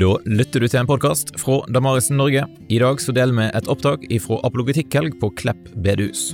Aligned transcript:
Da 0.00 0.14
lytter 0.24 0.62
du 0.62 0.64
til 0.64 0.80
en 0.80 0.86
podkast 0.88 1.34
fra 1.36 1.58
Damarisen 1.68 2.16
Norge. 2.16 2.46
I 2.72 2.78
dag 2.80 3.02
så 3.04 3.12
deler 3.12 3.36
vi 3.36 3.48
et 3.52 3.66
opptak 3.68 4.06
fra 4.24 4.38
apologetikkhelg 4.48 5.18
på 5.20 5.28
Klepp 5.36 5.66
bedehus. 5.84 6.30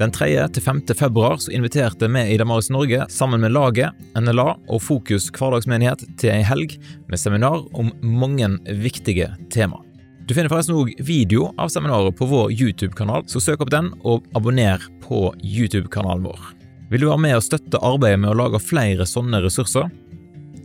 Den 0.00 0.10
3. 0.10 0.26
til 0.56 0.64
5. 0.64 0.80
februar 0.98 1.38
så 1.38 1.52
inviterte 1.54 2.08
vi 2.10 2.24
i 2.32 2.40
Damarisen 2.40 2.74
Norge 2.74 3.06
sammen 3.14 3.44
med 3.44 3.54
laget, 3.54 3.94
NLA 4.18 4.48
og 4.66 4.82
Fokus 4.82 5.28
hverdagsmenighet 5.30 6.02
til 6.18 6.32
ei 6.34 6.42
helg 6.42 6.74
med 7.06 7.22
seminar 7.22 7.62
om 7.78 7.92
mange 8.02 8.50
viktige 8.82 9.30
tema. 9.46 9.78
Du 10.26 10.34
finner 10.34 10.50
forresten 10.50 10.74
òg 10.74 10.90
video 10.98 11.52
av 11.54 11.70
seminaret 11.70 12.18
på 12.18 12.26
vår 12.26 12.50
YouTube-kanal, 12.50 13.28
så 13.30 13.38
søk 13.38 13.62
opp 13.62 13.70
den 13.70 13.92
og 14.02 14.26
abonner 14.34 14.82
på 15.06 15.28
YouTube-kanalen 15.38 16.26
vår. 16.26 16.50
Vil 16.90 17.06
du 17.06 17.12
være 17.12 17.22
med 17.28 17.38
og 17.38 17.46
støtte 17.46 17.78
arbeidet 17.78 18.24
med 18.24 18.34
å 18.34 18.40
lage 18.42 18.58
flere 18.58 19.06
sånne 19.06 19.38
ressurser? 19.46 19.86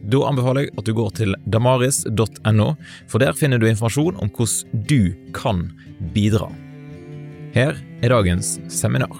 Da 0.04 0.22
anbefaler 0.30 0.68
jeg 0.68 0.78
at 0.80 0.88
du 0.88 0.94
går 0.96 1.12
til 1.20 1.36
damaris.no, 1.52 2.70
for 3.10 3.22
der 3.22 3.36
finner 3.38 3.60
du 3.60 3.68
informasjon 3.70 4.20
om 4.22 4.32
hvordan 4.32 4.88
du 4.88 5.12
kan 5.36 5.68
bidra. 6.16 6.48
Her 7.54 7.76
er 8.02 8.14
dagens 8.14 8.58
seminar. 8.72 9.18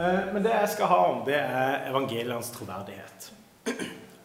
Eh, 0.00 0.20
men 0.32 0.42
det 0.42 0.52
jeg 0.54 0.68
skal 0.74 0.88
ha 0.90 1.00
om, 1.10 1.24
det 1.26 1.36
er 1.38 1.82
evangelienes 1.90 2.50
troverdighet. 2.54 3.30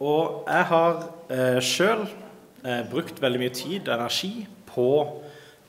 Og 0.00 0.46
jeg 0.48 0.64
har 0.70 1.02
eh, 1.32 1.58
sjøl 1.64 2.06
eh, 2.64 2.82
brukt 2.90 3.20
veldig 3.22 3.42
mye 3.42 3.54
tid 3.54 3.88
og 3.88 3.96
energi 3.96 4.46
på 4.68 4.88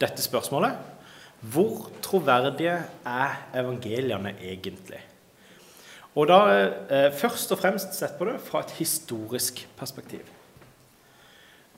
dette 0.02 0.23
spørsmålet. 0.23 0.78
Hvor 1.42 1.89
troverdige 2.06 2.80
er 3.06 3.38
evangeliene 3.58 4.34
egentlig? 4.39 5.02
Og 6.17 6.30
da 6.31 6.39
eh, 6.89 7.11
først 7.14 7.52
og 7.53 7.61
fremst 7.61 7.94
sett 7.98 8.17
på 8.17 8.26
det 8.30 8.39
fra 8.42 8.64
et 8.64 8.73
historisk 8.80 9.61
perspektiv. 9.78 10.26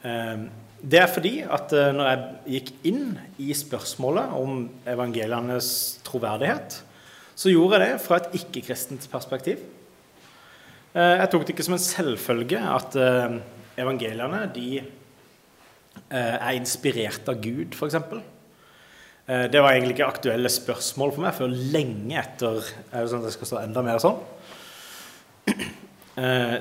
Eh, 0.03 0.45
det 0.79 1.01
er 1.01 1.09
fordi 1.11 1.33
at 1.43 1.73
eh, 1.75 1.89
når 1.95 2.07
jeg 2.07 2.53
gikk 2.55 2.69
inn 2.87 3.09
i 3.41 3.51
spørsmålet 3.57 4.37
om 4.37 4.61
evangelienes 4.87 5.99
troverdighet, 6.07 6.79
så 7.35 7.51
gjorde 7.51 7.79
jeg 7.79 7.93
det 7.95 8.03
fra 8.03 8.19
et 8.19 8.39
ikke-kristent 8.39 9.09
perspektiv. 9.11 9.59
Eh, 10.95 11.15
jeg 11.19 11.29
tok 11.31 11.43
det 11.43 11.53
ikke 11.53 11.67
som 11.67 11.75
en 11.75 11.83
selvfølge 11.83 12.61
at 12.63 12.95
eh, 12.99 13.35
evangeliene 13.79 14.45
de 14.55 14.69
er 16.17 16.57
inspirert 16.57 17.27
av 17.29 17.41
Gud, 17.43 17.75
f.eks. 17.77 17.97
Eh, 19.29 19.45
det 19.51 19.61
var 19.61 19.75
egentlig 19.75 19.97
ikke 19.97 20.09
aktuelle 20.09 20.49
spørsmål 20.49 21.13
for 21.13 21.25
meg 21.27 21.35
før 21.37 21.51
lenge 21.53 22.17
etter 22.17 22.63
er 22.89 23.03
det 23.03 23.09
sånn 23.11 23.21
at 23.21 23.29
jeg 23.29 23.35
skal 23.37 23.49
stå 23.51 23.61
enda 23.61 23.85
mer 23.85 24.01
sånn? 24.03 24.19
Eh, 26.19 26.55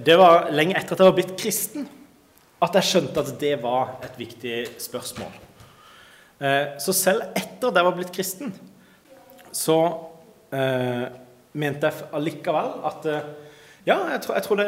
det 0.00 0.14
var 0.16 0.46
lenge 0.54 0.78
etter 0.78 0.94
at 0.94 1.00
jeg 1.02 1.10
var 1.10 1.16
blitt 1.18 1.34
kristen, 1.36 1.82
at 2.64 2.78
jeg 2.78 2.86
skjønte 2.88 3.20
at 3.20 3.34
det 3.42 3.50
var 3.60 3.98
et 4.06 4.14
viktig 4.16 4.54
spørsmål. 4.80 5.34
Så 6.80 6.94
selv 6.96 7.26
etter 7.36 7.68
at 7.68 7.76
jeg 7.76 7.84
var 7.84 7.98
blitt 7.98 8.14
kristen, 8.16 8.54
så 9.52 9.76
mente 10.48 11.90
jeg 11.90 12.08
allikevel 12.16 12.72
at 12.88 13.10
ja, 13.84 13.98
jeg 14.14 14.22
tror, 14.24 14.38
jeg 14.38 14.46
tror 14.46 14.62
det, 14.62 14.66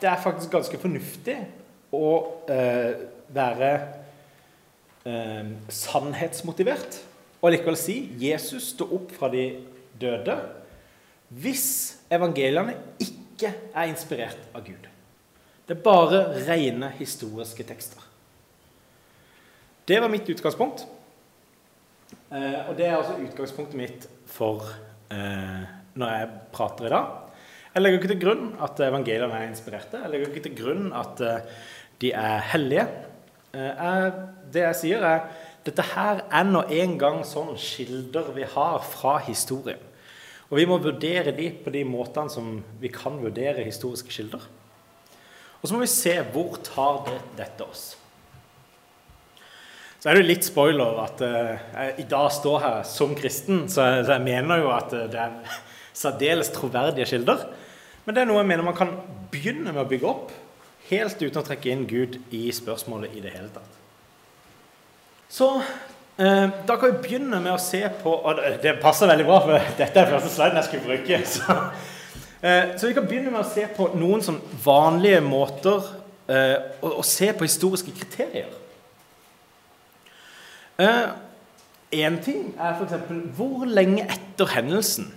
det, 0.00 0.08
er 0.08 0.24
faktisk 0.24 0.56
ganske 0.56 0.80
fornuftig 0.86 1.36
å 1.92 2.14
være 3.34 3.70
eh, 5.06 5.52
sannhetsmotivert 5.72 7.00
og 7.42 7.52
likevel 7.52 7.78
si 7.78 7.98
Jesus 8.20 8.72
sto 8.74 8.88
opp 8.96 9.14
fra 9.16 9.30
de 9.32 9.48
døde 10.00 10.36
hvis 11.36 11.68
evangeliene 12.12 12.76
ikke 13.02 13.50
er 13.74 13.88
inspirert 13.90 14.42
av 14.54 14.62
Gud. 14.66 14.86
Det 15.66 15.74
er 15.74 15.82
bare 15.82 16.20
rene 16.46 16.92
historiske 16.98 17.66
tekster. 17.66 18.02
Det 19.86 19.98
var 20.02 20.10
mitt 20.10 20.28
utgangspunkt. 20.30 20.84
Eh, 22.30 22.60
og 22.66 22.74
det 22.78 22.86
er 22.86 22.96
altså 22.96 23.18
utgangspunktet 23.22 23.78
mitt 23.78 24.06
for 24.30 24.64
eh, 25.14 25.66
når 25.98 26.12
jeg 26.12 26.30
prater 26.54 26.88
i 26.88 26.92
dag. 26.94 27.10
Jeg 27.74 27.82
legger 27.82 28.00
ikke 28.00 28.12
til 28.14 28.22
grunn 28.22 28.46
at 28.62 28.80
evangeliene 28.86 29.38
er 29.40 29.50
inspirerte. 29.50 30.00
Jeg 30.02 30.12
legger 30.12 30.30
ikke 30.30 30.46
til 30.48 30.56
grunn 30.58 30.86
at 30.96 31.22
eh, 31.22 31.50
de 32.02 32.12
er 32.16 32.46
hellige. 32.52 32.86
Eh, 33.56 33.72
er, 33.80 34.10
det 34.52 34.64
jeg 34.66 34.78
sier, 34.82 35.04
er 35.04 35.28
dette 35.66 35.84
her 35.94 36.22
er 36.28 36.46
nå 36.46 36.62
en 36.76 36.96
gang 37.00 37.22
sånn 37.26 37.54
kilder 37.58 38.28
vi 38.36 38.44
har 38.52 38.82
fra 38.84 39.16
historien. 39.26 39.80
Og 40.46 40.60
vi 40.60 40.66
må 40.68 40.78
vurdere 40.78 41.32
de 41.34 41.48
på 41.64 41.72
de 41.74 41.82
måtene 41.88 42.30
som 42.30 42.60
vi 42.78 42.90
kan 42.92 43.16
vurdere 43.18 43.64
historiske 43.66 44.12
kilder. 44.14 44.44
Og 45.58 45.64
så 45.66 45.74
må 45.74 45.82
vi 45.82 45.90
se 45.90 46.14
hvor 46.34 46.60
tar 46.62 47.00
det, 47.08 47.16
dette 47.40 47.66
oss. 47.66 47.86
Så 49.98 50.06
er 50.06 50.14
det 50.14 50.22
jo 50.22 50.28
litt 50.28 50.46
spoiler 50.46 51.00
at 51.02 51.22
uh, 51.24 51.56
jeg 51.56 51.94
i 52.04 52.06
dag 52.06 52.28
står 52.30 52.60
her 52.62 52.80
som 52.86 53.16
kristen, 53.18 53.64
så 53.72 53.88
jeg, 53.88 54.04
så 54.06 54.18
jeg 54.18 54.26
mener 54.28 54.62
jo 54.62 54.70
at 54.70 54.92
det 55.10 55.18
er 55.18 55.56
særdeles 55.96 56.52
troverdige 56.54 57.08
kilder. 57.10 57.42
Men 58.04 58.14
det 58.14 58.22
er 58.22 58.30
noe 58.30 58.44
jeg 58.44 58.50
mener 58.52 58.68
man 58.68 58.78
kan 58.78 58.92
begynne 59.32 59.72
med 59.72 59.82
å 59.82 59.90
bygge 59.90 60.12
opp 60.12 60.30
helt 60.90 61.22
uten 61.22 61.40
å 61.40 61.46
trekke 61.46 61.72
inn 61.72 61.86
Gud 61.88 62.20
i 62.34 62.46
spørsmålet 62.54 63.16
i 63.16 63.22
det 63.24 63.34
hele 63.34 63.50
tatt. 63.54 63.76
Så 65.28 65.48
eh, 65.58 66.46
da 66.68 66.76
kan 66.78 66.92
vi 66.92 67.02
begynne 67.02 67.40
med 67.42 67.52
å 67.56 67.60
se 67.60 67.82
på 68.02 68.12
Og 68.14 68.38
det 68.62 68.76
passer 68.82 69.10
veldig 69.10 69.26
bra, 69.26 69.40
for 69.42 69.72
dette 69.80 70.02
er 70.02 70.12
første 70.12 70.30
sliden 70.34 70.60
jeg 70.60 70.68
skulle 70.68 70.90
bruke. 70.90 71.20
Så, 71.34 71.56
eh, 72.40 72.76
så 72.76 72.86
vi 72.86 72.94
kan 72.94 73.08
begynne 73.08 73.32
med 73.32 73.42
å 73.42 73.48
se 73.48 73.66
på 73.76 73.90
noen 73.98 74.22
sånn 74.22 74.38
vanlige 74.62 75.22
måter 75.24 75.90
eh, 76.30 76.56
å, 76.80 76.98
å, 77.00 77.04
se 77.06 77.32
på 77.34 77.48
historiske 77.48 77.94
kriterier. 77.96 78.52
Én 80.76 82.16
eh, 82.18 82.22
ting 82.22 82.50
er 82.60 82.76
f.eks. 82.76 83.10
hvor 83.38 83.64
lenge 83.66 84.04
etter 84.04 84.52
hendelsen 84.52 85.08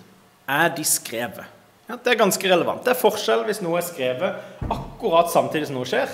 er 0.50 0.72
de 0.74 0.86
skrevet? 0.88 1.58
Ja, 1.89 1.95
det 1.97 2.11
er 2.11 2.19
ganske 2.19 2.50
relevant. 2.51 2.83
Det 2.85 2.94
er 2.94 3.00
forskjell 3.00 3.47
hvis 3.47 3.63
noe 3.66 3.79
er 3.79 3.88
skrevet 3.88 4.67
akkurat 4.69 5.31
samtidig 5.33 5.72
som 5.72 5.79
noe 5.79 5.89
skjer, 5.89 6.11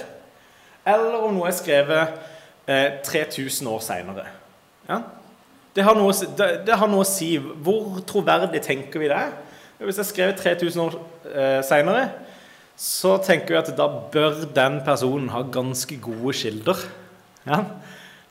eller 0.88 1.26
om 1.26 1.36
noe 1.36 1.50
er 1.50 1.58
skrevet 1.58 2.14
eh, 2.72 3.02
3000 3.04 3.68
år 3.68 3.82
seinere. 3.84 4.24
Ja? 4.88 5.02
Det, 5.76 5.84
det, 5.84 6.48
det, 6.64 6.78
har 6.80 6.88
noe 6.88 7.04
å 7.04 7.10
si. 7.10 7.34
Hvor 7.36 8.00
troverdig 8.08 8.62
tenker 8.64 9.04
vi 9.04 9.10
det? 9.12 9.26
Hvis 9.82 10.00
jeg 10.00 10.12
skrev 10.14 10.32
3000 10.40 10.86
år 10.86 10.96
eh, 11.34 11.60
seinere, 11.68 12.06
så 12.80 13.18
tenker 13.24 13.52
vi 13.52 13.60
at 13.60 13.74
da 13.76 13.90
bør 14.14 14.46
den 14.56 14.80
personen 14.88 15.28
ha 15.34 15.44
ganske 15.44 16.00
gode 16.00 16.38
kilder. 16.40 16.86
Ja? 17.44 17.60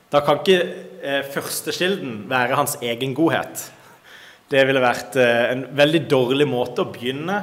Da 0.09 0.23
kan 0.25 0.41
ikke 0.41 0.57
eh, 1.05 1.21
førstekilden 1.29 2.23
være 2.31 2.57
hans 2.57 2.79
egen 2.81 3.13
godhet. 3.13 3.67
Det 4.51 4.61
ville 4.67 4.83
vært 4.83 5.17
eh, 5.21 5.51
en 5.53 5.65
veldig 5.75 6.03
dårlig 6.09 6.47
måte 6.49 6.83
å 6.83 6.91
begynne 6.93 7.39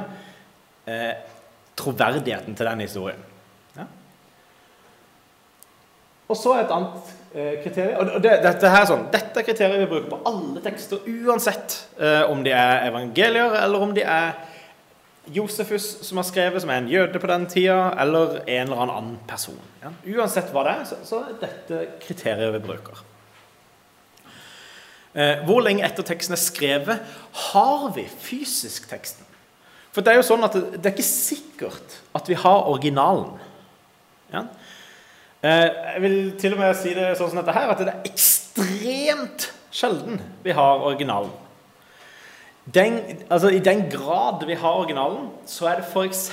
eh, 0.87 1.11
troverdigheten 1.79 2.55
til 2.55 2.69
den 2.69 2.85
historien. 2.85 3.25
Ja. 3.75 3.87
Og 6.29 6.39
så 6.39 6.55
et 6.61 6.71
annet 6.71 7.11
eh, 7.33 7.53
kriterium. 7.63 8.15
og 8.15 8.23
det, 8.23 8.37
dette, 8.45 8.71
her, 8.71 8.87
sånn, 8.89 9.07
dette 9.13 9.41
er 9.41 9.47
kriteriet 9.47 9.83
vi 9.83 9.91
bruker 9.91 10.09
på 10.13 10.21
alle 10.31 10.63
tekster, 10.63 11.03
uansett 11.27 11.77
eh, 11.99 12.23
om 12.31 12.43
de 12.45 12.55
er 12.55 12.87
evangelier, 12.87 13.59
eller 13.63 13.87
om 13.87 13.95
de 13.95 14.05
er 14.07 14.33
Josefus 15.33 15.85
som 16.03 16.19
har 16.19 16.27
skrevet, 16.27 16.59
som 16.59 16.71
er 16.73 16.81
en 16.81 16.91
jøde 16.91 17.19
på 17.19 17.29
den 17.31 17.47
tida, 17.51 17.93
eller 17.99 18.41
en 18.43 18.67
eller 18.67 18.83
annen 18.83 19.15
person. 19.27 19.59
Ja. 19.83 19.93
Uansett 20.17 20.51
hva 20.51 20.65
det 20.67 20.77
er, 20.81 20.85
så, 20.89 20.99
så 21.07 21.23
er 21.23 21.41
dette 21.43 21.83
kriteriet 22.03 22.55
vi 22.57 22.63
bruker. 22.63 23.03
Eh, 25.13 25.43
hvor 25.45 25.61
lenge 25.61 25.85
etter 25.85 26.05
teksten 26.05 26.33
er 26.33 26.41
skrevet, 26.41 27.15
har 27.51 27.85
vi 27.93 28.07
fysisk 28.09 28.87
teksten? 28.89 29.27
For 29.93 30.01
det 30.01 30.13
er 30.13 30.17
jo 30.17 30.25
sånn 30.25 30.45
at 30.45 30.55
det, 30.57 30.81
er 30.81 30.95
ikke 30.95 31.05
sikkert 31.05 31.99
at 32.17 32.29
vi 32.29 32.37
har 32.41 32.65
originalen. 32.71 33.35
Ja? 34.33 34.47
Eh, 35.43 35.67
jeg 35.93 36.01
vil 36.01 36.17
til 36.41 36.55
og 36.55 36.63
med 36.63 36.73
si 36.79 36.95
det 36.97 37.11
sånn 37.19 37.29
som 37.29 37.43
dette 37.43 37.53
her, 37.53 37.69
at 37.69 37.83
det 37.83 37.93
er 37.93 38.09
ekstremt 38.09 39.51
sjelden 39.73 40.17
vi 40.45 40.55
har 40.57 40.81
originalen. 40.81 41.33
Den, 42.63 43.01
altså 43.27 43.51
I 43.51 43.59
den 43.59 43.85
grad 43.91 44.45
vi 44.47 44.55
har 44.55 44.79
originalen, 44.79 45.27
så 45.45 45.67
er 45.69 45.81
det 45.81 45.89
f.eks. 45.91 46.29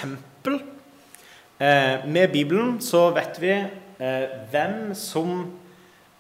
Eh, 1.60 2.06
med 2.08 2.32
Bibelen 2.32 2.78
så 2.80 3.10
vet 3.12 3.36
vi 3.42 3.50
eh, 3.52 4.36
hvem 4.52 4.94
som 4.96 5.42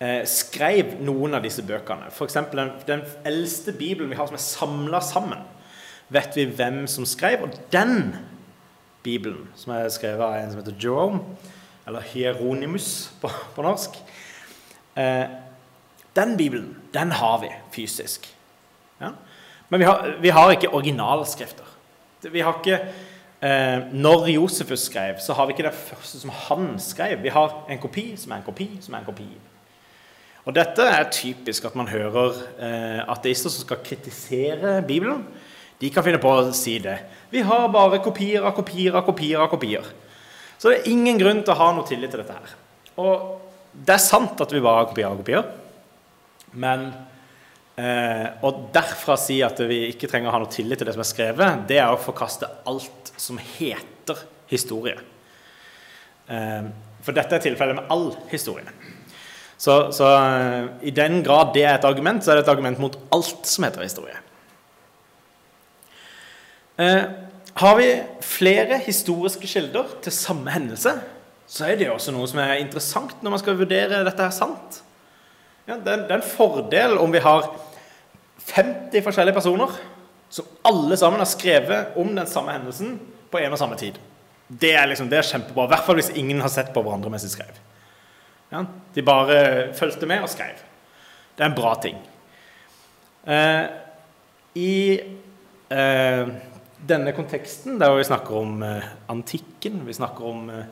eh, 0.00 0.24
skrev 0.28 0.96
noen 1.04 1.36
av 1.36 1.44
disse 1.44 1.64
bøkene. 1.66 2.08
F.eks. 2.10 2.38
Den, 2.54 2.74
den 2.88 3.04
eldste 3.28 3.74
bibelen 3.76 4.10
vi 4.12 4.18
har 4.18 4.30
som 4.30 4.38
er 4.38 4.44
samla 4.44 5.02
sammen, 5.04 5.44
vet 6.10 6.36
vi 6.36 6.48
hvem 6.48 6.82
som 6.90 7.06
skrev. 7.08 7.46
Og 7.46 7.56
den 7.72 8.14
bibelen, 9.04 9.48
som 9.56 9.74
er 9.76 9.88
skrevet 9.92 10.24
av 10.24 10.38
en 10.38 10.52
som 10.52 10.62
heter 10.62 10.78
Jerome, 10.80 11.22
eller 11.86 12.04
Hieronymus 12.12 13.10
på, 13.20 13.30
på 13.54 13.66
norsk, 13.66 14.00
eh, 14.96 15.28
Den 16.16 16.36
Bibelen, 16.36 16.74
den 16.92 17.12
har 17.14 17.38
vi 17.38 17.48
fysisk. 17.70 18.26
Ja? 18.98 19.12
Men 19.68 19.80
vi 19.80 19.86
har, 19.86 20.16
vi 20.20 20.32
har 20.34 20.50
ikke 20.50 20.72
originalskrifter. 20.74 21.64
Vi 22.22 22.40
har 22.40 22.58
ikke 22.58 22.80
eh, 23.40 23.92
Når 23.92 24.26
Josefus 24.28 24.80
skrev, 24.80 25.20
så 25.22 25.32
har 25.32 25.46
vi 25.46 25.54
ikke 25.54 25.68
det 25.68 25.74
første 25.74 26.18
som 26.20 26.30
han 26.30 26.74
skrev. 26.78 27.22
Vi 27.22 27.28
har 27.28 27.64
en 27.70 27.78
kopi 27.78 28.16
som 28.16 28.32
er 28.32 28.42
en 28.42 28.48
kopi 28.48 28.68
som 28.80 28.94
er 28.94 28.98
en 28.98 29.06
kopi. 29.06 29.28
Og 30.48 30.56
Dette 30.56 30.86
er 30.88 31.10
typisk 31.12 31.66
at 31.68 31.76
man 31.76 31.90
hører 31.90 32.38
eh, 32.62 33.00
ateister 33.12 33.52
som 33.52 33.64
skal 33.66 33.82
kritisere 33.84 34.78
Bibelen. 34.86 35.26
De 35.80 35.90
kan 35.92 36.04
finne 36.04 36.20
på 36.20 36.32
å 36.32 36.48
si 36.56 36.78
det. 36.82 36.96
Vi 37.32 37.42
har 37.44 37.68
bare 37.72 38.00
kopier 38.04 38.44
av 38.44 38.54
kopier 38.56 38.96
av 38.96 39.04
kopier. 39.06 39.40
av 39.40 39.50
kopier. 39.52 39.86
Så 40.60 40.68
det 40.68 40.80
er 40.80 40.90
ingen 40.92 41.20
grunn 41.20 41.40
til 41.44 41.54
å 41.54 41.60
ha 41.60 41.70
noe 41.72 41.88
tillit 41.88 42.12
til 42.12 42.20
dette 42.20 42.36
her. 42.36 42.56
Og 43.00 43.38
det 43.72 43.94
er 43.94 44.02
sant 44.02 44.40
at 44.44 44.52
vi 44.52 44.60
bare 44.60 44.82
har 44.82 44.90
kopier 44.90 45.08
av 45.08 45.20
kopier. 45.20 45.46
Men 46.52 46.88
eh, 47.80 48.26
å 48.44 48.52
derfra 48.74 49.16
si 49.20 49.38
at 49.44 49.60
vi 49.68 49.86
ikke 49.92 50.08
trenger 50.10 50.28
å 50.28 50.34
ha 50.34 50.42
noe 50.42 50.52
tillit 50.52 50.80
til 50.80 50.88
det 50.88 50.96
som 50.96 51.04
er 51.04 51.10
skrevet, 51.12 51.64
det 51.68 51.80
er 51.80 51.92
å 51.92 52.00
forkaste 52.00 52.48
alt 52.68 53.12
som 53.20 53.40
heter 53.40 54.24
historie. 54.50 54.96
Eh, 56.28 56.64
for 57.00 57.16
dette 57.16 57.38
er 57.38 57.44
tilfellet 57.44 57.78
med 57.78 57.92
all 57.92 58.10
historie. 58.32 58.68
Så, 59.60 59.74
så 59.92 60.08
eh, 60.16 60.68
i 60.88 60.92
den 60.96 61.20
grad 61.24 61.52
det 61.52 61.66
er 61.66 61.76
et 61.76 61.84
argument, 61.84 62.24
så 62.24 62.32
er 62.32 62.38
det 62.38 62.46
et 62.46 62.52
argument 62.52 62.80
mot 62.80 62.96
alt 63.12 63.48
som 63.48 63.66
heter 63.66 63.84
historie. 63.84 64.16
Eh, 66.80 67.02
har 67.60 67.76
vi 67.76 67.88
flere 68.24 68.78
historiske 68.80 69.50
kilder 69.50 69.98
til 70.00 70.16
samme 70.16 70.54
hendelse, 70.54 70.94
så 71.50 71.66
er 71.66 71.76
det 71.76 71.90
også 71.92 72.14
noe 72.14 72.28
som 72.30 72.40
er 72.40 72.62
interessant 72.62 73.20
når 73.20 73.34
man 73.34 73.42
skal 73.42 73.58
vurdere 73.58 74.04
dette 74.06 74.24
her 74.24 74.32
sant. 74.32 74.80
Ja, 75.66 75.76
det, 75.76 75.92
er, 75.92 76.04
det, 76.06 76.14
er, 76.14 76.22
en 76.22 76.30
fordel 76.38 76.96
om 76.98 77.12
vi 77.12 77.20
har 77.20 77.50
50 78.54 79.04
forskjellige 79.04 79.36
personer 79.36 79.74
som 80.32 80.46
alle 80.64 80.96
sammen 80.96 81.20
har 81.20 81.28
skrevet 81.28 81.98
om 82.00 82.14
den 82.16 82.28
samme 82.30 82.54
hendelsen 82.56 82.96
på 83.30 83.42
en 83.42 83.52
og 83.52 83.60
samme 83.60 83.76
tid. 83.76 83.98
Det 84.48 84.72
er, 84.72 84.88
liksom, 84.88 85.10
det 85.10 85.20
er 85.20 85.26
kjempebra. 85.26 85.66
I 85.66 85.74
hvert 85.74 85.84
fall 85.86 86.00
hvis 86.00 86.14
ingen 86.16 86.40
har 86.40 86.50
sett 86.50 86.72
på 86.72 86.80
hverandre 86.86 87.12
mens 87.12 87.26
de 87.26 87.34
skrev. 87.34 87.58
Ja, 88.50 88.64
de 88.94 89.06
bare 89.06 89.40
fulgte 89.78 90.08
med 90.10 90.24
og 90.26 90.30
skrev. 90.32 90.58
Det 91.36 91.44
er 91.44 91.50
en 91.52 91.58
bra 91.58 91.74
ting. 91.82 91.98
Eh, 93.30 93.64
I 94.58 94.74
eh, 95.70 96.32
denne 96.88 97.12
konteksten, 97.14 97.78
der 97.80 97.94
vi 97.94 98.08
snakker 98.08 98.40
om 98.40 98.62
eh, 98.66 98.88
antikken, 99.12 99.84
vi 99.86 99.94
snakker 99.94 100.26
om 100.32 100.50
eh, 100.50 100.64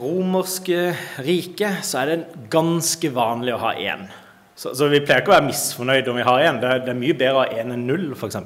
romerske 0.00 0.94
riket, 1.24 1.84
så 1.84 2.02
er 2.02 2.12
det 2.12 2.44
ganske 2.52 3.10
vanlig 3.14 3.54
å 3.54 3.62
ha 3.64 3.72
én. 3.80 4.06
Så, 4.54 4.74
så, 4.76 4.86
vi 4.90 5.02
pleier 5.02 5.24
ikke 5.24 5.32
å 5.32 5.36
være 5.36 5.48
misfornøyde 5.48 6.12
om 6.12 6.20
vi 6.20 6.26
har 6.28 6.44
én. 6.46 6.60
Det, 6.62 6.76
det, 6.84 6.92
er 6.92 7.00
mye 7.00 7.16
bedre 7.18 7.34
å 7.34 7.42
ha 7.42 7.60
én 7.62 7.74
enn 7.74 7.88
null, 7.88 8.12
f.eks. 8.14 8.38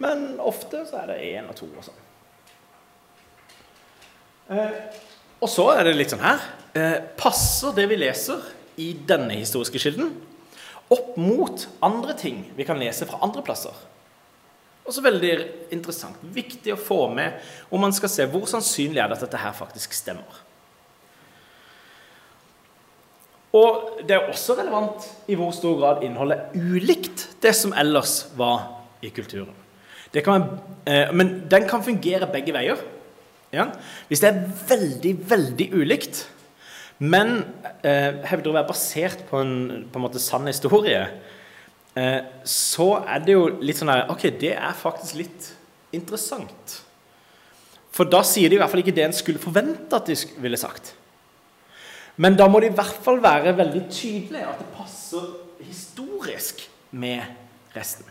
Men 0.00 0.26
ofte 0.40 0.84
så 0.88 1.02
er 1.02 1.12
det 1.12 1.20
én 1.30 1.48
og 1.48 1.56
to 1.56 1.68
og 1.70 1.86
sånn. 1.86 2.02
Eh, 4.50 4.76
og 5.40 5.48
så 5.48 5.70
er 5.74 5.86
det 5.88 5.96
litt 5.96 6.12
sånn 6.12 6.24
her 6.24 6.42
eh, 6.76 6.98
Passer 7.18 7.72
det 7.76 7.86
vi 7.90 7.98
leser 8.00 8.42
i 8.80 8.92
denne 9.06 9.36
historiske 9.36 9.80
kilden, 9.80 10.12
opp 10.90 11.16
mot 11.20 11.66
andre 11.84 12.16
ting 12.18 12.44
vi 12.56 12.66
kan 12.66 12.80
lese 12.80 13.08
fra 13.08 13.20
andre 13.24 13.44
plasser? 13.46 13.74
Også 14.88 15.02
veldig 15.04 15.32
interessant. 15.74 16.18
Viktig 16.34 16.72
å 16.74 16.80
få 16.80 17.02
med 17.12 17.36
om 17.70 17.82
man 17.84 17.92
skal 17.94 18.10
se 18.10 18.26
hvor 18.30 18.48
sannsynlig 18.50 19.02
er 19.02 19.10
det 19.10 19.18
at 19.18 19.26
dette 19.26 19.42
her 19.42 19.52
faktisk 19.54 19.94
stemmer. 19.94 20.40
Og 23.56 24.02
det 24.06 24.14
er 24.14 24.28
også 24.30 24.54
relevant 24.58 25.06
i 25.30 25.36
hvor 25.38 25.50
stor 25.54 25.76
grad 25.78 26.04
innholdet 26.06 26.38
er 26.38 26.70
ulikt 26.70 27.26
det 27.42 27.52
som 27.58 27.74
ellers 27.74 28.28
var 28.38 28.68
i 29.02 29.10
kulturen. 29.14 29.54
Kan, 30.10 30.46
eh, 30.86 31.10
men 31.14 31.44
den 31.50 31.68
kan 31.70 31.82
fungere 31.86 32.30
begge 32.30 32.54
veier. 32.54 32.78
Ja? 33.54 33.70
Hvis 34.08 34.22
det 34.22 34.30
er 34.30 34.44
veldig, 34.70 35.16
veldig 35.30 35.68
ulikt, 35.74 36.24
men 37.00 37.40
eh, 37.80 38.20
hevder 38.28 38.50
å 38.52 38.56
være 38.58 38.68
basert 38.68 39.24
på 39.30 39.40
en, 39.40 39.54
på 39.90 39.98
en 39.98 40.04
måte 40.04 40.22
sann 40.22 40.48
historie, 40.50 41.06
Eh, 41.94 42.22
så 42.46 43.00
er 43.02 43.24
det 43.24 43.34
jo 43.34 43.46
litt 43.66 43.80
sånn 43.80 43.90
her 43.90 44.04
Ok, 44.12 44.28
det 44.38 44.52
er 44.54 44.76
faktisk 44.78 45.18
litt 45.18 45.48
interessant. 45.96 46.76
For 47.90 48.06
da 48.06 48.22
sier 48.26 48.50
de 48.50 48.54
i 48.54 48.60
hvert 48.60 48.70
fall 48.70 48.84
ikke 48.84 48.94
det 48.94 49.08
en 49.08 49.16
skulle 49.16 49.42
forvente 49.42 49.98
at 49.98 50.06
de 50.06 50.14
ville 50.38 50.60
sagt. 50.60 50.92
Men 52.20 52.36
da 52.38 52.46
må 52.50 52.60
det 52.62 52.70
i 52.70 52.76
hvert 52.78 53.00
fall 53.02 53.18
være 53.22 53.56
veldig 53.58 53.82
tydelig 53.90 54.44
at 54.46 54.60
det 54.62 54.68
passer 54.76 55.26
historisk 55.64 56.62
med 56.94 57.26
resten. 57.74 58.06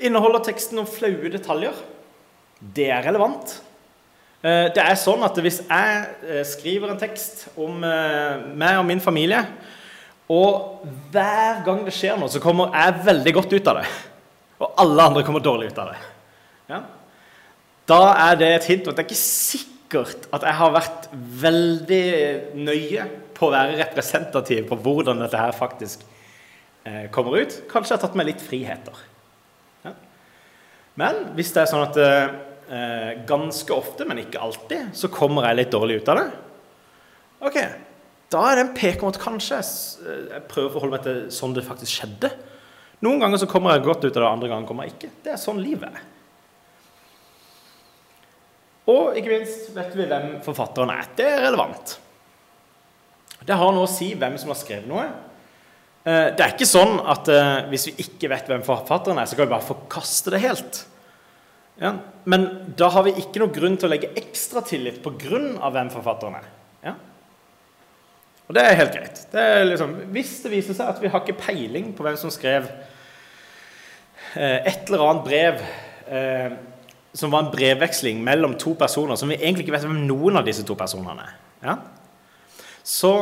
Inneholder 0.00 0.46
teksten 0.46 0.78
noen 0.78 0.88
flaue 0.88 1.32
detaljer? 1.34 1.76
Det 2.58 2.88
er 2.90 3.04
relevant. 3.06 3.56
Eh, 4.42 4.68
det 4.74 4.82
er 4.82 4.98
sånn 4.98 5.22
at 5.26 5.38
Hvis 5.42 5.60
jeg 5.64 6.04
eh, 6.26 6.44
skriver 6.46 6.92
en 6.92 7.00
tekst 7.00 7.48
om 7.58 7.80
meg 7.80 8.78
og 8.78 8.86
min 8.86 9.02
familie, 9.02 9.44
og 10.28 10.84
hver 11.12 11.62
gang 11.64 11.86
det 11.86 11.94
skjer 11.96 12.18
noe, 12.20 12.28
så 12.28 12.40
kommer 12.42 12.74
jeg 12.76 13.04
veldig 13.06 13.32
godt 13.38 13.54
ut 13.54 13.70
av 13.72 13.80
det. 13.80 13.88
Og 14.60 14.80
alle 14.82 15.06
andre 15.08 15.24
kommer 15.24 15.44
dårlig 15.44 15.70
ut 15.72 15.80
av 15.80 15.92
det. 15.92 15.98
Ja? 16.68 16.82
Da 17.88 18.00
er 18.28 18.36
det 18.36 18.48
et 18.52 18.66
hint 18.68 18.88
Og 18.88 18.92
det 18.92 19.00
er 19.00 19.08
ikke 19.08 19.16
sikkert 19.16 20.26
at 20.36 20.42
jeg 20.44 20.56
har 20.58 20.74
vært 20.74 21.08
veldig 21.14 22.04
nøye 22.60 23.06
på 23.38 23.48
å 23.48 23.54
være 23.54 23.78
representativ 23.78 24.66
på 24.68 24.76
hvordan 24.84 25.22
dette 25.22 25.40
her 25.40 25.54
faktisk 25.56 26.02
eh, 26.84 27.06
kommer 27.14 27.38
ut. 27.38 27.54
Kanskje 27.70 27.94
jeg 27.94 27.96
har 27.96 28.04
tatt 28.04 28.18
meg 28.18 28.28
litt 28.28 28.44
friheter. 28.44 29.00
Ja? 29.86 29.94
Men 31.00 31.22
hvis 31.38 31.54
det 31.54 31.64
er 31.64 31.70
sånn 31.70 31.86
at 31.86 31.96
eh, 32.70 33.10
ganske 33.28 33.74
ofte, 33.74 34.06
men 34.08 34.22
ikke 34.22 34.42
alltid, 34.42 34.92
så 34.96 35.10
kommer 35.12 35.48
jeg 35.48 35.60
litt 35.60 35.74
dårlig 35.74 36.00
ut 36.00 36.12
av 36.12 36.20
det, 36.20 36.28
ok, 37.48 37.58
da 38.28 38.44
er 38.44 38.58
det 38.58 38.64
en 38.66 38.76
pek 38.76 39.02
om 39.02 39.12
at 39.12 39.20
kanskje 39.22 39.58
jeg, 39.60 39.72
jeg 40.34 40.44
prøver 40.50 40.68
å 40.68 40.74
forholde 40.74 40.96
meg 40.98 41.06
til 41.06 41.20
sånn 41.32 41.54
det 41.56 41.64
faktisk 41.64 42.02
skjedde. 42.02 42.32
Noen 43.04 43.22
ganger 43.22 43.40
så 43.40 43.48
kommer 43.48 43.76
jeg 43.76 43.86
godt 43.86 44.04
ut 44.04 44.10
av 44.10 44.20
det, 44.20 44.28
andre 44.28 44.50
ganger 44.50 44.68
kommer 44.68 44.88
jeg 44.88 44.96
ikke. 44.96 45.12
Det 45.24 45.32
er 45.32 45.40
sånn 45.40 45.62
livet 45.62 45.88
er. 45.88 46.02
Og 48.88 49.16
ikke 49.20 49.32
minst 49.32 49.70
vet 49.76 49.96
vi 49.96 50.06
hvem 50.08 50.28
forfatteren 50.44 50.92
er. 50.92 51.08
Det 51.16 51.26
er 51.28 51.42
relevant. 51.44 51.94
Det 53.44 53.56
har 53.56 53.72
noe 53.72 53.86
å 53.86 53.90
si 53.90 54.10
hvem 54.18 54.36
som 54.40 54.52
har 54.52 54.58
skrevet 54.60 54.88
noe. 54.90 55.06
Eh, 56.08 56.28
det 56.34 56.44
er 56.44 56.54
ikke 56.54 56.68
sånn 56.68 56.98
at 57.04 57.28
eh, 57.32 57.68
hvis 57.70 57.88
vi 57.90 58.06
ikke 58.06 58.30
vet 58.32 58.48
hvem 58.50 58.64
forfatteren 58.66 59.20
er, 59.20 59.28
så 59.28 59.36
kan 59.36 59.46
vi 59.48 59.54
bare 59.54 59.68
forkaste 59.68 60.32
det 60.34 60.42
helt. 60.44 60.80
Ja, 61.78 61.92
men 62.26 62.46
da 62.78 62.88
har 62.90 63.04
vi 63.06 63.14
ikke 63.20 63.42
noe 63.42 63.54
grunn 63.54 63.76
til 63.78 63.86
å 63.86 63.92
legge 63.92 64.10
ekstra 64.18 64.64
tillit 64.66 65.04
av 65.06 65.72
hvem 65.74 65.90
forfatteren 65.92 66.38
er. 66.40 66.48
Ja? 66.82 66.94
Og 68.48 68.56
det 68.56 68.64
er 68.64 68.78
helt 68.80 68.96
greit. 68.96 69.20
Det 69.30 69.44
er 69.44 69.66
liksom, 69.68 69.94
hvis 70.14 70.32
det 70.42 70.52
viser 70.56 70.74
seg 70.74 70.90
at 70.90 71.02
vi 71.02 71.10
har 71.12 71.22
ikke 71.22 71.38
peiling 71.38 71.92
på 71.94 72.06
hvem 72.06 72.18
som 72.18 72.32
skrev 72.34 72.66
eh, 74.34 74.58
et 74.66 74.88
eller 74.88 75.04
annet 75.06 75.26
brev 75.28 75.62
eh, 76.10 76.58
som 77.18 77.32
var 77.32 77.46
en 77.46 77.52
brevveksling 77.52 78.20
mellom 78.24 78.58
to 78.58 78.74
personer, 78.78 79.16
som 79.16 79.30
vi 79.30 79.38
egentlig 79.38 79.66
ikke 79.66 79.76
vet 79.76 79.86
hvem 79.86 80.06
noen 80.08 80.40
av 80.40 80.46
disse 80.48 80.66
to 80.66 80.76
personene 80.78 81.24
er, 81.24 81.38
ja? 81.62 81.78
så 82.82 83.12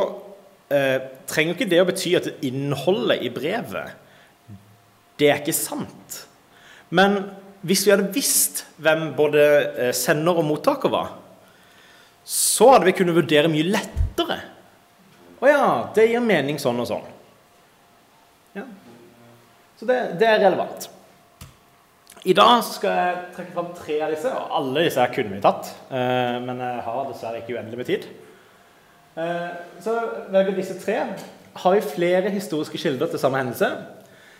eh, 0.73 0.97
trenger 1.29 1.55
ikke 1.55 1.69
det 1.69 1.83
å 1.83 1.87
bety 1.87 2.17
at 2.17 2.33
innholdet 2.47 3.23
i 3.25 3.31
brevet 3.33 4.03
det 5.17 5.31
er 5.31 5.39
ikke 5.41 5.55
sant. 5.55 6.23
Men 6.93 7.23
hvis 7.67 7.85
vi 7.85 7.93
hadde 7.93 8.11
visst 8.15 8.65
hvem 8.81 9.09
både 9.17 9.47
eh, 9.87 9.95
sender 9.95 10.39
og 10.39 10.47
mottaker 10.47 10.91
var, 10.93 11.15
så 12.27 12.73
hadde 12.73 12.89
vi 12.89 12.95
kunnet 12.97 13.15
vurdere 13.15 13.51
mye 13.51 13.67
lettere 13.67 14.41
å 15.37 15.49
ja, 15.49 15.65
det 15.93 16.07
gir 16.09 16.23
mening 16.23 16.57
sånn 16.61 16.79
og 16.81 16.87
sånn. 16.89 17.09
Ja. 18.57 18.63
Så 19.77 19.85
det, 19.85 19.97
det, 20.17 20.29
er 20.29 20.39
relevant. 20.41 20.87
I 22.27 22.33
dag 22.35 22.63
skal 22.65 22.95
jeg 22.97 23.19
trekke 23.35 23.53
fram 23.53 23.67
tre 23.77 23.99
av 24.01 24.13
disse, 24.15 24.31
og 24.33 24.55
alle 24.59 24.87
disse 24.87 25.05
kunne 25.13 25.37
vi 25.37 25.43
tatt. 25.43 25.69
Eh, 25.93 26.39
men 26.43 26.63
jeg 26.63 26.85
har 26.87 27.03
dessverre 27.11 27.43
ikke 27.43 27.53
uendelig 27.53 27.81
med 27.83 27.89
tid. 27.91 28.07
Eh, 29.17 29.51
så 29.85 29.93
velger 30.33 30.57
disse 30.57 30.79
tre. 30.81 30.97
Har 31.57 31.77
vi 31.77 31.85
flere 31.85 32.33
historiske 32.33 32.81
kilder 32.81 33.13
til 33.13 33.21
samme 33.21 33.43
hendelse? 33.43 33.69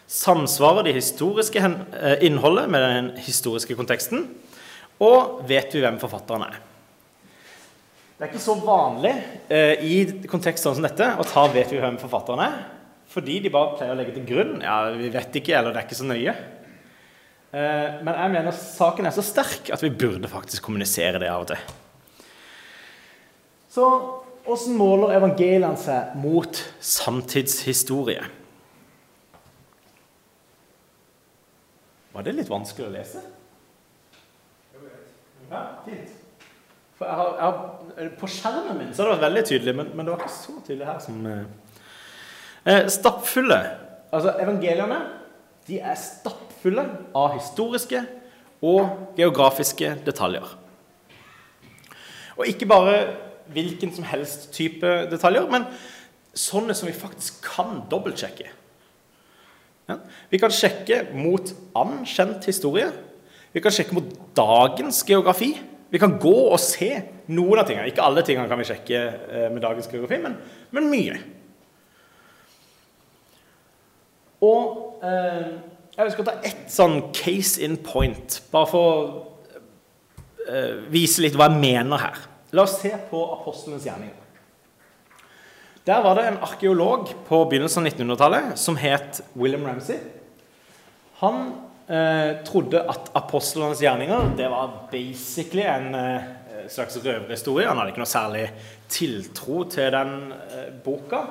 Samsvarer 0.08 0.88
det 0.88 0.96
historiske 0.96 1.60
eh, 1.60 2.24
innholdet 2.24 2.70
med 2.72 2.84
den 2.84 3.10
historiske 3.20 3.76
konteksten? 3.76 4.24
Og 5.04 5.44
vet 5.50 5.74
vi 5.76 5.84
hvem 5.84 6.00
forfatteren 6.02 6.48
er? 6.48 6.60
Det 8.18 8.26
er 8.26 8.32
ikke 8.32 8.42
så 8.42 8.56
vanlig 8.64 9.12
eh, 9.54 9.84
i 9.84 9.98
kontekster 10.30 10.74
som 10.74 10.86
dette 10.86 11.12
å 11.20 11.26
ta 11.28 11.44
'vet 11.52 11.70
vi 11.70 11.82
hvem 11.82 12.00
forfatteren 12.02 12.42
er', 12.42 12.62
fordi 13.14 13.40
de 13.44 13.52
bare 13.54 13.76
pleier 13.78 13.94
å 13.94 13.98
legge 14.00 14.16
til 14.16 14.26
grunn 14.26 14.56
ja, 14.64 14.78
vi 14.96 15.12
vet 15.14 15.36
ikke, 15.38 15.54
eller 15.60 15.76
det 15.76 15.84
er 15.84 15.86
ikke 15.86 16.00
så 16.00 16.08
nøye. 16.08 16.34
Eh, 17.52 18.00
men 18.02 18.14
jeg 18.14 18.34
mener 18.34 18.56
saken 18.56 19.06
er 19.06 19.14
så 19.14 19.26
sterk 19.26 19.70
at 19.76 19.84
vi 19.84 19.94
burde 19.94 20.32
faktisk 20.32 20.66
kommunisere 20.66 21.20
det 21.22 21.30
av 21.30 21.46
og 21.46 21.52
til. 21.52 21.62
Så 23.76 23.92
Hvordan 24.48 24.78
måler 24.80 25.18
evangeliene 25.18 25.76
seg 25.76 26.14
mot 26.24 26.56
samtidshistorie? 26.80 28.24
Var 32.18 32.26
det 32.26 32.32
litt 32.34 32.48
vanskelig 32.50 32.88
å 32.88 32.94
lese? 32.96 33.20
Ja, 35.52 35.60
fint. 35.86 36.16
For 36.98 37.06
jeg 37.06 37.18
har, 37.20 37.28
jeg 37.38 37.46
har, 37.46 38.08
på 38.18 38.30
skjermen 38.34 38.80
min 38.80 38.90
så 38.90 39.04
har 39.04 39.12
det 39.12 39.18
vært 39.20 39.26
veldig 39.28 39.44
tydelig, 39.46 39.76
men, 39.78 39.92
men 39.94 40.08
det 40.08 40.16
var 40.16 40.24
ikke 40.24 40.34
så 40.34 40.56
tydelig 40.66 40.88
her 40.90 40.98
som 41.04 41.20
eh, 41.30 41.44
eh, 42.74 42.90
Stappfulle. 42.90 43.60
Altså, 44.10 44.34
evangeliene 44.42 44.98
de 45.68 45.78
er 45.78 46.02
stappfulle 46.02 46.88
av 47.22 47.36
historiske 47.36 48.02
og 48.66 49.14
geografiske 49.20 49.94
detaljer. 50.08 50.58
Og 52.38 52.50
ikke 52.50 52.70
bare 52.74 53.00
hvilken 53.54 53.94
som 53.94 54.10
helst 54.10 54.50
type 54.58 54.96
detaljer, 55.12 55.46
men 55.54 55.70
sånne 56.34 56.74
som 56.74 56.90
vi 56.90 56.98
faktisk 56.98 57.44
kan 57.46 57.84
dobbeltsjekke. 57.92 58.50
Vi 60.32 60.39
kan 60.41 60.51
sjekke 60.51 61.06
mot 61.15 61.53
ankjent 61.77 62.46
historie. 62.50 62.89
Vi 63.53 63.63
kan 63.63 63.72
sjekke 63.72 63.96
mot 63.96 64.10
dagens 64.36 65.00
geografi. 65.08 65.53
Vi 65.89 66.01
kan 66.01 66.17
gå 66.20 66.36
og 66.51 66.60
se 66.60 66.89
noen 67.32 67.62
av 67.62 67.70
tingene. 67.70 67.88
Ikke 67.88 68.03
alle 68.03 68.24
tingene 68.27 68.50
kan 68.51 68.60
vi 68.60 68.67
sjekke 68.67 69.00
eh, 69.00 69.48
med 69.53 69.63
dagens 69.63 69.88
geografi, 69.91 70.20
men, 70.24 70.36
men 70.75 70.89
mye. 70.91 71.22
Og 74.44 75.00
eh, 75.08 75.56
jeg 75.98 76.13
skal 76.13 76.27
ta 76.27 76.36
ett 76.46 76.67
sånn 76.70 77.00
case 77.15 77.63
in 77.65 77.79
point, 77.82 78.41
bare 78.51 78.70
for 78.70 78.91
å 78.91 79.00
eh, 80.46 80.75
vise 80.94 81.24
litt 81.24 81.39
hva 81.39 81.48
jeg 81.50 81.63
mener 81.63 82.03
her. 82.03 82.20
La 82.53 82.67
oss 82.67 82.77
se 82.84 82.91
på 83.10 83.24
apostlenes 83.39 83.88
gjerninger. 83.88 84.26
Der 85.88 86.01
var 86.03 86.15
det 86.15 86.25
en 86.27 86.41
arkeolog 86.44 87.08
på 87.29 87.38
begynnelsen 87.48 87.86
av 87.86 87.94
1900-tallet 87.94 88.58
som 88.60 88.75
het 88.75 89.22
William 89.39 89.63
Ramsay. 89.63 90.01
Han 91.22 91.38
eh, 91.88 92.41
trodde 92.44 92.82
at 92.91 93.08
apostlenes 93.15 93.79
gjerninger 93.79 94.34
det 94.36 94.50
var 94.51 94.74
basically 94.91 95.63
en 95.63 95.96
eh, 95.96 96.25
slags 96.67 97.00
røverhistorie. 97.00 97.70
Han 97.70 97.79
hadde 97.79 97.94
ikke 97.94 98.03
noe 98.03 98.12
særlig 98.12 98.44
tiltro 98.91 99.63
til 99.72 99.96
den 99.96 100.12
eh, 100.36 100.67
boka. 100.84 101.22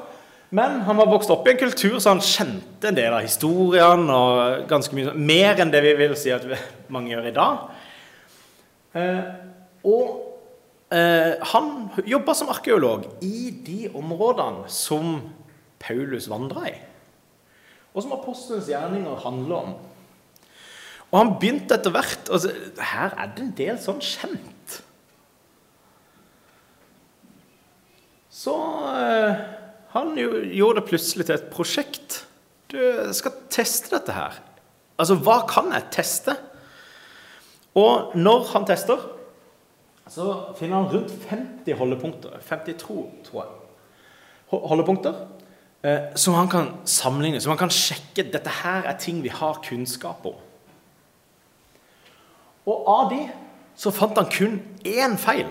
Men 0.56 0.80
han 0.88 1.02
var 1.02 1.12
vokst 1.12 1.34
opp 1.36 1.44
i 1.44 1.52
en 1.52 1.60
kultur 1.60 1.98
så 2.00 2.14
han 2.14 2.24
kjente 2.24 2.88
en 2.88 2.96
del 2.96 3.12
av 3.12 3.26
historien. 3.26 4.08
og 4.08 4.64
ganske 4.72 4.96
mye, 4.96 5.12
Mer 5.20 5.60
enn 5.60 5.74
det 5.74 5.84
vi 5.84 5.92
vil 6.00 6.16
si 6.16 6.32
at 6.32 6.48
mange 6.88 7.12
gjør 7.12 7.28
i 7.28 7.36
dag. 7.42 7.68
Eh, 8.96 9.20
og 9.84 10.25
han 10.86 11.70
jobba 12.06 12.34
som 12.38 12.50
arkeolog 12.52 13.08
i 13.26 13.50
de 13.66 13.88
områdene 13.90 14.68
som 14.70 15.16
Paulus 15.82 16.28
vandra 16.30 16.68
i. 16.70 16.76
Og 17.90 18.04
som 18.04 18.14
apostelens 18.14 18.68
gjerninger 18.70 19.18
handler 19.24 19.56
om. 19.56 19.74
Og 21.10 21.18
han 21.20 21.34
begynte 21.40 21.78
etter 21.78 21.94
hvert 21.94 22.30
altså, 22.32 22.52
Her 22.82 23.14
er 23.14 23.32
det 23.32 23.44
en 23.44 23.54
del 23.56 23.78
sånn 23.80 24.02
kjent. 24.04 24.80
Så 28.36 28.54
eh, 28.92 29.44
han 29.94 30.12
gjorde 30.18 30.82
det 30.82 30.88
plutselig 30.90 31.26
til 31.26 31.38
et 31.38 31.48
prosjekt. 31.52 32.20
Du 32.68 32.78
skal 33.16 33.38
teste 33.52 33.94
dette 33.94 34.12
her. 34.12 34.36
Altså, 35.00 35.16
hva 35.24 35.40
kan 35.48 35.70
jeg 35.72 35.88
teste? 35.94 36.34
Og 37.76 38.12
når 38.16 38.50
han 38.52 38.66
tester, 38.68 39.00
så 40.08 40.54
finner 40.58 40.82
han 40.82 40.92
rundt 40.92 41.10
50 41.10 41.78
holdepunkter. 41.78 42.38
52, 42.48 43.10
tror 43.24 43.42
jeg. 43.42 43.52
Holdepunkter 44.50 45.14
eh, 45.82 46.14
som 46.14 46.34
han 46.34 46.48
kan 46.48 46.68
sammenligne, 46.84 47.40
som 47.40 47.50
han 47.50 47.58
kan 47.58 47.74
sjekke. 47.74 48.28
Dette 48.32 48.52
her 48.62 48.86
er 48.86 48.98
ting 49.02 49.22
vi 49.22 49.32
har 49.34 49.60
kunnskap 49.66 50.26
om. 50.26 50.38
Og 52.66 52.86
av 52.90 53.10
de 53.10 53.22
så 53.76 53.92
fant 53.94 54.16
han 54.18 54.30
kun 54.32 54.60
én 54.86 55.18
feil. 55.20 55.50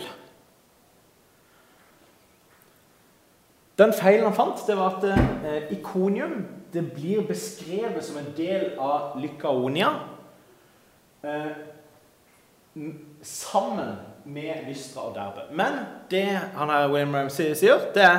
Den 3.75 3.91
feilen 3.93 4.29
han 4.29 4.35
fant, 4.35 4.63
det 4.67 4.77
var 4.79 4.97
at 4.97 5.07
eh, 5.11 5.71
ikonium 5.75 6.45
det 6.73 6.83
blir 6.95 7.27
beskrevet 7.27 8.03
som 8.03 8.17
en 8.19 8.31
del 8.35 8.73
av 8.79 9.15
Lykaonia 9.19 9.91
eh, 11.23 11.51
sammen 13.23 13.95
med 14.25 14.65
Lystra 14.67 15.07
og 15.09 15.15
Derbe. 15.15 15.45
Men 15.55 15.79
det 16.09 16.25
han 16.55 16.71
her 16.71 16.89
William 16.89 17.13
Ramsey 17.15 17.53
sier, 17.57 17.87
det, 17.95 18.09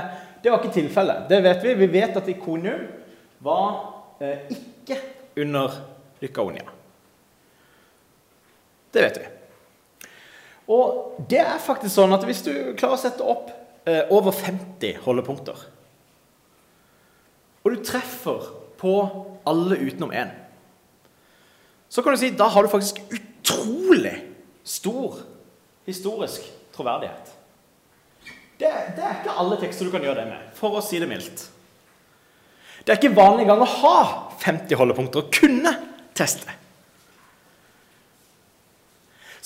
det 0.42 0.52
var 0.52 0.62
ikke 0.62 0.78
tilfellet. 0.78 1.26
Det 1.30 1.42
vet 1.44 1.64
vi. 1.64 1.74
Vi 1.82 1.92
vet 1.92 2.18
at 2.18 2.30
ikonium 2.30 2.86
var 3.44 3.70
eh, 4.22 4.46
ikke 4.54 5.00
under 5.42 5.80
Lykaonia. 6.22 6.70
Det 8.94 9.02
vet 9.02 9.18
vi. 9.20 9.26
Og 10.72 11.18
det 11.30 11.42
er 11.42 11.62
faktisk 11.62 11.94
sånn 11.94 12.14
at 12.16 12.24
hvis 12.26 12.42
du 12.46 12.52
klarer 12.78 12.96
å 12.96 13.00
sette 13.00 13.26
opp 13.26 13.50
eh, 13.86 14.08
over 14.14 14.34
50 14.34 15.02
holdepunkter, 15.04 15.66
og 17.62 17.74
du 17.74 17.82
treffer 17.82 18.50
på 18.78 18.94
alle 19.46 19.78
utenom 19.82 20.14
én, 20.14 20.30
så 21.90 22.02
kan 22.02 22.14
du 22.14 22.20
si 22.20 22.32
da 22.34 22.48
har 22.50 22.62
du 22.62 22.70
faktisk 22.70 22.98
utrolig 23.14 24.14
stor 24.66 25.20
historisk 25.86 26.44
troverdighet. 26.74 27.32
Det, 28.56 28.68
det, 28.96 29.02
er 29.04 29.18
ikke 29.20 29.38
alle 29.38 29.58
tekster 29.60 29.86
du 29.86 29.92
kan 29.92 30.04
gjøre 30.04 30.22
det 30.22 30.28
med, 30.30 30.52
for 30.56 30.78
å 30.78 30.84
si 30.84 31.00
det 31.00 31.08
mildt. 31.10 31.48
Det 32.82 32.94
er 32.94 33.00
ikke 33.00 33.16
vanlig 33.16 33.48
gang 33.48 33.62
å 33.64 33.72
ha 33.82 33.98
50 34.42 34.78
holdepunkter 34.78 35.24
og 35.24 35.34
kunne 35.34 35.74
teste 36.16 36.54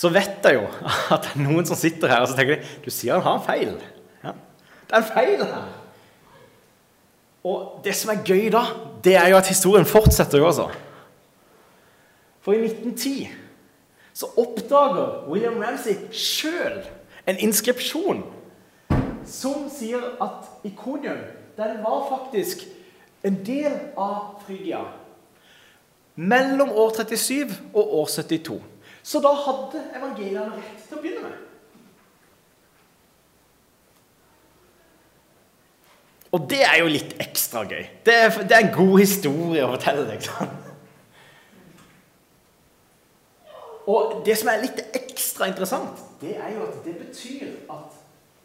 så 0.00 0.08
vet 0.12 0.46
jeg 0.46 0.56
jo 0.56 0.64
at 1.14 1.26
det 1.26 1.34
er 1.34 1.42
noen 1.44 1.66
som 1.68 1.78
sitter 1.78 2.12
her 2.12 2.24
og 2.24 2.30
så 2.30 2.38
tenker 2.38 2.56
de, 2.56 2.76
du 2.84 2.92
sier 2.92 3.18
han 3.18 3.26
har 3.26 3.36
en 3.36 3.44
feil. 3.44 3.74
Ja. 4.24 4.32
Det 4.88 4.96
er 4.96 5.02
en 5.02 5.10
feil 5.10 5.42
her. 5.44 5.66
Og 7.50 7.80
det 7.84 7.94
som 7.96 8.12
er 8.12 8.22
gøy 8.24 8.48
da, 8.52 8.62
det 9.04 9.16
er 9.16 9.30
jo 9.32 9.38
at 9.40 9.48
historien 9.48 9.88
fortsetter 9.88 10.40
jo 10.40 10.48
altså. 10.48 10.68
For 12.44 12.56
i 12.56 12.64
1910 12.64 13.28
så 14.12 14.30
oppdager 14.40 15.28
William 15.30 15.60
Ramsay 15.62 15.96
sjøl 16.12 16.82
en 17.30 17.38
inskripsjon 17.38 18.24
som 19.28 19.68
sier 19.72 20.02
at 20.22 20.66
Ikonium 20.66 21.20
den 21.60 21.82
var 21.84 22.06
faktisk 22.08 22.64
en 23.22 23.36
del 23.44 23.72
av 24.00 24.40
Frygia 24.46 24.80
mellom 26.14 26.72
år 26.72 26.90
37 26.96 27.52
og 27.74 27.94
år 28.00 28.06
72. 28.06 28.58
Så 29.02 29.20
da 29.24 29.32
hadde 29.44 29.82
evangeliene 29.96 30.56
rett 30.56 30.82
til 30.88 30.98
å 30.98 31.02
begynne 31.04 31.28
med. 31.28 31.46
Og 36.30 36.44
det 36.50 36.60
er 36.62 36.76
jo 36.78 36.90
litt 36.92 37.16
ekstra 37.22 37.64
gøy. 37.66 37.86
Det 38.06 38.14
er, 38.14 38.28
det 38.46 38.54
er 38.56 38.66
en 38.66 38.74
god 38.76 38.98
historie 39.00 39.64
å 39.66 39.72
fortelle. 39.72 40.04
Liksom. 40.12 40.52
Og 43.88 44.20
det 44.26 44.36
som 44.38 44.50
er 44.52 44.64
litt 44.64 44.82
ekstra 44.96 45.48
interessant, 45.48 46.02
det 46.20 46.34
er 46.36 46.52
jo 46.56 46.66
at 46.66 46.82
det 46.84 46.96
betyr 47.00 47.54
at 47.72 47.96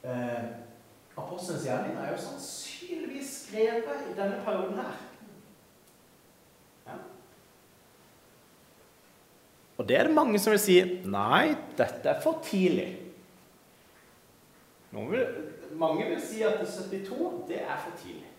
eh, 0.07 0.45
apostelens 1.17 1.65
gjerning 1.67 1.97
er 1.99 2.13
jo 2.13 2.21
sannsynligvis 2.23 3.33
skrevet 3.41 4.07
i 4.11 4.15
denne 4.15 4.39
perioden 4.45 4.79
her. 4.79 4.95
Og 9.75 9.87
det 9.87 9.97
er 9.99 10.07
det 10.07 10.15
mange 10.15 10.39
som 10.39 10.53
vil 10.53 10.61
si 10.63 10.77
nei, 11.03 11.55
dette 11.75 12.07
er 12.07 12.21
for 12.23 12.39
tidlig. 12.45 12.93
Vil, 14.95 15.25
mange 15.75 16.05
vil 16.07 16.21
si 16.23 16.45
at 16.47 16.61
72 16.63 17.41
det 17.49 17.59
er 17.59 17.75
for 17.83 17.97
tidlig. 17.99 18.29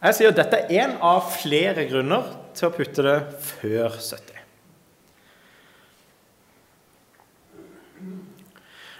Jeg 0.00 0.16
sier 0.16 0.32
at 0.32 0.36
dette 0.36 0.60
er 0.60 0.84
én 0.84 0.92
av 1.04 1.26
flere 1.32 1.86
grunner 1.88 2.28
til 2.56 2.68
å 2.68 2.74
putte 2.76 3.04
det 3.04 3.16
før 3.44 3.96
70. 3.96 4.39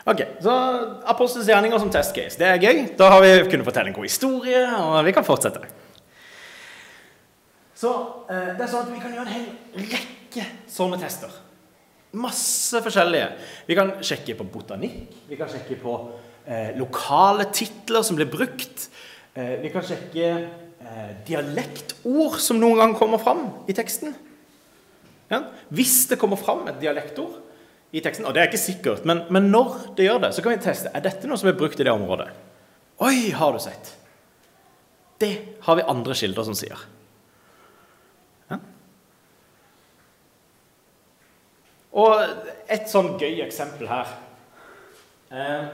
Ok, 0.09 0.23
så 0.41 0.53
Apostels 1.13 1.49
gjerninger 1.49 1.81
som 1.81 1.91
testcase. 1.93 2.39
Det 2.41 2.49
er 2.49 2.63
gøy. 2.63 2.79
Da 2.97 3.11
har 3.13 3.21
vi 3.21 3.35
kunnet 3.51 3.67
fortelle 3.67 3.93
en 3.93 3.97
god 3.99 4.09
historie, 4.09 4.63
og 4.79 4.97
vi 5.05 5.13
kan 5.13 5.27
fortsette. 5.27 5.61
Så 7.77 7.91
eh, 8.29 8.55
det 8.57 8.65
er 8.65 8.71
sånn 8.71 8.87
at 8.87 8.95
vi 8.95 9.03
kan 9.03 9.13
gjøre 9.13 9.29
en 9.29 9.35
hel 9.35 9.85
rekke 9.93 10.47
sånne 10.69 11.01
tester. 11.01 11.33
Masse 12.21 12.81
forskjellige. 12.83 13.29
Vi 13.69 13.77
kan 13.79 13.93
sjekke 14.05 14.39
på 14.41 14.49
botanikk, 14.53 15.13
vi 15.29 15.39
kan 15.39 15.53
sjekke 15.53 15.77
på 15.81 15.95
eh, 16.49 16.73
lokale 16.81 17.51
titler 17.55 18.05
som 18.07 18.19
blir 18.19 18.29
brukt. 18.31 18.89
Eh, 19.37 19.61
vi 19.63 19.71
kan 19.73 19.85
sjekke 19.87 20.33
eh, 20.33 21.13
dialektord 21.29 22.41
som 22.43 22.61
noen 22.61 22.81
gang 22.81 22.97
kommer 22.99 23.21
fram 23.23 23.47
i 23.69 23.77
teksten. 23.77 24.17
Ja? 25.31 25.45
Hvis 25.69 26.03
det 26.11 26.19
kommer 26.21 26.41
fram 26.41 26.67
et 26.73 26.81
dialektord 26.83 27.39
i 27.91 28.03
teksten, 28.03 28.27
og 28.29 28.35
det 28.35 28.43
er 28.43 28.51
ikke 28.51 28.63
sikkert, 28.63 29.07
men, 29.09 29.25
men 29.35 29.49
når 29.51 29.95
det 29.99 30.07
gjør 30.07 30.21
det, 30.23 30.33
så 30.37 30.45
kan 30.45 30.55
vi 30.55 30.63
teste. 30.63 30.93
Er 30.95 31.03
dette 31.03 31.27
noe 31.27 31.41
som 31.41 31.51
er 31.51 31.59
brukt 31.59 31.81
i 31.81 31.87
det 31.87 31.93
området? 31.93 32.29
Oi, 33.03 33.31
har 33.35 33.57
du 33.57 33.61
sett? 33.63 33.95
Det 35.21 35.33
har 35.67 35.77
vi 35.77 35.87
andre 35.91 36.15
kilder 36.17 36.47
som 36.47 36.57
sier. 36.57 36.85
Ja? 38.53 38.61
Og 42.01 42.15
et 42.71 42.87
sånn 42.93 43.17
gøy 43.21 43.43
eksempel 43.45 43.91
her 43.91 44.13
eh, 45.35 45.67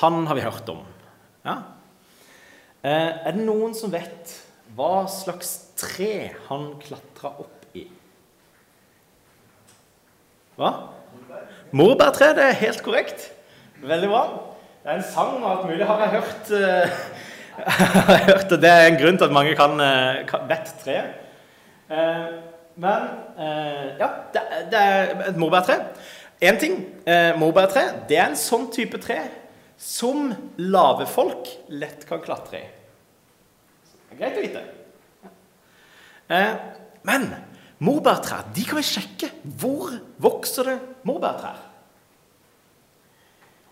han 0.00 0.26
har 0.26 0.38
vi 0.38 0.46
hørt 0.46 0.68
om. 0.72 0.80
Ja? 1.44 1.56
Eh, 2.80 3.10
er 3.26 3.36
det 3.36 3.44
noen 3.44 3.74
som 3.76 3.92
vet 3.92 4.32
hva 4.76 5.04
slags 5.10 5.74
tre 5.76 6.30
han 6.46 6.72
klatra 6.80 7.34
opp 7.42 7.74
i? 7.76 7.84
Hva? 10.60 10.74
Morbærtre, 11.72 12.34
det 12.36 12.44
er 12.44 12.58
helt 12.60 12.82
korrekt. 12.84 13.22
Veldig 13.80 14.08
bra. 14.10 14.22
Det 14.82 14.90
er 14.92 14.98
en 14.98 15.06
sang 15.08 15.38
og 15.38 15.46
alt 15.48 15.66
mulig, 15.70 15.86
har 15.88 16.02
jeg 16.02 16.10
hørt. 16.18 16.50
eh, 16.52 16.90
har 18.10 18.20
hørt 18.26 18.52
og 18.52 18.60
det 18.60 18.68
er 18.68 18.88
en 18.90 18.98
grunn 19.00 19.16
til 19.16 19.24
at 19.24 19.32
mange 19.32 19.54
kan, 19.56 19.80
eh, 19.80 20.18
kan 20.28 20.44
vet 20.50 20.74
treet. 20.82 21.14
Eh, 21.88 22.26
men 22.80 23.08
ja, 24.00 24.08
det, 24.34 24.42
det 24.72 24.80
er 24.80 25.14
et 25.30 25.36
morbærtre. 25.40 25.78
Én 26.44 26.60
ting. 26.60 26.76
Morbærtre 27.36 27.82
det 28.08 28.16
er 28.16 28.30
en 28.30 28.38
sånn 28.38 28.70
type 28.72 29.00
tre 29.00 29.18
som 29.80 30.30
lave 30.60 31.06
folk 31.08 31.48
lett 31.72 32.04
kan 32.08 32.22
klatre 32.24 32.60
i. 32.60 32.68
Greit 34.16 34.38
å 34.38 34.44
vite. 34.44 34.62
Men 37.08 37.28
morbærtrær 37.80 38.48
de 38.54 38.64
kan 38.68 38.80
vi 38.80 38.86
sjekke. 38.86 39.30
Hvor 39.60 39.94
vokser 40.20 40.68
det 40.68 40.78
morbærtrær? 41.08 41.58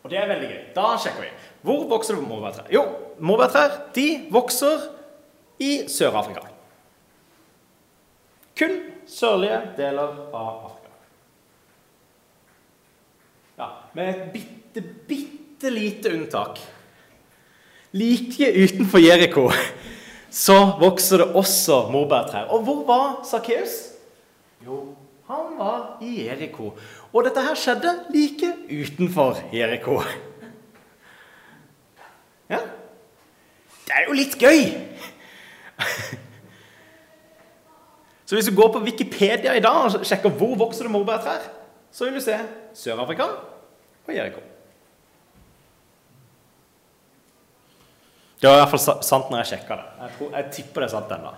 Og 0.02 0.10
det 0.10 0.18
er 0.20 0.28
veldig 0.30 0.48
gøy. 0.48 0.60
Da 0.76 0.92
sjekker 1.02 1.26
vi. 1.26 1.32
Hvor 1.66 1.84
vokser 1.90 2.16
det 2.16 2.28
morbærtrær? 2.28 2.70
Jo, 2.72 2.84
morbærtrær 3.20 3.74
de 3.96 4.06
vokser 4.32 4.86
i 5.60 5.72
Sør-Afrika. 5.90 6.46
Kun 8.58 8.78
sørlige 9.06 9.58
deler 9.76 10.14
av 10.34 10.48
Afrika. 10.70 10.94
Ja, 13.58 13.68
Med 13.94 14.08
et 14.08 14.32
bitte, 14.32 14.82
bitte 15.08 15.70
lite 15.70 16.14
unntak. 16.14 16.58
Like 17.92 18.52
utenfor 18.64 19.00
Jeriko 19.00 19.48
så 20.30 20.56
vokser 20.80 21.24
det 21.24 21.28
også 21.36 21.88
morbærtrær. 21.92 22.50
Og 22.52 22.62
hvor 22.62 22.82
var 22.86 23.06
Sakkeus? 23.24 23.87
Jo, 24.64 24.96
han 25.28 25.58
var 25.58 25.98
i 26.02 26.24
Jeriko. 26.24 26.72
Og 27.12 27.24
dette 27.26 27.42
her 27.44 27.58
skjedde 27.58 27.92
like 28.14 28.52
utenfor 28.70 29.38
Jeriko. 29.54 30.00
Ja, 32.48 32.62
det 33.84 33.96
er 33.96 34.06
jo 34.08 34.16
litt 34.16 34.36
gøy. 34.40 34.62
Så 38.28 38.36
hvis 38.36 38.48
du 38.48 38.56
går 38.56 38.72
på 38.74 38.82
Wikipedia 38.84 39.54
i 39.56 39.62
dag 39.64 39.86
og 39.86 40.04
sjekker 40.04 40.32
hvor 40.36 40.56
vokser 40.60 40.84
det 40.84 40.92
morbærtrær, 40.92 41.46
så 41.92 42.04
vil 42.04 42.18
du 42.18 42.20
se 42.20 42.36
Sør-Afrika 42.76 43.24
og 44.04 44.12
Jeriko. 44.12 44.42
Det 48.40 48.50
var 48.50 48.58
i 48.58 48.60
hvert 48.60 48.74
fall 48.74 49.02
sant 49.02 49.30
når 49.32 49.40
jeg 49.42 49.50
sjekka 49.54 49.78
det. 49.80 49.86
Jeg, 50.02 50.12
tror, 50.18 50.34
jeg 50.36 50.50
tipper 50.58 50.84
det 50.84 50.88
er 50.88 50.92
sant 50.92 51.14
ennå. 51.16 51.32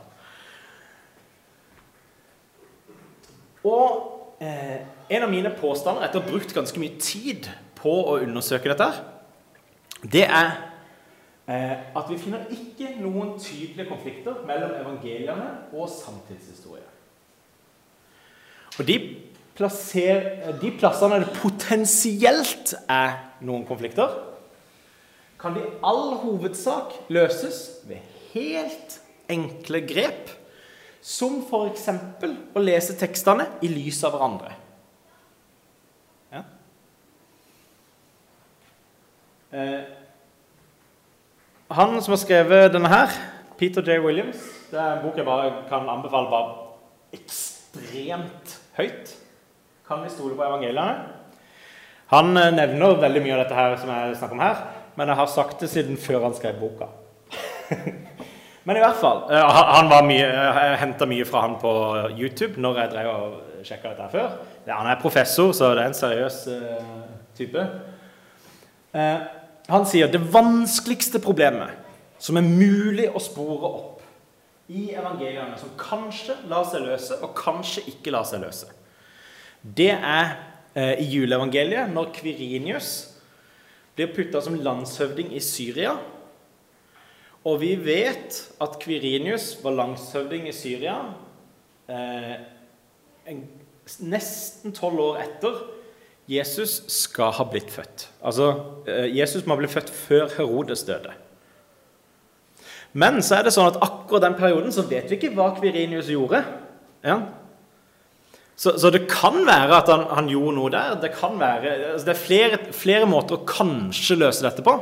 Og 3.66 4.36
eh, 4.40 4.80
en 5.10 5.26
av 5.26 5.30
mine 5.32 5.52
påstander 5.58 6.06
etter 6.06 6.20
å 6.20 6.24
ha 6.24 6.30
brukt 6.30 6.54
ganske 6.56 6.80
mye 6.80 6.96
tid 7.02 7.48
på 7.80 7.92
å 8.12 8.18
undersøke 8.22 8.70
dette, 8.72 8.88
det 10.00 10.24
er 10.24 10.52
eh, 11.50 11.74
at 11.96 12.08
vi 12.08 12.16
finner 12.20 12.46
ikke 12.54 12.94
noen 13.02 13.34
tydelige 13.40 13.88
konflikter 13.90 14.40
mellom 14.48 14.72
evangeliene 14.80 15.50
og 15.74 15.90
samtidshistorie. 15.92 16.86
Og 18.78 18.86
de, 18.88 18.96
plasser, 19.58 20.26
de 20.62 20.72
plassene 20.80 21.20
det 21.20 21.34
potensielt 21.36 22.74
er 22.88 23.18
noen 23.44 23.66
konflikter, 23.68 24.14
kan 25.40 25.56
i 25.56 25.64
all 25.84 26.18
hovedsak 26.20 26.96
løses 27.12 27.80
ved 27.88 28.04
helt 28.34 28.98
enkle 29.32 29.80
grep, 29.88 30.32
som 31.00 31.40
f.eks. 31.46 31.86
å 32.54 32.62
lese 32.62 32.96
tekstene 33.00 33.46
i 33.64 33.70
lys 33.72 34.02
av 34.04 34.14
hverandre. 34.14 34.52
Ja. 36.30 36.42
Eh, 39.50 39.80
han 41.70 41.96
som 42.02 42.14
har 42.14 42.20
skrevet 42.20 42.74
denne 42.74 42.90
her, 42.92 43.14
Peter 43.60 43.84
J. 43.84 43.98
Williams 44.00 44.40
Det 44.70 44.78
er 44.80 44.94
en 44.96 45.02
bok 45.04 45.18
jeg 45.18 45.26
bare 45.26 45.50
kan 45.68 45.88
anbefale 45.90 46.30
bare 46.32 47.16
ekstremt 47.16 48.54
høyt. 48.78 49.16
Kan 49.88 50.04
vi 50.04 50.12
stole 50.12 50.36
på 50.38 50.46
evangeliene? 50.46 51.16
Han 52.12 52.36
eh, 52.36 52.52
nevner 52.54 53.00
veldig 53.00 53.24
mye 53.24 53.36
av 53.38 53.44
dette 53.44 53.58
her 53.58 53.76
som 53.80 53.90
jeg 53.94 54.16
snakker 54.20 54.36
om 54.36 54.44
her, 54.44 54.62
men 54.98 55.10
jeg 55.10 55.22
har 55.22 55.32
sagt 55.32 55.62
det 55.62 55.72
siden 55.72 55.98
før 55.98 56.28
han 56.28 56.36
skrev 56.36 56.60
boka. 56.60 56.90
men 58.70 58.78
i 58.78 58.82
hvert 58.84 59.00
fall 59.00 59.24
eh, 59.34 59.60
Han 59.66 59.88
var 59.90 60.04
mye, 60.06 60.26
Jeg 60.30 60.78
henta 60.78 61.08
mye 61.10 61.26
fra 61.26 61.42
han 61.42 61.56
på 61.58 61.72
YouTube 62.14 62.60
når 62.62 62.78
jeg 62.78 62.92
drev 62.92 63.08
og 63.10 63.64
sjekka 63.66 63.90
dette 63.90 64.06
før. 64.12 64.36
Han 64.70 64.86
er 64.86 65.00
professor, 65.02 65.50
så 65.52 65.72
det 65.74 65.82
er 65.82 65.90
en 65.90 65.96
seriøs 65.98 66.36
uh, 66.48 66.92
type. 67.36 67.64
Han 68.94 69.84
sier 69.90 70.08
det 70.08 70.22
vanskeligste 70.32 71.20
problemet 71.20 71.74
som 72.22 72.38
er 72.38 72.46
mulig 72.46 73.10
å 73.10 73.20
spore 73.20 73.68
opp 73.68 74.06
i 74.72 74.86
evangeliene, 74.94 75.58
som 75.60 75.74
kanskje 75.76 76.38
lar 76.48 76.64
seg 76.70 76.86
løse, 76.86 77.18
og 77.20 77.34
kanskje 77.36 77.84
ikke 77.92 78.14
lar 78.14 78.24
seg 78.28 78.40
løse, 78.46 78.70
det 79.60 79.92
er 79.92 80.32
i 81.02 81.04
juleevangeliet, 81.10 81.90
når 81.92 82.12
Kvirinius 82.16 82.92
blir 83.98 84.14
putta 84.14 84.40
som 84.40 84.56
landshøvding 84.56 85.34
i 85.36 85.42
Syria. 85.44 85.98
Og 87.48 87.60
vi 87.62 87.72
vet 87.80 88.36
at 88.60 88.76
Kvirinius 88.82 89.54
var 89.64 89.76
landshøvding 89.78 90.48
i 90.50 90.54
Syria 90.54 90.96
eh, 91.88 92.36
en, 93.32 93.40
nesten 94.04 94.74
tolv 94.76 95.00
år 95.06 95.22
etter 95.24 95.62
Jesus 96.30 96.82
skal 96.92 97.32
ha 97.38 97.46
blitt 97.48 97.72
født. 97.72 98.06
Altså, 98.20 98.52
eh, 98.86 99.08
Jesus 99.16 99.46
må 99.46 99.56
ha 99.56 99.62
blitt 99.62 99.72
født 99.72 99.90
før 99.90 100.28
Herodes 100.36 100.84
døde. 100.86 101.16
Men 102.92 103.22
så 103.24 103.38
er 103.38 103.46
det 103.46 103.54
sånn 103.54 103.70
at 103.70 103.80
akkurat 103.82 104.28
den 104.28 104.38
perioden 104.38 104.74
så 104.74 104.84
vet 104.86 105.08
vi 105.08 105.16
ikke 105.16 105.32
hva 105.34 105.52
Kvirinius 105.56 106.10
gjorde. 106.12 106.42
Ja, 107.06 107.22
så, 108.60 108.74
så, 108.76 108.90
det 108.92 109.06
kan 109.08 109.38
være 109.46 109.72
at 109.78 109.88
han, 109.88 110.02
han, 110.12 110.26
gjorde 110.28 110.56
noe 110.58 110.70
der. 110.72 110.96
Det 111.00 111.14
kan 111.16 111.38
være, 111.40 111.70
altså 111.94 112.04
det 112.10 112.12
er 112.12 112.18
flere, 112.20 112.58
flere, 112.76 113.06
måter 113.08 113.38
å 113.38 113.46
kanskje 113.48 114.18
løse 114.20 114.44
dette 114.44 114.64
på. 114.66 114.74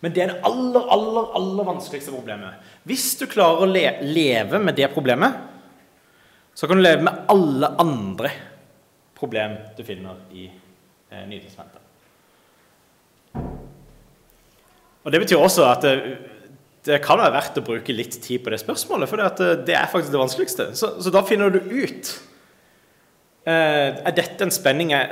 Men 0.00 0.14
det 0.16 0.22
er 0.24 0.32
det 0.32 0.40
aller, 0.48 0.86
aller, 0.94 1.26
aller 1.36 1.66
vanskeligste 1.68 2.14
problemet. 2.14 2.70
Hvis 2.88 3.12
du 3.20 3.26
klarer 3.30 3.64
å 3.64 3.68
le, 3.68 3.84
leve 4.06 4.60
med 4.62 4.78
det 4.78 4.88
problemet, 4.94 5.36
så 6.56 6.68
kan 6.68 6.80
du 6.80 6.84
leve 6.84 7.04
med 7.04 7.28
alle 7.32 7.70
andre 7.80 8.32
problem 9.16 9.58
du 9.76 9.84
finner 9.84 10.22
i 10.32 10.46
eh, 10.48 11.26
Nytestamentet. 11.28 11.78
Og 15.00 15.12
Det 15.12 15.20
betyr 15.22 15.40
også 15.40 15.68
at 15.68 15.84
det, 15.84 15.94
det, 16.84 16.98
kan 17.04 17.20
være 17.20 17.36
verdt 17.36 17.60
å 17.60 17.64
bruke 17.64 17.94
litt 17.94 18.18
tid 18.24 18.42
på 18.44 18.52
det 18.52 18.60
spørsmålet, 18.60 19.08
for 19.08 19.20
det, 19.20 19.52
det 19.68 19.76
er 19.76 19.88
faktisk 19.92 20.12
det 20.12 20.24
vanskeligste. 20.24 20.72
Så, 20.76 20.96
så 21.00 21.12
da 21.12 21.24
finner 21.28 21.52
du 21.52 21.60
ut 21.60 22.16
Eh, 23.48 24.00
er 24.04 24.12
dette 24.12 24.44
en 24.44 24.52
spenning 24.52 24.90
jeg, 24.92 25.06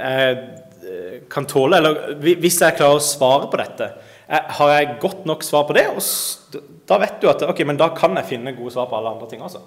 eh, 0.85 1.21
kan 1.33 1.47
tåle? 1.49 1.79
Eller 1.79 2.19
hvis 2.21 2.61
jeg 2.61 2.77
klarer 2.77 2.99
å 2.99 3.05
svare 3.05 3.49
på 3.49 3.57
dette, 3.57 3.85
eh, 3.85 4.08
har 4.29 4.73
jeg 4.75 4.99
godt 5.01 5.25
nok 5.29 5.45
svar 5.47 5.65
på 5.65 5.77
det? 5.77 5.87
Og 5.89 6.61
da 6.89 6.99
vet 7.01 7.17
du 7.23 7.31
at 7.31 7.43
ok, 7.49 7.63
men 7.65 7.81
da 7.81 7.89
kan 7.97 8.17
jeg 8.21 8.29
finne 8.29 8.57
gode 8.57 8.75
svar 8.75 8.89
på 8.91 8.99
alle 8.99 9.15
andre 9.15 9.29
ting 9.31 9.43
også. 9.45 9.63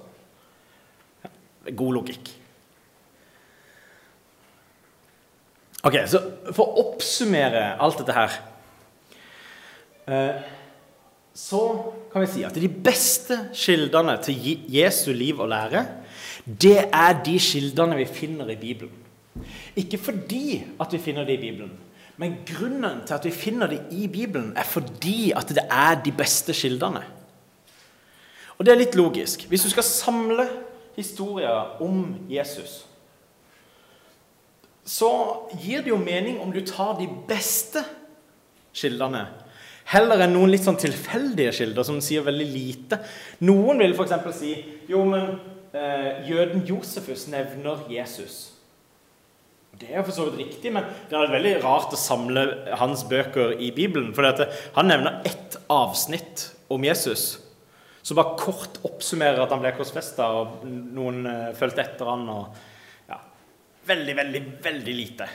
God 1.72 1.98
logikk. 1.98 2.30
Ok, 5.82 5.98
så 6.10 6.22
For 6.54 6.62
å 6.62 6.84
oppsummere 6.84 7.72
alt 7.82 8.02
dette 8.02 8.14
her 8.14 8.34
eh, 10.06 10.42
Så 11.34 11.62
kan 12.12 12.22
vi 12.22 12.30
si 12.30 12.44
at 12.46 12.58
de 12.62 12.70
beste 12.70 13.38
kildene 13.58 14.14
til 14.22 14.60
Jesu 14.70 15.10
liv 15.10 15.42
og 15.42 15.50
lære 15.50 15.86
det 16.42 16.88
er 16.90 17.20
de 17.22 17.36
kildene 17.38 18.00
vi 18.00 18.08
finner 18.10 18.50
i 18.50 18.58
Bibelen. 18.58 18.96
Ikke 19.78 20.00
fordi 20.02 20.64
at 20.82 20.94
vi 20.94 21.00
finner 21.02 21.28
det 21.28 21.36
i 21.38 21.42
Bibelen, 21.44 21.76
men 22.22 22.38
grunnen 22.46 23.00
til 23.08 23.18
at 23.18 23.24
vi 23.26 23.34
finner 23.34 23.72
det 23.72 23.80
i 23.98 24.06
Bibelen, 24.12 24.52
er 24.54 24.68
fordi 24.68 25.32
at 25.34 25.50
det 25.50 25.64
er 25.66 25.96
de 26.06 26.12
beste 26.14 26.54
kildene. 26.54 27.02
Og 28.60 28.66
det 28.66 28.76
er 28.76 28.78
litt 28.84 28.98
logisk. 29.00 29.48
Hvis 29.50 29.66
du 29.66 29.72
skal 29.74 29.88
samle 29.88 30.46
historier 30.94 31.82
om 31.82 32.04
Jesus, 32.30 32.84
så 34.86 35.10
gir 35.64 35.82
det 35.82 35.90
jo 35.90 35.98
mening 35.98 36.38
om 36.44 36.54
du 36.54 36.62
tar 36.66 36.94
de 37.00 37.10
beste 37.26 37.82
kildene, 38.78 39.26
heller 39.90 40.22
enn 40.22 40.36
noen 40.38 40.54
litt 40.54 40.68
sånn 40.68 40.78
tilfeldige 40.78 41.56
kilder 41.58 41.90
som 41.90 41.98
sier 42.06 42.22
veldig 42.28 42.50
lite. 42.54 43.02
Noen 43.50 43.82
vil 43.82 43.98
f.eks. 43.98 44.14
si 44.38 44.54
jo, 44.92 45.02
men 45.10 45.40
eh, 45.74 46.22
jøden 46.30 46.62
Josefus 46.70 47.26
nevner 47.34 47.82
Jesus. 47.90 48.51
Det 49.82 49.90
er 49.90 50.04
for 50.06 50.14
så 50.14 50.28
vidt 50.28 50.44
riktig, 50.44 50.72
men 50.76 50.86
det 51.10 51.18
er 51.18 51.32
veldig 51.34 51.54
rart 51.64 51.94
å 51.96 52.00
samle 52.00 52.44
hans 52.78 53.02
bøker 53.10 53.56
i 53.58 53.72
Bibelen. 53.74 54.12
For 54.14 54.28
han 54.76 54.92
nevner 54.92 55.24
ett 55.26 55.58
avsnitt 55.74 56.52
om 56.72 56.86
Jesus, 56.86 57.40
som 58.06 58.20
bare 58.20 58.38
kort 58.38 58.78
oppsummerer 58.86 59.42
at 59.42 59.54
han 59.54 59.64
ble 59.64 59.74
korsfesta, 59.78 60.28
og 60.38 60.62
noen 60.70 61.26
uh, 61.26 61.50
fulgte 61.58 61.82
etter 61.84 62.10
han, 62.14 62.28
og 62.30 63.10
ja, 63.10 63.18
Veldig, 63.90 64.16
veldig, 64.22 64.44
veldig 64.62 64.94
lite. 64.96 65.30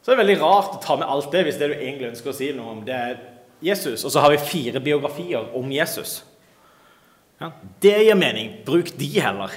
Så 0.00 0.10
det 0.10 0.16
er 0.16 0.22
veldig 0.24 0.40
rart 0.42 0.74
å 0.74 0.82
ta 0.82 0.98
med 0.98 1.06
alt 1.12 1.30
det 1.30 1.44
hvis 1.46 1.60
det 1.60 1.70
du 1.70 1.76
egentlig 1.76 2.10
ønsker 2.10 2.32
å 2.32 2.36
si 2.40 2.50
noe 2.56 2.74
om, 2.74 2.84
det 2.86 2.96
er 2.96 3.18
Jesus. 3.62 4.02
Og 4.02 4.10
så 4.10 4.24
har 4.24 4.34
vi 4.34 4.42
fire 4.42 4.82
biografier 4.82 5.54
om 5.56 5.70
Jesus. 5.70 6.24
Ja, 7.40 7.52
det 7.84 7.98
gir 8.02 8.18
mening. 8.18 8.56
Bruk 8.66 8.90
de 8.98 9.10
heller. 9.20 9.54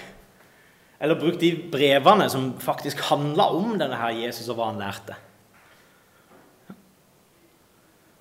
Eller 1.03 1.19
bruk 1.19 1.35
de 1.41 1.51
brevene 1.71 2.29
som 2.31 2.53
faktisk 2.63 3.01
handla 3.09 3.49
om 3.51 3.73
denne 3.75 3.97
her 3.99 4.15
Jesus 4.15 4.47
og 4.47 4.55
hva 4.55 4.69
han 4.69 4.79
lærte. 4.79 5.17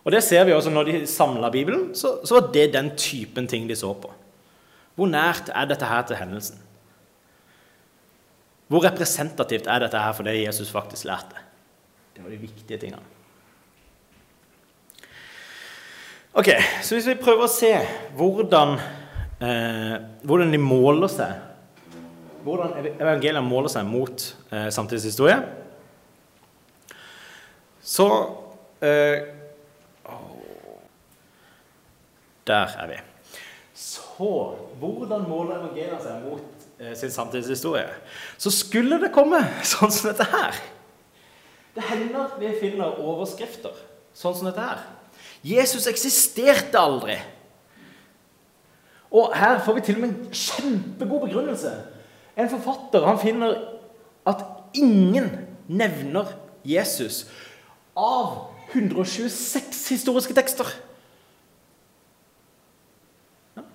Og 0.03 0.11
det 0.11 0.25
ser 0.27 0.42
vi 0.49 0.55
også 0.57 0.73
når 0.75 0.88
de 0.88 1.05
samla 1.07 1.51
Bibelen, 1.55 1.92
så, 1.95 2.16
så 2.27 2.40
var 2.40 2.51
det 2.55 2.73
den 2.75 2.90
typen 2.99 3.47
ting 3.47 3.68
de 3.71 3.77
så 3.79 3.92
på. 3.95 4.11
Hvor 4.99 5.07
nært 5.09 5.53
er 5.55 5.68
dette 5.71 5.87
her 5.87 6.03
til 6.09 6.18
hendelsen? 6.18 6.59
Hvor 8.66 8.83
representativt 8.83 9.71
er 9.71 9.85
dette 9.85 10.01
her 10.03 10.16
for 10.16 10.27
det 10.27 10.40
Jesus 10.40 10.73
faktisk 10.75 11.07
lærte? 11.07 11.38
Det 12.16 12.25
var 12.25 12.35
de 12.35 12.40
viktige 12.40 12.81
tingene. 12.83 13.07
Ok, 16.35 16.49
Så 16.83 16.97
hvis 16.97 17.07
vi 17.07 17.14
prøver 17.21 17.45
å 17.45 17.53
se 17.53 17.71
hvordan, 18.16 18.79
eh, 19.38 19.97
hvordan 20.25 20.53
de 20.53 20.59
måler 20.59 21.11
seg 21.12 21.52
hvordan 22.42 22.74
evangeliet 22.92 23.44
måler 23.44 23.72
seg 23.72 23.87
mot 23.87 24.24
eh, 24.52 24.68
samtidshistorie, 24.74 25.38
så 27.83 28.09
eh, 28.83 29.38
Der 32.46 32.66
er 32.78 32.88
vi. 32.90 32.96
Så 33.74 34.57
hvordan 34.81 35.28
måler 35.28 35.61
evangeliet 35.61 36.02
seg 36.02 36.24
mot 36.24 36.64
eh, 36.81 36.96
sin 36.98 37.11
samtidshistorie? 37.14 37.87
Så 38.38 38.50
skulle 38.50 38.98
det 38.98 39.12
komme 39.14 39.38
sånn 39.62 39.92
som 39.94 40.11
dette 40.11 40.26
her. 40.26 40.59
Det 41.72 41.85
hender 41.87 42.35
vi 42.40 42.50
finner 42.59 42.98
overskrifter 42.98 43.78
sånn 44.12 44.35
som 44.35 44.50
dette 44.50 44.64
her. 44.66 44.83
Jesus 45.46 45.87
eksisterte 45.90 46.78
aldri. 46.78 47.16
Og 49.12 49.33
her 49.37 49.61
får 49.64 49.78
vi 49.78 49.87
til 49.87 49.98
og 49.98 50.05
med 50.05 50.12
en 50.12 50.35
kjempegod 50.35 51.26
begrunnelse. 51.28 51.72
En 52.37 52.49
forfatter 52.49 53.05
han 53.05 53.21
finner 53.21 53.59
at 54.29 54.45
ingen 54.79 55.29
nevner 55.68 56.33
Jesus 56.64 57.27
av 57.99 58.49
126 58.73 59.88
historiske 59.92 60.35
tekster. 60.35 60.68
Ja. 63.57 63.66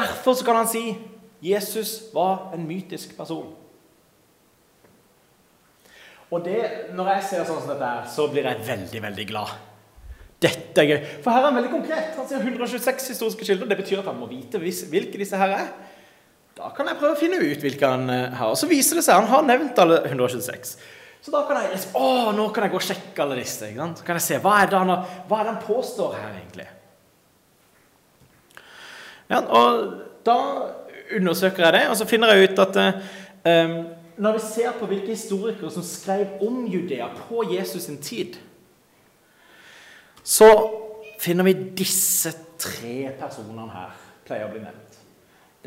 Derfor 0.00 0.44
kan 0.44 0.62
han 0.62 0.70
si 0.70 0.96
Jesus 1.44 2.14
var 2.14 2.50
en 2.54 2.64
mytisk 2.66 3.16
person. 3.16 3.52
Og 6.30 6.44
det, 6.44 6.60
Når 6.92 7.12
jeg 7.14 7.24
ser 7.24 7.44
sånn 7.48 7.60
som 7.62 7.70
dette 7.72 7.88
her, 7.88 8.08
så 8.12 8.26
blir 8.28 8.44
jeg 8.48 8.64
veldig 8.66 9.02
veldig 9.02 9.26
glad. 9.30 9.52
Dette 10.38 10.82
er 10.82 10.90
gøy. 10.90 10.98
For 11.24 11.34
her 11.34 11.42
er 11.42 11.48
han 11.48 11.56
veldig 11.56 11.70
konkret. 11.72 12.10
Han 12.16 12.26
sier 12.28 12.42
126 12.44 13.08
historiske 13.14 13.46
kilder. 13.48 13.70
Det 13.70 13.78
betyr 13.80 14.02
at 14.02 14.10
han 14.10 14.18
må 14.20 14.28
vite 14.30 14.60
hvilke 14.60 15.18
disse 15.18 15.38
her 15.40 15.54
er. 15.56 15.70
Da 16.58 16.72
kan 16.74 16.88
jeg 16.90 16.98
prøve 16.98 17.14
å 17.14 17.18
finne 17.18 17.38
ut 17.38 17.60
hvilke 17.62 17.88
han 17.88 18.08
eh, 18.10 18.32
har. 18.34 18.50
Og 18.50 18.58
så 18.58 18.66
viser 18.66 18.98
det 18.98 19.04
seg 19.06 19.20
han 19.20 19.28
har 19.30 19.44
nevnt 19.46 19.78
alle 19.78 20.00
126. 20.08 20.72
Så 21.22 21.34
da 21.34 21.44
kan 21.46 21.60
jeg 21.62 21.70
liksom, 21.76 21.94
å, 21.98 22.32
nå 22.34 22.48
kan 22.54 22.66
jeg 22.66 22.72
gå 22.72 22.80
og 22.80 22.86
sjekke 22.88 23.22
alle 23.22 23.36
disse. 23.38 23.68
ikke 23.68 23.84
sant? 23.84 24.00
Så 24.00 24.08
kan 24.08 24.18
jeg 24.18 24.26
se 24.26 24.40
hva 24.42 24.56
er 24.62 24.72
det 24.72 24.80
han, 24.80 24.90
hva 25.30 25.38
er 25.38 25.46
det 25.46 25.52
han 25.52 25.62
påstår 25.62 26.16
her, 26.18 26.32
egentlig. 26.40 26.66
Ja, 29.28 29.42
og 29.44 29.94
da 30.26 30.38
undersøker 31.14 31.68
jeg 31.68 31.76
det, 31.76 31.84
og 31.92 31.96
så 32.00 32.08
finner 32.08 32.34
jeg 32.34 32.50
ut 32.50 32.62
at 32.64 32.80
eh, 32.82 33.78
når 34.18 34.38
vi 34.38 34.42
ser 34.48 34.74
på 34.80 34.88
hvilke 34.90 35.14
historikere 35.14 35.70
som 35.70 35.84
skrev 35.86 36.42
om 36.42 36.64
Judea 36.66 37.06
på 37.28 37.44
Jesus 37.52 37.86
sin 37.86 38.00
tid, 38.02 38.34
så 40.26 40.48
finner 41.22 41.46
vi 41.46 41.54
disse 41.78 42.34
tre 42.58 43.12
personene 43.20 43.70
her 43.70 43.94
pleier 44.26 44.48
å 44.48 44.52
bli 44.52 44.64
nevnt. 44.64 44.87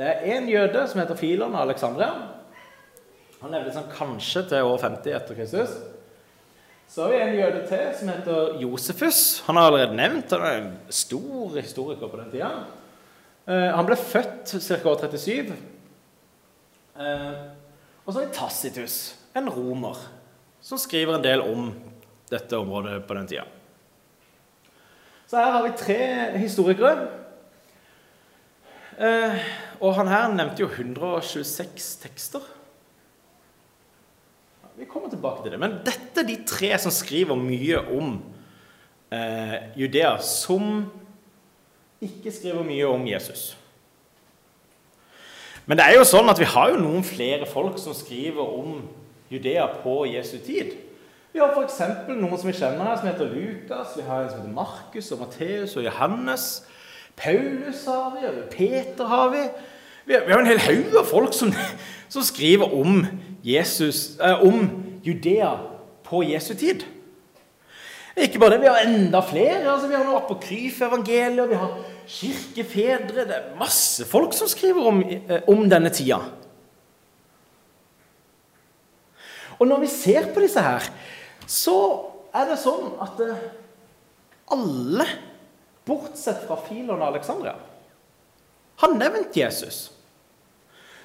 Det 0.02 0.08
er 0.10 0.22
en 0.34 0.48
jøde 0.50 0.82
som 0.90 0.98
heter 0.98 1.18
Filon 1.20 1.54
av 1.54 1.68
Alexandria. 1.68 2.08
Han 3.38 3.52
levde 3.54 3.70
sånn 3.76 3.92
kanskje 3.94 4.42
til 4.50 4.66
år 4.66 4.80
50 4.82 5.14
etter 5.14 5.38
Kristus. 5.38 5.76
Så 6.90 7.04
har 7.04 7.12
vi 7.12 7.20
en 7.22 7.36
jøde 7.38 7.60
til 7.70 7.84
som 8.00 8.10
heter 8.10 8.56
Josefus. 8.64 9.20
Han 9.46 9.60
har 9.60 9.68
allerede 9.70 10.00
nevnt. 10.00 10.34
Han 10.34 10.48
er 10.48 10.58
en 10.58 10.72
stor 10.90 11.54
historiker 11.54 12.10
på 12.10 12.18
den 12.18 12.32
tida. 12.34 12.50
Eh, 13.46 13.68
han 13.76 13.86
ble 13.86 14.00
født 14.02 14.56
ca. 14.56 14.80
år 14.90 15.06
37. 15.06 15.54
Eh, 16.98 17.38
og 18.02 18.10
så 18.10 18.18
har 18.18 18.26
vi 18.26 18.34
Tacitus, 18.40 18.98
en 19.38 19.54
romer, 19.54 20.02
som 20.66 20.82
skriver 20.82 21.20
en 21.20 21.28
del 21.28 21.46
om 21.46 21.70
dette 22.34 22.58
området 22.58 23.04
på 23.06 23.20
den 23.20 23.30
tida. 23.30 23.46
Så 25.30 25.38
her 25.38 25.60
har 25.60 25.70
vi 25.70 25.78
tre 25.78 26.02
historikere. 26.42 27.06
Og 29.82 29.96
han 29.98 30.10
her 30.12 30.34
nevnte 30.34 30.62
jo 30.62 30.70
126 30.70 31.96
tekster. 32.04 32.44
Vi 34.78 34.86
kommer 34.90 35.10
tilbake 35.10 35.44
til 35.44 35.54
det. 35.54 35.60
Men 35.62 35.80
dette 35.86 36.22
er 36.22 36.28
de 36.28 36.38
tre 36.48 36.70
som 36.82 36.94
skriver 36.94 37.38
mye 37.38 37.82
om 37.98 38.14
eh, 39.14 39.58
Judea, 39.78 40.16
som 40.22 40.86
ikke 42.02 42.34
skriver 42.34 42.64
mye 42.66 42.88
om 42.90 43.04
Jesus. 43.10 43.52
Men 45.66 45.78
det 45.78 45.86
er 45.86 46.00
jo 46.00 46.08
sånn 46.08 46.30
at 46.32 46.40
vi 46.42 46.50
har 46.50 46.72
jo 46.74 46.80
noen 46.82 47.04
flere 47.06 47.46
folk 47.50 47.78
som 47.82 47.94
skriver 47.98 48.42
om 48.42 48.80
Judea 49.32 49.68
på 49.84 50.02
Jesu 50.10 50.40
tid. 50.42 50.74
Vi 51.32 51.40
har 51.40 51.54
f.eks. 51.56 51.78
noen 52.10 52.38
som 52.38 52.50
vi 52.50 52.58
kjenner 52.58 52.90
her, 52.90 52.98
som 53.00 53.08
heter 53.08 53.30
Lukas. 53.32 53.94
Vi 53.96 54.04
har 54.04 54.26
en 54.26 54.32
som 54.32 54.42
heter 54.42 54.56
Markus 54.56 55.12
og 55.16 55.22
Matteus 55.22 55.78
og 55.80 55.86
Johannes. 55.86 56.48
Paulus 57.16 57.86
har 57.86 58.10
vi, 58.16 58.26
og 58.28 58.50
Peter 58.52 59.08
har 59.08 59.30
vi. 59.32 59.46
Vi 60.12 60.34
har, 60.34 60.42
en 60.42 60.50
hel 60.50 60.60
haug 60.60 60.96
av 61.00 61.06
folk 61.08 61.36
som, 61.36 61.54
som, 62.12 62.24
skriver 62.28 62.74
om, 62.76 63.06
Jesus, 63.44 64.20
eh, 64.20 64.44
om 64.44 64.66
Judea 65.06 65.54
på 66.04 66.24
Jesu 66.28 66.52
tid. 66.60 66.84
Ikke 68.20 68.42
bare 68.42 68.58
det, 68.58 68.66
vi 68.66 68.68
har 68.68 68.84
enda 68.84 69.22
flere. 69.24 69.64
altså 69.72 69.88
Vi 69.88 69.96
har 69.96 70.04
noe 70.04 70.20
apokryfevangeliet, 70.20 71.48
vi 71.48 71.60
har 71.62 71.78
kirkefedre 72.12 73.24
Det 73.30 73.38
er 73.38 73.56
masse 73.56 74.04
folk 74.10 74.36
som 74.36 74.50
skriver 74.52 74.90
om, 74.90 75.00
eh, 75.02 75.48
om 75.48 75.64
denne 75.72 75.94
tida. 75.96 76.20
Og 79.60 79.68
når 79.70 79.86
vi 79.86 79.88
ser 79.88 80.34
på 80.34 80.44
disse 80.44 80.60
her, 80.60 80.84
så 81.48 81.78
er 82.36 82.52
det 82.52 82.60
sånn 82.60 82.98
at 83.00 83.20
eh, 83.24 83.48
alle, 84.52 85.08
bortsett 85.88 86.44
fra 86.50 86.60
Filon 86.68 87.00
og 87.00 87.08
Alexandria, 87.14 87.56
har 88.82 88.96
nevnt 88.98 89.38
Jesus. 89.38 90.01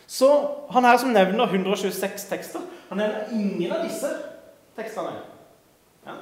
Så 0.07 0.31
han 0.71 0.85
her 0.87 0.99
som 1.03 1.11
nevner 1.14 1.51
126 1.51 2.29
tekster, 2.31 2.61
han 2.88 2.99
nevner 2.99 3.33
ingen 3.33 3.73
av 3.73 3.83
disse 3.87 4.11
tekstene. 4.77 5.16
Ja. 6.07 6.14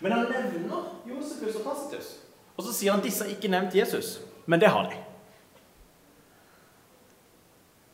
Men 0.00 0.12
han 0.12 0.26
nevner 0.28 0.90
Josefus 1.08 1.56
og 1.56 1.64
Tacitus. 1.64 2.10
Og 2.56 2.66
så 2.66 2.74
sier 2.76 2.92
han 2.92 3.04
disse 3.04 3.24
har 3.24 3.32
ikke 3.32 3.50
nevnt 3.52 3.74
Jesus. 3.74 4.18
Men 4.46 4.60
det 4.60 4.68
har 4.68 4.90
de. 4.90 4.98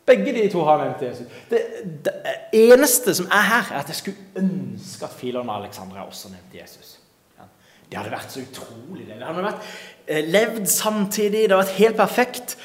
Begge 0.09 0.33
de 0.33 0.47
to 0.51 0.63
har 0.65 0.81
nevnt 0.81 1.03
Jesus. 1.05 1.27
Det, 1.51 1.61
det, 2.05 2.15
eneste 2.57 3.15
som 3.15 3.29
er 3.29 3.45
her, 3.51 3.73
er 3.73 3.83
at 3.83 3.93
jeg 3.93 4.01
skulle 4.01 4.41
ønske 4.41 5.05
at 5.05 5.17
Filon 5.21 5.49
og 5.49 5.61
Alexandra 5.61 6.07
også 6.07 6.33
nevnte 6.33 6.59
Jesus. 6.63 6.97
Ja. 7.37 7.45
Det 7.91 8.01
hadde 8.01 8.15
vært 8.17 8.33
så 8.33 8.43
utrolig. 8.43 9.05
Det 9.07 9.21
hadde 9.21 9.45
vært 9.45 9.69
eh, 10.07 10.25
levd 10.25 10.67
samtidig. 10.73 11.45
Det 11.45 11.53
hadde 11.53 11.61
vært 11.67 11.81
helt 11.83 12.01
perfekt. 12.01 12.57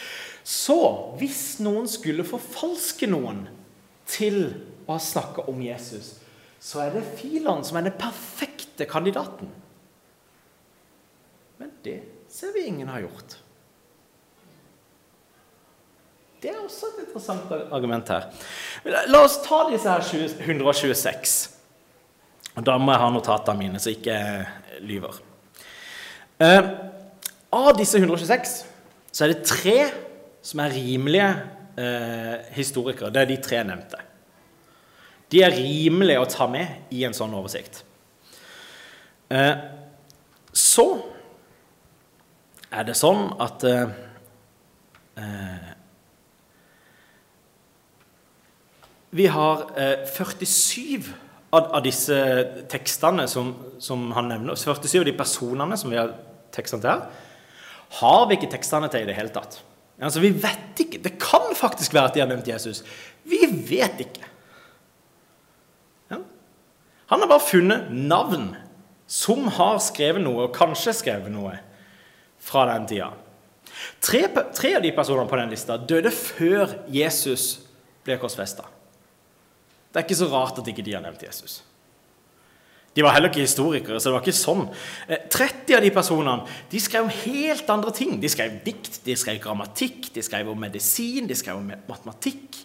Så 0.44 0.78
hvis 1.20 1.60
noen 1.64 1.88
skulle 1.88 2.26
forfalske 2.28 3.08
noen 3.08 3.46
til 4.10 4.42
å 4.92 4.98
snakke 5.00 5.46
om 5.48 5.62
Jesus, 5.64 6.18
så 6.64 6.84
er 6.84 6.96
det 6.96 7.06
Filan 7.20 7.64
som 7.64 7.80
er 7.80 7.88
den 7.88 7.96
perfekte 8.00 8.88
kandidaten. 8.88 9.50
Men 11.60 11.72
det 11.86 12.02
ser 12.32 12.54
vi 12.56 12.68
ingen 12.68 12.92
har 12.92 13.06
gjort. 13.06 13.38
Det 16.44 16.52
er 16.52 16.60
også 16.60 16.90
et 16.92 17.04
interessant 17.06 17.52
argument 17.72 18.10
her. 18.12 18.28
La 19.08 19.22
oss 19.24 19.38
ta 19.46 19.62
disse 19.70 19.88
her 19.88 20.04
126. 20.44 21.36
Og 22.54 22.66
Da 22.68 22.76
må 22.78 22.92
jeg 22.92 23.02
ha 23.02 23.12
notatene 23.14 23.58
mine, 23.58 23.80
så 23.80 23.94
jeg 23.94 24.02
ikke 24.02 24.18
lyver. 24.84 25.22
Eh, 26.44 26.68
av 27.54 27.70
disse 27.78 28.02
126 28.02 28.58
så 29.14 29.24
er 29.24 29.32
det 29.32 29.46
tre 29.48 29.78
som 30.44 30.60
er 30.60 30.76
rimelige 30.76 31.30
eh, 31.80 32.50
historikere. 32.58 33.12
Det 33.14 33.22
er 33.24 33.30
de 33.32 33.40
tre 33.44 33.62
nevnte. 33.68 34.02
De 35.32 35.42
er 35.42 35.56
rimelige 35.56 36.22
å 36.22 36.30
ta 36.30 36.48
med 36.52 36.94
i 36.94 37.06
en 37.08 37.16
sånn 37.16 37.34
oversikt. 37.34 37.82
Eh, 39.34 39.56
så 40.54 40.88
er 42.74 42.86
det 42.90 42.98
sånn 42.98 43.32
at 43.42 43.70
eh, 43.70 43.96
eh 45.22 45.72
Vi 49.14 49.28
har 49.30 49.68
eh, 49.78 50.08
47 50.10 51.04
av, 51.54 51.68
av, 51.68 51.84
disse 51.86 52.16
tekstene 52.66 53.28
som, 53.30 53.52
som, 53.78 54.08
han 54.18 54.32
nevner, 54.32 54.58
47 54.58 55.04
av 55.04 55.06
de 55.06 55.14
personene 55.14 55.78
som 55.78 55.94
vi 55.94 56.00
har 56.00 56.16
tekstene 56.56 56.82
til 56.82 56.90
her, 56.90 57.04
har 58.00 58.26
vi 58.26 58.40
ikke 58.40 58.50
tekstene 58.56 58.90
til 58.90 59.06
i 59.06 59.12
det 59.12 59.14
hele 59.20 59.30
tatt. 59.36 59.60
Altså, 60.04 60.20
Vi 60.20 60.34
vet 60.36 60.84
ikke. 60.84 61.00
Det 61.04 61.16
kan 61.22 61.56
faktisk 61.56 61.94
være 61.94 62.12
at 62.12 62.18
de 62.18 62.24
har 62.24 62.30
nevnt 62.30 62.48
Jesus. 62.48 62.84
Vi 63.24 63.46
vet 63.48 64.04
ikke. 64.04 64.28
Ja. 66.12 66.20
Han 67.12 67.24
har 67.24 67.32
bare 67.32 67.48
funnet 67.48 67.92
navn 67.92 68.52
som 69.08 69.48
har 69.48 69.78
skrevet 69.84 70.24
noe, 70.24 70.48
og 70.48 70.56
kanskje 70.56 70.96
skrevet 70.96 71.32
noe, 71.32 71.58
fra 72.44 72.66
den 72.74 72.88
tida. 72.90 73.12
Tre, 74.04 74.26
tre 74.56 74.74
av 74.76 74.84
de 74.84 74.92
personene 74.96 75.30
på 75.30 75.38
den 75.40 75.52
lista 75.54 75.78
døde 75.80 76.12
før 76.12 76.74
Jesus 76.92 77.64
ble 78.04 78.18
korsfesta. 78.20 78.66
Det 79.94 80.02
er 80.02 80.08
ikke 80.08 80.20
så 80.20 80.28
rart 80.32 80.60
at 80.60 80.68
ikke 80.68 80.84
de 80.84 80.96
har 80.98 81.04
nevnt 81.06 81.24
Jesus. 81.24 81.62
De 82.94 83.02
var 83.02 83.16
heller 83.16 83.32
ikke 83.32 83.42
historikere, 83.42 83.98
så 83.98 84.10
det 84.10 84.16
var 84.16 84.22
ikke 84.26 84.38
sånn. 84.38 84.68
30 85.10 85.74
eh, 85.74 85.78
av 85.78 85.82
de 85.82 85.94
personene 85.96 86.60
de 86.70 86.82
skrev 86.82 87.08
om 87.08 87.16
helt 87.24 87.72
andre 87.74 87.94
ting. 87.96 88.20
De 88.22 88.30
skrev 88.30 88.60
dikt, 88.66 89.00
de 89.06 89.16
skrev 89.18 89.40
grammatikk, 89.42 90.12
de 90.14 90.22
skrev 90.26 90.52
om 90.52 90.62
medisin, 90.62 91.26
de 91.30 91.38
skrev 91.38 91.58
om 91.58 91.74
matematikk 91.90 92.62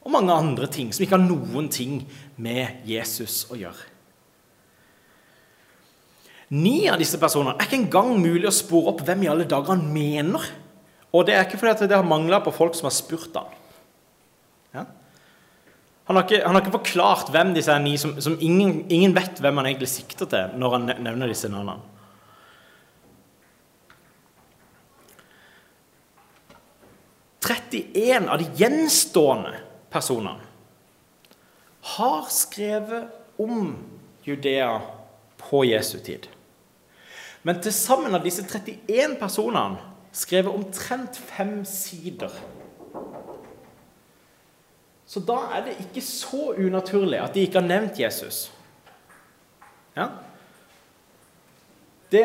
og 0.00 0.12
mange 0.14 0.32
andre 0.32 0.68
ting 0.72 0.92
som 0.94 1.04
ikke 1.04 1.18
har 1.18 1.26
noen 1.26 1.68
ting 1.72 2.00
med 2.40 2.86
Jesus 2.88 3.44
å 3.52 3.58
gjøre. 3.58 3.88
Ni 6.56 6.88
av 6.90 6.98
disse 6.98 7.20
personene 7.20 7.54
er 7.54 7.68
ikke 7.68 7.78
engang 7.78 8.16
mulig 8.18 8.48
å 8.48 8.54
spore 8.54 8.94
opp 8.94 9.04
hvem 9.06 9.26
i 9.26 9.30
alle 9.30 9.46
dager 9.46 9.76
han 9.76 9.84
mener. 9.92 10.42
Og 11.14 11.26
det 11.26 11.36
er 11.36 11.44
ikke 11.44 11.60
fordi 11.60 11.86
det 11.90 11.98
har 11.98 12.06
mangla 12.06 12.40
på 12.42 12.54
folk 12.54 12.74
som 12.74 12.88
har 12.88 12.96
spurt 12.96 13.36
ham. 13.38 13.52
Han 16.10 16.16
har, 16.16 16.24
ikke, 16.26 16.42
han 16.42 16.56
har 16.56 16.64
ikke, 16.64 16.72
forklart 16.74 17.28
hvem 17.30 17.52
disse 17.54 17.70
er 17.70 17.78
ni, 17.78 17.92
som, 17.94 18.16
som 18.18 18.34
ingen, 18.42 18.80
ingen, 18.90 19.12
vet 19.14 19.38
hvem 19.38 19.60
han 19.60 19.68
egentlig 19.68 19.86
sikter 19.92 20.26
til 20.26 20.56
når 20.58 20.72
han 20.74 20.88
nevner 21.06 21.30
disse 21.30 21.46
navnene. 21.46 21.78
«31 27.46 28.26
av 28.26 28.42
de 28.42 28.50
gjenstående 28.58 29.54
personene 29.94 30.50
har 31.94 32.26
skrevet 32.34 33.38
om 33.38 33.70
Judea 34.26 34.80
på 35.38 35.62
Jesu 35.70 36.00
tid. 36.02 36.26
Men 37.46 37.62
til 37.62 37.70
sammen 37.70 38.18
av 38.18 38.26
disse 38.26 38.42
31 38.50 39.14
personene 39.22 39.78
skrevet 40.10 40.58
omtrent 40.58 41.22
fem 41.30 41.60
sider 41.62 42.34
så 45.10 45.20
da 45.26 45.40
er 45.56 45.64
det 45.66 45.78
ikke 45.82 46.02
så 46.06 46.52
unaturlig 46.54 47.18
at 47.18 47.34
de 47.34 47.42
ikke 47.42 47.58
har 47.58 47.66
nevnt 47.66 47.98
Jesus. 47.98 48.44
Ja? 49.96 50.06
Det, 52.12 52.22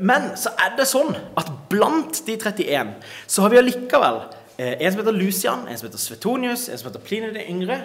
men 0.00 0.30
så 0.40 0.54
er 0.60 0.72
det 0.78 0.86
sånn 0.88 1.12
at 1.36 1.50
blant 1.68 2.22
de 2.24 2.36
31 2.38 2.94
så 3.28 3.44
har 3.44 3.52
vi 3.52 3.60
allikevel 3.60 4.22
eh, 4.56 4.72
en 4.78 4.94
som 4.94 5.02
heter 5.02 5.18
Lucian, 5.18 5.66
en 5.68 5.76
som 5.80 5.88
heter 5.88 6.00
Svetonius, 6.00 6.64
en 6.68 6.80
som 6.80 6.88
heter 6.88 7.04
Pline 7.04 7.28
det 7.34 7.44
yngre. 7.52 7.76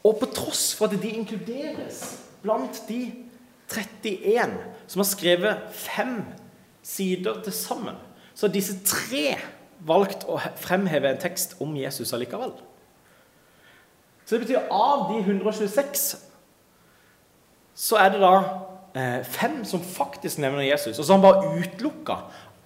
Og 0.00 0.16
på 0.20 0.28
tross 0.32 0.70
for 0.76 0.88
at 0.88 0.96
de 1.02 1.10
inkluderes 1.18 2.00
blant 2.40 2.80
de 2.88 3.02
31 3.68 4.54
som 4.86 5.02
har 5.02 5.08
skrevet 5.10 5.76
fem 5.76 6.22
sider 6.86 7.42
til 7.44 7.52
sammen, 7.52 8.00
så 8.32 8.46
har 8.46 8.54
disse 8.54 8.78
tre 8.86 9.34
valgt 9.84 10.24
å 10.24 10.38
fremheve 10.60 11.10
en 11.10 11.20
tekst 11.20 11.56
om 11.60 11.76
Jesus 11.76 12.14
allikevel. 12.16 12.54
Så 14.26 14.34
det 14.34 14.46
betyr 14.46 14.70
av 14.74 15.06
de 15.12 15.20
126 15.22 16.06
så 17.76 17.98
er 18.00 18.14
det 18.14 18.22
da 18.22 18.32
eh, 18.96 19.20
fem 19.28 19.60
som 19.68 19.82
faktisk 19.84 20.40
nevner 20.42 20.64
Jesus. 20.64 20.96
Og 20.98 21.04
så 21.04 21.12
har 21.12 21.20
han 21.20 21.26
bare 21.26 21.58
utelukka 21.60 22.16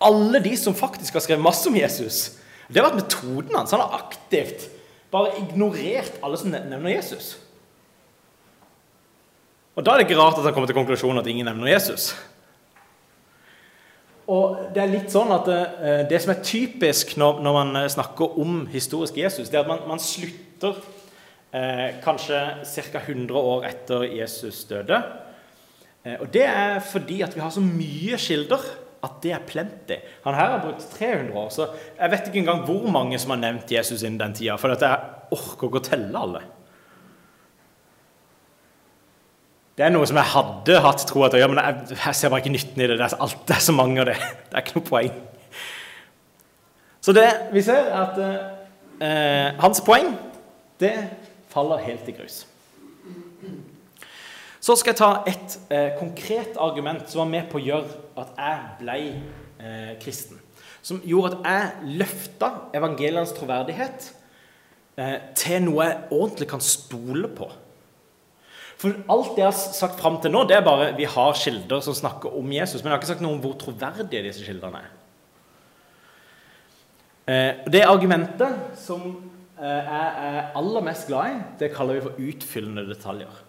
alle 0.00 0.40
de 0.40 0.54
som 0.56 0.76
faktisk 0.76 1.18
har 1.18 1.24
skrevet 1.24 1.44
masse 1.44 1.66
om 1.68 1.76
Jesus. 1.76 2.38
Det 2.70 2.78
har 2.78 2.88
vært 2.88 3.02
metoden 3.02 3.56
hans. 3.58 3.74
Han 3.74 3.82
har 3.82 3.98
aktivt 3.98 4.68
bare 5.10 5.34
ignorert 5.42 6.20
alle 6.22 6.38
som 6.38 6.52
nevner 6.54 6.94
Jesus. 6.94 7.34
Og 9.74 9.84
da 9.84 9.92
er 9.92 10.00
det 10.00 10.08
ikke 10.08 10.20
rart 10.20 10.38
at 10.38 10.46
han 10.46 10.54
kommer 10.54 10.70
til 10.70 10.78
konklusjonen 10.78 11.20
at 11.20 11.28
ingen 11.30 11.50
nevner 11.50 11.72
Jesus. 11.72 12.12
Og 14.30 14.70
det 14.74 14.84
er 14.84 14.92
litt 14.92 15.10
sånn 15.10 15.32
at 15.34 15.48
det, 15.50 15.60
det 16.12 16.22
som 16.22 16.30
er 16.32 16.42
typisk 16.46 17.16
når, 17.18 17.42
når 17.42 17.56
man 17.56 17.78
snakker 17.90 18.38
om 18.38 18.62
historisk 18.70 19.18
Jesus, 19.18 19.50
det 19.50 19.58
er 19.58 19.64
at 19.66 19.72
man, 19.72 19.82
man 19.90 20.02
slutter 20.02 20.78
eh, 21.52 21.98
kanskje 22.04 22.40
ca. 22.64 23.02
100 23.06 23.34
år 23.38 23.66
etter 23.70 24.06
Jesus 24.08 24.64
døde. 24.70 25.02
Eh, 26.04 26.16
og 26.20 26.30
Det 26.32 26.44
er 26.46 26.80
fordi 26.80 27.22
at 27.22 27.34
vi 27.36 27.40
har 27.40 27.50
så 27.50 27.64
mye 27.64 28.18
kilder 28.18 28.62
at 29.00 29.20
det 29.22 29.32
er 29.32 29.44
plenty. 29.48 29.96
Han 30.24 30.36
her 30.36 30.50
har 30.50 30.62
brukt 30.64 30.84
300 30.98 31.36
år, 31.38 31.50
så 31.50 31.68
jeg 31.98 32.10
vet 32.10 32.26
ikke 32.28 32.42
engang 32.42 32.64
hvor 32.68 32.88
mange 32.92 33.18
som 33.18 33.30
har 33.32 33.40
nevnt 33.40 33.70
Jesus 33.72 34.02
innen 34.02 34.20
den 34.20 34.34
tida. 34.36 34.58
For 34.60 34.74
jeg 34.74 34.98
orker 35.32 35.68
ikke 35.68 35.80
å 35.80 35.86
telle 35.86 36.24
alle. 36.24 36.42
Det 39.80 39.86
er 39.86 39.94
noe 39.94 40.04
som 40.04 40.18
jeg 40.20 40.28
hadde 40.34 40.80
hatt 40.84 41.06
tro 41.08 41.22
til, 41.32 41.46
men 41.48 41.62
jeg, 41.64 41.94
jeg, 41.94 42.14
ser 42.18 42.28
bare 42.28 42.42
ikke 42.42 42.52
nytten 42.52 42.82
i 42.82 42.88
det. 42.90 42.98
Det 43.00 43.06
er, 43.06 43.14
alt, 43.24 43.38
det 43.48 43.56
er 43.56 43.62
så 43.64 43.72
mange 43.72 44.02
av 44.02 44.10
det. 44.10 44.18
Det 44.20 44.58
er 44.58 44.66
ikke 44.66 44.76
noe 44.76 44.88
poeng. 44.90 45.14
Så 47.00 47.14
det 47.16 47.28
vi 47.54 47.62
ser, 47.64 47.88
er 47.88 48.02
at 48.02 48.18
eh, 49.00 49.60
hans 49.62 49.80
poeng 49.86 50.12
det 50.80 50.92
faller 51.50 51.82
helt 51.84 52.08
i 52.08 52.14
grus. 52.16 52.44
Så 54.60 54.76
skal 54.76 54.92
jeg 54.92 55.00
ta 55.00 55.10
et 55.28 55.56
eh, 55.72 55.90
konkret 55.96 56.58
argument 56.60 57.08
som 57.08 57.22
var 57.22 57.30
med 57.30 57.48
på 57.48 57.58
å 57.58 57.64
gjøre 57.64 58.00
at 58.20 58.34
jeg 58.36 58.66
ble 58.82 58.98
eh, 59.08 59.94
kristen. 60.02 60.40
Som 60.84 61.00
gjorde 61.04 61.38
at 61.40 61.48
jeg 61.48 61.96
løfta 62.02 62.50
evangeliens 62.76 63.32
troverdighet 63.36 64.10
eh, 65.00 65.16
til 65.38 65.64
noe 65.64 65.88
jeg 65.88 65.98
ordentlig 66.10 66.50
kan 66.52 66.64
stole 66.64 67.32
på. 67.32 67.48
For 68.80 68.96
alt 69.12 69.34
det 69.36 69.42
jeg 69.42 69.50
har 69.50 69.56
sagt 69.80 70.00
fram 70.00 70.20
til 70.20 70.32
nå, 70.32 70.46
det 70.48 70.56
er 70.56 70.64
bare 70.64 70.92
vi 70.96 71.08
har 71.08 71.36
kilder 71.36 71.82
som 71.84 71.96
snakker 71.96 72.32
om 72.36 72.52
Jesus. 72.52 72.80
Men 72.80 72.90
jeg 72.90 72.94
har 72.94 73.02
ikke 73.02 73.12
sagt 73.14 73.24
noe 73.24 73.36
om 73.36 73.42
hvor 73.42 73.58
troverdige 73.60 74.24
disse 74.28 74.44
kildene 74.44 74.80
er. 74.80 74.94
Eh, 77.30 77.66
det 77.72 77.84
argumentet 77.88 78.76
som 78.80 79.12
jeg 79.60 80.10
er 80.26 80.50
aller 80.56 80.84
mest 80.84 81.08
glad 81.10 81.34
i, 81.34 81.38
det 81.60 81.72
kaller 81.74 81.98
vi 81.98 82.04
for 82.06 82.20
utfyllende 82.30 82.86
detaljer. 82.88 83.40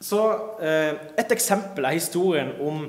Så 0.00 0.20
eh, 0.62 0.94
Et 1.18 1.32
eksempel 1.32 1.84
er 1.84 1.98
historien 1.98 2.54
om 2.62 2.84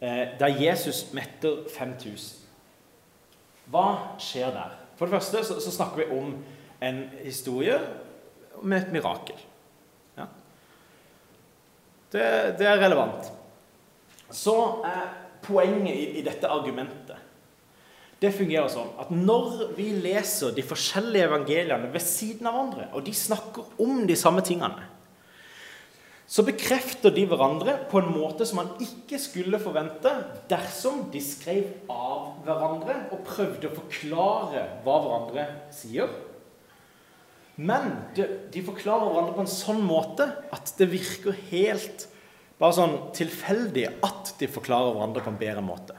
der 0.00 0.36
da 0.38 0.46
Jesus 0.52 1.06
metter 1.16 1.64
5000. 1.72 2.44
Hva 3.72 3.86
skjer 4.22 4.52
der? 4.54 4.74
For 4.96 5.08
det 5.08 5.16
første 5.16 5.42
så 5.60 5.72
snakker 5.72 6.04
vi 6.04 6.18
om 6.18 6.34
en 6.84 7.02
historie 7.24 7.78
med 8.62 8.82
et 8.82 8.92
mirakel. 8.92 9.38
Ja. 10.16 10.26
Det, 12.12 12.24
det, 12.58 12.66
er 12.66 12.80
relevant. 12.80 13.30
Så 14.30 14.56
er 14.84 15.08
poenget 15.42 15.94
i, 15.94 16.06
i 16.20 16.24
dette 16.24 16.48
argumentet 16.48 17.05
det 18.22 18.32
fungerer 18.32 18.70
sånn 18.72 18.94
at 19.00 19.10
når 19.12 19.74
vi 19.76 19.90
leser 20.00 20.54
de 20.56 20.64
forskjellige 20.64 21.28
evangeliene 21.28 21.90
ved 21.92 22.04
siden 22.04 22.48
av 22.48 22.54
hverandre, 22.56 22.86
og 22.96 23.04
de 23.04 23.12
snakker 23.16 23.82
om 23.84 24.06
de 24.08 24.16
samme 24.16 24.44
tingene, 24.46 24.86
så 26.26 26.42
bekrefter 26.42 27.12
de 27.14 27.22
hverandre 27.30 27.76
på 27.90 28.00
en 28.00 28.08
måte 28.10 28.46
som 28.48 28.58
man 28.58 28.72
ikke 28.82 29.18
skulle 29.22 29.60
forvente 29.62 30.10
dersom 30.50 31.04
de 31.12 31.20
skrev 31.22 31.68
av 31.92 32.40
hverandre 32.46 32.96
og 33.14 33.22
prøvde 33.28 33.68
å 33.68 33.76
forklare 33.76 34.64
hva 34.82 34.96
hverandre 35.04 35.44
sier. 35.74 36.10
Men 37.56 37.92
de, 38.16 38.26
de 38.52 38.64
forklarer 38.66 39.06
hverandre 39.06 39.36
på 39.36 39.44
en 39.44 39.54
sånn 39.54 39.84
måte 39.86 40.26
at 40.52 40.74
det 40.80 40.90
virker 40.90 41.38
helt 41.52 42.08
bare 42.58 42.74
sånn 42.74 42.98
tilfeldig 43.14 43.86
at 44.04 44.34
de 44.40 44.50
forklarer 44.50 44.96
hverandre 44.96 45.22
på 45.22 45.30
en 45.30 45.40
bedre 45.40 45.64
måte. 45.64 45.96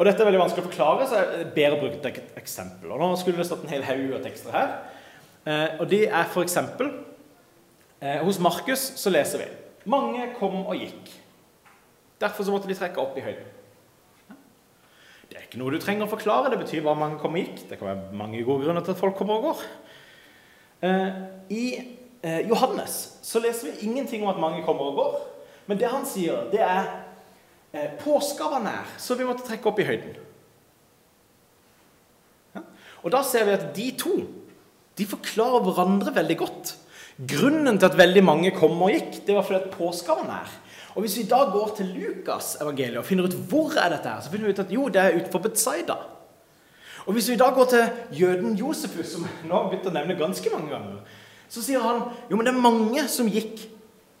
Og 0.00 0.06
Dette 0.08 0.22
er 0.24 0.30
veldig 0.30 0.40
vanskelig 0.40 0.62
å 0.64 0.68
forklare, 0.70 1.06
så 1.06 1.18
jeg 1.20 1.48
ber 1.52 1.74
å 1.76 1.78
bruke 1.82 2.08
et 2.08 2.36
eksempel. 2.40 2.88
Og 2.88 3.02
Nå 3.02 3.10
skulle 3.20 3.36
det 3.36 3.44
stått 3.50 3.66
en 3.66 3.72
hel 3.74 3.82
haug 3.84 4.14
av 4.16 4.22
tekster 4.24 4.54
her. 4.56 4.70
Eh, 5.44 5.74
og 5.76 5.90
De 5.90 5.98
er 6.06 6.22
f.eks. 6.24 6.56
Eh, 8.00 8.22
hos 8.24 8.38
Markus 8.40 8.86
så 8.96 9.12
leser 9.12 9.42
vi 9.42 9.48
mange 9.92 10.30
kom 10.38 10.62
og 10.62 10.72
gikk. 10.78 11.10
Derfor 12.20 12.48
så 12.48 12.54
måtte 12.54 12.70
de 12.70 12.78
trekke 12.78 13.00
opp 13.02 13.18
i 13.20 13.26
høyden. 13.26 13.44
Det 15.28 15.36
er 15.36 15.44
ikke 15.44 15.60
noe 15.60 15.76
du 15.76 15.84
trenger 15.84 16.08
å 16.08 16.14
forklare. 16.14 16.48
Det 16.48 16.62
betyr 16.62 16.82
hva 16.86 16.96
mange 16.96 17.20
kom 17.20 17.36
og 17.36 17.44
gikk. 17.44 17.66
Det 17.68 17.76
kan 17.76 17.92
være 17.92 18.16
mange 18.22 18.40
gode 18.48 18.64
grunner 18.64 18.84
til 18.86 18.96
at 18.96 19.02
folk 19.04 19.20
kommer 19.20 19.36
og 19.36 19.50
går. 19.50 19.62
Eh, 20.88 21.20
I 21.52 21.64
eh, 22.24 22.40
Johannes 22.48 22.96
så 23.20 23.44
leser 23.44 23.68
vi 23.68 23.90
ingenting 23.90 24.24
om 24.24 24.32
at 24.32 24.40
mange 24.40 24.64
kommer 24.64 24.94
og 24.94 24.96
går. 25.04 25.20
Men 25.68 25.84
det 25.84 25.92
han 25.92 26.08
sier, 26.08 26.48
det 26.56 26.64
er 26.64 26.88
påska 28.00 28.48
var 28.50 28.64
nær, 28.64 28.88
så 28.98 29.14
vi 29.14 29.26
måtte 29.28 29.46
trekke 29.46 29.70
opp 29.70 29.78
i 29.78 29.86
høyden. 29.86 30.18
Og 33.00 33.12
da 33.14 33.22
ser 33.24 33.46
vi 33.46 33.56
at 33.56 33.70
de 33.76 33.88
to 33.96 34.14
de 34.98 35.06
forklarer 35.08 35.62
hverandre 35.64 36.12
veldig 36.12 36.36
godt. 36.36 36.74
Grunnen 37.30 37.78
til 37.78 37.88
at 37.88 37.96
veldig 37.96 38.22
mange 38.24 38.50
kom 38.52 38.80
og 38.84 38.92
gikk, 38.92 39.22
det 39.26 39.36
var 39.36 39.46
fordi 39.46 39.60
at 39.62 39.72
påska 39.72 40.16
var 40.18 40.26
nær. 40.28 40.52
Og 40.94 41.04
Hvis 41.04 41.18
vi 41.20 41.28
da 41.30 41.44
går 41.52 41.74
til 41.76 41.92
Lukas 41.94 42.56
evangeliet 42.60 42.98
og 42.98 43.06
finner 43.06 43.28
ut 43.28 43.36
hvor 43.48 43.76
er 43.78 43.92
dette 43.94 44.10
her, 44.10 44.20
så 44.20 44.32
finner 44.32 44.48
vi 44.48 44.54
ut 44.56 44.62
at 44.64 44.72
jo, 44.74 44.88
det 44.88 45.00
er 45.00 45.16
utenfor 45.20 45.44
Betzaida. 45.46 45.96
Og 47.06 47.12
Hvis 47.12 47.30
vi 47.30 47.38
da 47.40 47.50
går 47.54 47.70
til 47.70 48.20
jøden 48.20 48.56
Josefus, 48.58 49.14
som 49.14 49.26
nå 49.46 49.54
har 49.54 49.70
begynt 49.70 49.88
å 49.88 49.94
nevne 49.94 50.18
ganske 50.18 50.52
mange 50.52 50.72
ganger, 50.74 50.98
så 51.50 51.62
sier 51.64 51.82
han 51.82 52.02
jo, 52.30 52.36
men 52.36 52.46
det 52.46 52.52
er 52.54 52.62
mange 52.62 53.06
som 53.10 53.30
gikk 53.30 53.64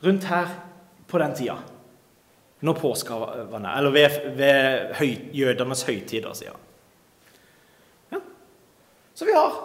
rundt 0.02 0.24
her 0.30 0.48
på 1.10 1.18
den 1.20 1.34
tida. 1.36 1.58
Når 2.60 2.80
nær. 3.58 3.76
Eller 3.78 3.90
ved, 3.94 4.16
ved 4.36 4.94
høy, 4.98 5.12
jødenes 5.32 5.84
høytider, 5.88 6.34
sier 6.36 6.52
han. 6.52 6.66
Ja. 8.12 8.20
Så 9.16 9.28
vi 9.28 9.36
har 9.36 9.56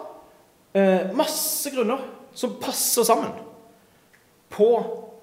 eh, 0.76 1.12
masse 1.16 1.72
grunner 1.74 2.06
som 2.36 2.56
passer 2.60 3.04
sammen 3.04 3.34
på 4.52 4.70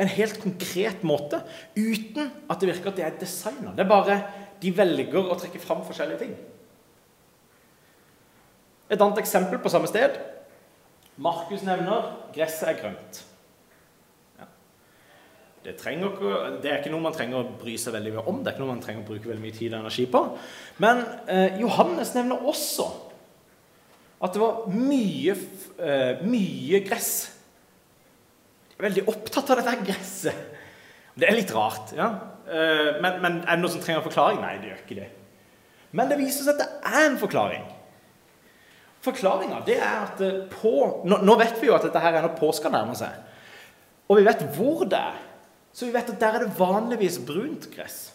en 0.01 0.09
helt 0.09 0.39
konkret 0.41 1.03
måte, 1.05 1.39
uten 1.77 2.29
at 2.49 2.62
det 2.62 2.69
virker 2.69 2.91
at 2.91 2.97
det 2.97 3.05
er 3.07 3.19
designer. 3.21 3.73
Det 3.73 3.86
er 3.86 3.89
bare 3.89 4.21
de 4.62 4.71
velger 4.75 5.29
å 5.29 5.38
trekke 5.38 5.62
fram 5.62 5.83
forskjellige 5.86 6.21
ting. 6.23 6.33
Et 8.93 9.01
annet 9.01 9.21
eksempel 9.21 9.62
på 9.62 9.71
samme 9.73 9.89
sted. 9.89 10.15
Markus 11.21 11.63
nevner 11.65 12.12
gresset 12.36 12.69
er 12.69 12.81
grønt. 12.81 13.23
Det, 15.63 15.78
trenger, 15.80 16.17
det, 16.60 16.67
er 16.67 16.82
ikke 16.82 16.91
noe 16.91 17.06
man 17.06 17.15
trenger 17.15 17.39
å 17.39 17.56
bry 17.62 17.78
seg 17.80 17.95
veldig 17.95 18.17
mye 18.17 18.26
om. 18.28 18.41
Det 18.43 18.52
er 18.52 18.56
ikke 18.58 18.63
noe 18.65 18.73
man 18.73 18.84
trenger 18.84 19.06
å 19.06 19.08
bruke 19.08 19.30
veldig 19.30 19.43
mye 19.45 19.56
tid 19.56 19.71
og 19.71 19.80
energi 19.80 20.06
på. 20.12 20.23
Men 20.84 21.04
eh, 21.32 21.60
Johannes 21.62 22.12
nevner 22.17 22.49
også 22.52 22.89
at 24.23 24.36
det 24.36 24.41
var 24.43 24.67
mye, 24.71 25.36
eh, 25.84 26.23
mye 26.28 26.84
gress. 26.84 27.13
De 28.71 28.78
er 28.80 28.88
veldig 28.89 29.08
opptatt 29.12 29.52
av 29.54 29.62
dette 29.62 29.88
gresset. 29.88 30.52
Det 31.13 31.28
er 31.30 31.38
litt 31.38 31.52
rart. 31.56 31.95
ja. 31.97 32.12
Eh, 32.43 32.99
men, 33.02 33.21
men, 33.23 33.39
er 33.47 33.56
det 33.56 33.63
noe 33.63 33.71
som 33.71 33.84
trenger 33.84 34.04
forklaring? 34.04 34.41
Nei, 34.43 34.58
det 34.60 34.71
gjør 34.71 34.82
ikke 34.84 34.99
det. 34.99 35.10
Men 35.95 36.10
det 36.10 36.19
viser 36.19 36.47
seg 36.47 36.58
at 36.58 36.63
det 36.63 36.91
er 36.91 37.06
en 37.08 37.19
forklaring. 37.21 37.67
Forklaringa 39.04 39.62
er 39.67 39.84
at 39.84 40.23
eh, 40.23 40.41
på, 40.52 40.73
nå, 41.08 41.19
nå, 41.23 41.36
vet 41.39 41.60
vi 41.62 41.69
jo 41.69 41.76
at 41.76 41.86
dette 41.88 42.02
her 42.04 42.17
er 42.17 42.26
når 42.26 42.36
påska 42.39 42.71
nærmer 42.73 42.97
seg. 42.99 43.15
Og 44.08 44.19
vi 44.19 44.26
vet 44.28 44.43
hvor 44.56 44.84
det 44.89 44.99
er. 44.99 45.21
Så 45.73 45.88
vi 45.88 45.93
vet 45.95 46.12
at 46.13 46.21
der 46.21 46.38
er 46.38 46.45
det 46.45 46.59
vanligvis 46.59 47.17
brunt 47.25 47.69
gress. 47.73 48.13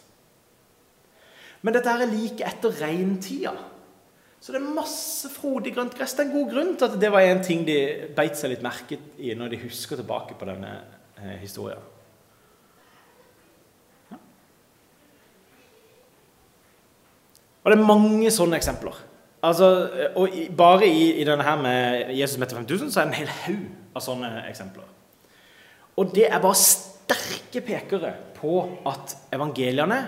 Men 1.63 1.75
dette 1.75 1.91
her 1.91 2.05
er 2.05 2.13
like 2.13 2.47
etter 2.47 2.75
regntida. 2.81 3.57
Så 4.41 4.55
det 4.55 4.61
er 4.61 4.75
masse 4.77 5.29
frodig 5.35 5.73
grønt 5.75 5.97
gress. 5.99 6.15
Det 6.15 6.23
er 6.23 6.29
en 6.29 6.37
god 6.37 6.53
grunn 6.53 6.77
til 6.79 6.87
at 6.87 7.01
det 7.03 7.11
var 7.11 7.27
en 7.27 7.43
ting 7.43 7.65
de 7.67 7.79
beit 8.17 8.39
seg 8.39 8.53
litt 8.53 8.63
merket 8.63 9.19
i 9.19 9.35
når 9.35 9.51
de 9.55 9.63
husker 9.65 9.99
tilbake 9.99 10.39
på 10.39 10.47
denne 10.47 10.77
eh, 11.19 11.35
historien. 11.43 11.83
Ja. 14.13 14.21
Og 17.65 17.73
det 17.73 17.79
er 17.81 17.89
mange 17.91 18.31
sånne 18.31 18.61
eksempler. 18.63 19.03
Altså, 19.43 19.67
og 20.19 20.35
Bare 20.59 20.87
i, 20.87 21.11
i 21.19 21.27
denne 21.27 21.43
her 21.47 21.59
med 21.63 22.15
Jesus 22.15 22.39
møtte 22.39 22.57
5000 22.59 22.95
så 22.95 23.01
er 23.01 23.11
det 23.11 23.13
en 23.13 23.21
hel 23.25 23.35
haug 23.43 23.99
av 23.99 24.07
sånne 24.07 24.31
eksempler. 24.47 24.87
Og 25.99 26.15
det 26.15 26.31
er 26.31 26.39
bare 26.43 26.59
sterke 27.09 27.63
pekere 27.65 28.13
på 28.37 28.61
at 28.89 29.17
evangeliene 29.33 30.03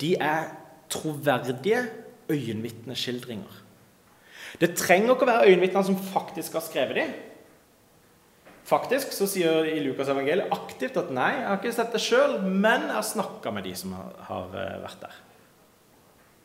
de 0.00 0.14
er 0.20 0.52
troverdige 0.90 1.82
øyenvitneskildringer. 2.30 3.58
Det 4.60 4.74
trenger 4.76 5.14
ikke 5.14 5.26
å 5.26 5.30
være 5.30 5.50
øyenvitnene 5.50 5.86
som 5.86 5.98
faktisk 6.12 6.56
har 6.58 6.64
skrevet 6.64 6.98
dem. 6.98 7.12
Faktisk 8.66 9.14
så 9.14 9.26
sier 9.30 9.66
i 9.66 9.78
Lukas 9.82 10.10
evangeliet 10.12 10.52
aktivt 10.54 10.98
at 11.00 11.10
nei, 11.14 11.30
jeg 11.38 11.46
har 11.48 11.58
ikke 11.58 11.72
sett 11.74 11.94
det 11.94 12.02
sjøl, 12.04 12.36
men 12.44 12.86
jeg 12.88 12.96
har 12.98 13.06
snakka 13.06 13.52
med 13.54 13.66
de 13.66 13.72
som 13.78 13.94
har, 13.96 14.52
eh, 14.54 14.76
vært 14.84 15.00
der. 15.00 15.16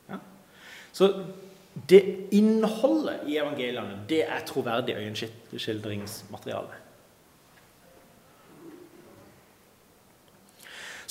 Ja. 0.10 0.20
Så 0.94 1.12
det 1.90 2.02
innholdet 2.34 3.28
i 3.28 3.38
evangeliene, 3.38 4.00
det 4.08 4.24
er 4.24 4.46
troverdig 4.48 4.96
øyenskildringsmateriale. 4.96 6.85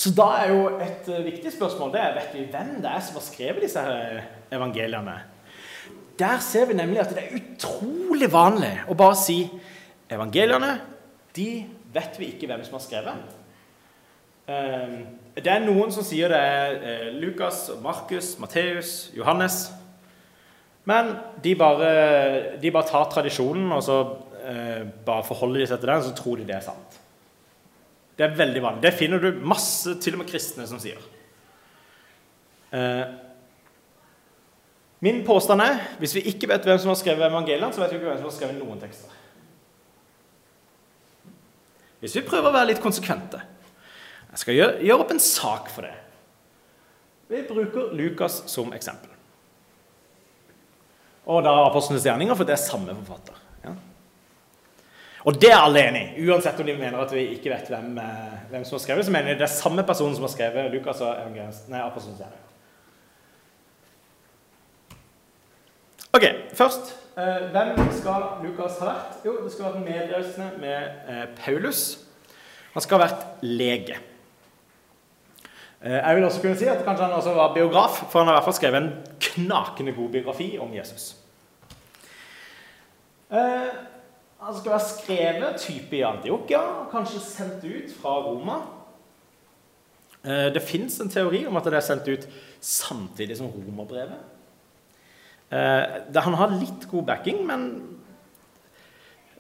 Så 0.05 0.11
da 0.13 0.25
er 0.37 0.51
jo 0.53 0.65
et 0.85 1.07
uh, 1.09 1.23
viktig 1.25 1.49
spørsmål 1.55 1.95
det 1.95 2.01
er, 2.03 2.17
vet 2.19 2.33
vi 2.37 2.43
hvem 2.53 2.75
det 2.85 2.91
er 2.93 3.05
som 3.07 3.17
har 3.17 3.25
skrevet 3.25 3.63
disse 3.65 3.81
eh, 3.81 4.27
evangeliene. 4.53 5.15
Der 6.21 6.43
ser 6.45 6.67
vi 6.69 6.77
nemlig 6.77 7.01
at 7.01 7.15
det 7.15 7.23
er 7.23 7.39
utrolig 7.39 8.29
vanlig 8.33 8.75
å 8.85 8.97
bare 9.01 9.17
si 9.17 9.39
evangeliene 10.13 10.75
de 11.35 11.47
vet 11.95 12.19
vi 12.21 12.29
ikke 12.35 12.51
hvem 12.51 12.67
som 12.67 12.77
har 12.77 12.83
skrevet. 12.85 13.31
Uh, 14.45 14.99
det 15.41 15.55
er 15.55 15.65
noen 15.65 15.95
som 15.95 16.05
sier 16.05 16.29
det 16.35 16.43
er 16.51 16.77
uh, 16.83 17.09
Lukas, 17.23 17.63
Markus, 17.83 18.35
Matteus, 18.43 18.93
Johannes. 19.17 19.71
Men 20.85 21.15
de 21.41 21.55
bare, 21.57 21.95
de 22.61 22.75
bare 22.77 22.91
tar 22.91 23.09
tradisjonen 23.09 23.73
og 23.73 23.81
så 23.87 24.03
bare 25.07 25.25
forholder 25.25 25.63
de 25.63 25.67
seg 25.71 25.79
til 25.81 25.89
den, 25.89 26.03
og 26.03 26.05
så 26.05 26.17
tror 26.19 26.37
de 26.37 26.45
det 26.45 26.59
er 26.59 26.67
sant. 26.67 26.99
Det 28.15 28.25
er 28.27 28.37
veldig 28.39 28.63
vanlig. 28.63 28.83
Det 28.85 28.95
finner 28.95 29.23
du 29.23 29.43
masse, 29.43 29.97
til 30.03 30.15
og 30.15 30.23
med 30.23 30.31
kristne, 30.31 30.67
som 30.71 30.79
sier. 30.83 31.01
Eh, 32.75 33.05
min 35.05 35.21
påstand 35.27 35.63
er 35.63 35.83
hvis 36.01 36.15
vi 36.17 36.25
ikke 36.31 36.49
vet 36.51 36.65
hvem 36.67 36.79
som 36.81 36.93
har 36.93 36.99
skrevet 36.99 37.27
evangeliene, 37.27 37.73
så 37.75 37.83
vet 37.83 37.93
vi 37.93 37.99
ikke 38.01 38.09
hvem 38.09 38.23
som 38.23 38.31
har 38.31 38.37
skrevet 38.37 38.59
noen 38.61 38.81
tekster. 38.83 39.21
Hvis 42.01 42.17
vi 42.19 42.25
prøver 42.27 42.51
å 42.51 42.53
være 42.53 42.69
litt 42.69 42.83
konsekvente 42.85 43.39
Jeg 44.35 44.41
skal 44.43 44.57
gjøre, 44.59 44.81
gjøre 44.85 45.05
opp 45.05 45.13
en 45.15 45.23
sak 45.23 45.69
for 45.73 45.87
det. 45.87 45.95
Vi 47.31 47.43
bruker 47.49 47.95
Lukas 47.97 48.43
som 48.51 48.75
eksempel. 48.77 49.13
Og 51.31 51.45
da 51.47 51.53
Apostlenes 51.69 52.05
gjerninger, 52.05 52.37
for 52.37 52.49
det 52.49 52.57
er 52.57 52.61
samme 52.61 52.97
forfatter. 52.99 53.39
Og 55.25 55.37
det 55.41 55.49
er 55.51 55.57
alle 55.57 55.81
enig 55.89 56.03
i. 56.05 56.25
Uansett 56.29 56.59
om 56.61 56.67
de 56.69 56.75
mener 56.77 57.01
at 57.01 57.13
vi 57.15 57.23
ikke 57.33 57.49
vet 57.49 57.69
hvem, 57.73 57.97
eh, 57.99 58.41
hvem 58.51 58.65
som 58.65 58.77
har 58.77 58.83
skrevet, 58.85 59.07
så 59.07 59.13
mener 59.13 59.33
de 59.33 59.39
det 59.41 59.47
er 59.49 59.55
samme 59.55 59.85
person 59.89 60.13
som 60.15 60.27
har 60.27 60.33
skrevet 60.33 60.73
Lukas 60.73 61.01
og 61.01 61.31
nei, 61.33 61.81
Apostelens 61.81 62.21
Ok, 66.15 66.25
først. 66.55 66.93
Eh, 67.17 67.49
hvem 67.55 67.89
skal 67.97 68.27
Lukas 68.45 68.77
ha 68.83 68.91
vært? 68.91 69.17
Jo, 69.25 69.39
det 69.45 69.53
skal 69.53 69.65
være 69.65 69.81
medreisende 69.87 70.51
med 70.61 71.09
eh, 71.09 71.25
Paulus. 71.41 71.99
Han 72.75 72.85
skal 72.85 73.01
ha 73.01 73.07
vært 73.07 73.25
lege. 73.43 73.97
Jeg 75.85 76.17
vil 76.17 76.25
også 76.25 76.41
kunne 76.41 76.57
si 76.57 76.65
at 76.65 76.81
kanskje 76.85 77.05
han 77.05 77.13
også 77.13 77.35
var 77.37 77.51
biograf, 77.53 77.99
for 78.11 78.19
han 78.19 78.29
har 78.29 78.35
i 78.35 78.37
hvert 78.39 78.47
fall 78.47 78.57
skrevet 78.57 78.83
en 78.83 78.93
knakende 79.21 79.93
god 79.93 80.09
biografi 80.15 80.47
om 80.59 80.73
Jesus. 80.73 81.11
Han 84.45 84.57
skal 84.59 84.75
være 84.75 84.85
skrevet 84.85 85.61
type 85.63 85.97
i 85.97 86.03
Antiokia, 86.05 86.61
kanskje 86.91 87.21
sendt 87.25 87.63
ut 87.65 87.93
fra 87.97 88.19
Roma. 88.27 88.59
Eh, 90.25 90.51
det 90.53 90.61
fins 90.63 90.99
en 91.01 91.09
teori 91.09 91.47
om 91.49 91.57
at 91.57 91.65
det 91.65 91.79
er 91.79 91.87
sendt 91.87 92.11
ut 92.13 92.27
samtidig 92.61 93.39
som 93.39 93.49
romerbrevet. 93.49 94.21
Eh, 95.49 96.21
han 96.27 96.37
har 96.41 96.53
litt 96.59 96.85
god 96.91 97.07
backing, 97.09 97.41
men 97.47 97.65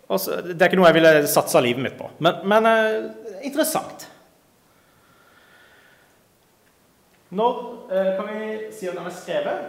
også, 0.08 0.40
Det 0.40 0.60
er 0.60 0.68
ikke 0.68 0.76
noe 0.76 0.88
jeg 0.88 0.96
ville 1.00 1.26
satsa 1.28 1.60
livet 1.60 1.82
mitt 1.82 1.98
på. 2.00 2.08
Men, 2.24 2.40
men 2.48 2.66
eh, 2.68 3.44
interessant. 3.44 4.08
Når 7.34 7.60
kan 7.90 8.28
vi 8.30 8.72
si 8.72 8.88
at 8.88 8.96
han 8.96 9.10
er 9.10 9.16
skrevet? 9.16 9.68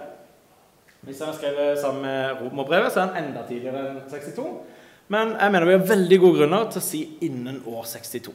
Hvis 1.01 1.19
han 1.19 1.31
er 1.33 1.37
skrevet 1.37 1.79
sammen 1.81 2.01
med 2.07 2.41
romerbrevet, 2.41 2.91
så 2.93 3.01
er 3.01 3.11
han 3.11 3.25
enda 3.25 3.43
tidligere 3.47 3.83
enn 3.89 4.01
62. 4.11 4.47
Men 5.13 5.35
jeg 5.37 5.53
mener 5.53 5.69
vi 5.69 5.75
har 5.77 5.89
veldig 5.91 6.17
gode 6.21 6.39
grunner 6.39 6.69
til 6.71 6.81
å 6.81 6.85
si 6.85 7.01
innen 7.27 7.59
år 7.69 7.85
62. 7.85 8.33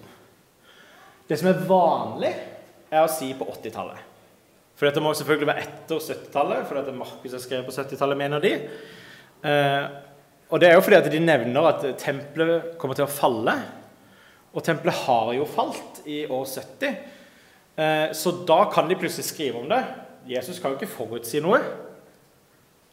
Det 1.27 1.39
som 1.39 1.51
er 1.51 1.65
vanlig, 1.67 2.31
er 2.91 3.03
å 3.05 3.11
si 3.11 3.31
på 3.39 3.47
80-tallet. 3.47 4.07
For 4.79 4.89
dette 4.89 5.03
må 5.03 5.13
selvfølgelig 5.15 5.51
være 5.51 5.65
etter 5.67 5.99
70-tallet, 6.03 6.63
for 6.67 6.79
dette 6.79 6.95
Markus 6.97 7.35
har 7.37 7.43
skrevet 7.43 7.67
på 7.69 7.75
70-tallet, 7.75 8.19
mener 8.19 8.43
de. 8.43 8.55
Eh, 9.47 9.85
og 10.51 10.63
det 10.63 10.71
er 10.71 10.75
jo 10.75 10.83
fordi 10.83 10.99
at 10.99 11.11
de 11.13 11.21
nevner 11.23 11.69
at 11.69 11.85
tempelet 12.01 12.73
kommer 12.81 12.99
til 12.99 13.07
å 13.07 13.13
falle. 13.13 13.55
og 14.51 14.65
tempelet 14.67 15.05
har 15.07 15.33
jo 15.37 15.45
falt 15.47 16.01
i 16.11 16.25
år 16.27 16.47
70. 16.47 16.97
Eh, 17.77 18.09
så 18.13 18.33
da 18.47 18.65
kan 18.73 18.89
de 18.89 18.99
plutselig 18.99 19.29
skrive 19.29 19.61
om 19.61 19.69
det. 19.71 19.85
Jesus 20.27 20.59
kan 20.59 20.73
jo 20.73 20.79
ikke 20.81 20.91
forutsi 20.91 21.43
noe. 21.43 21.61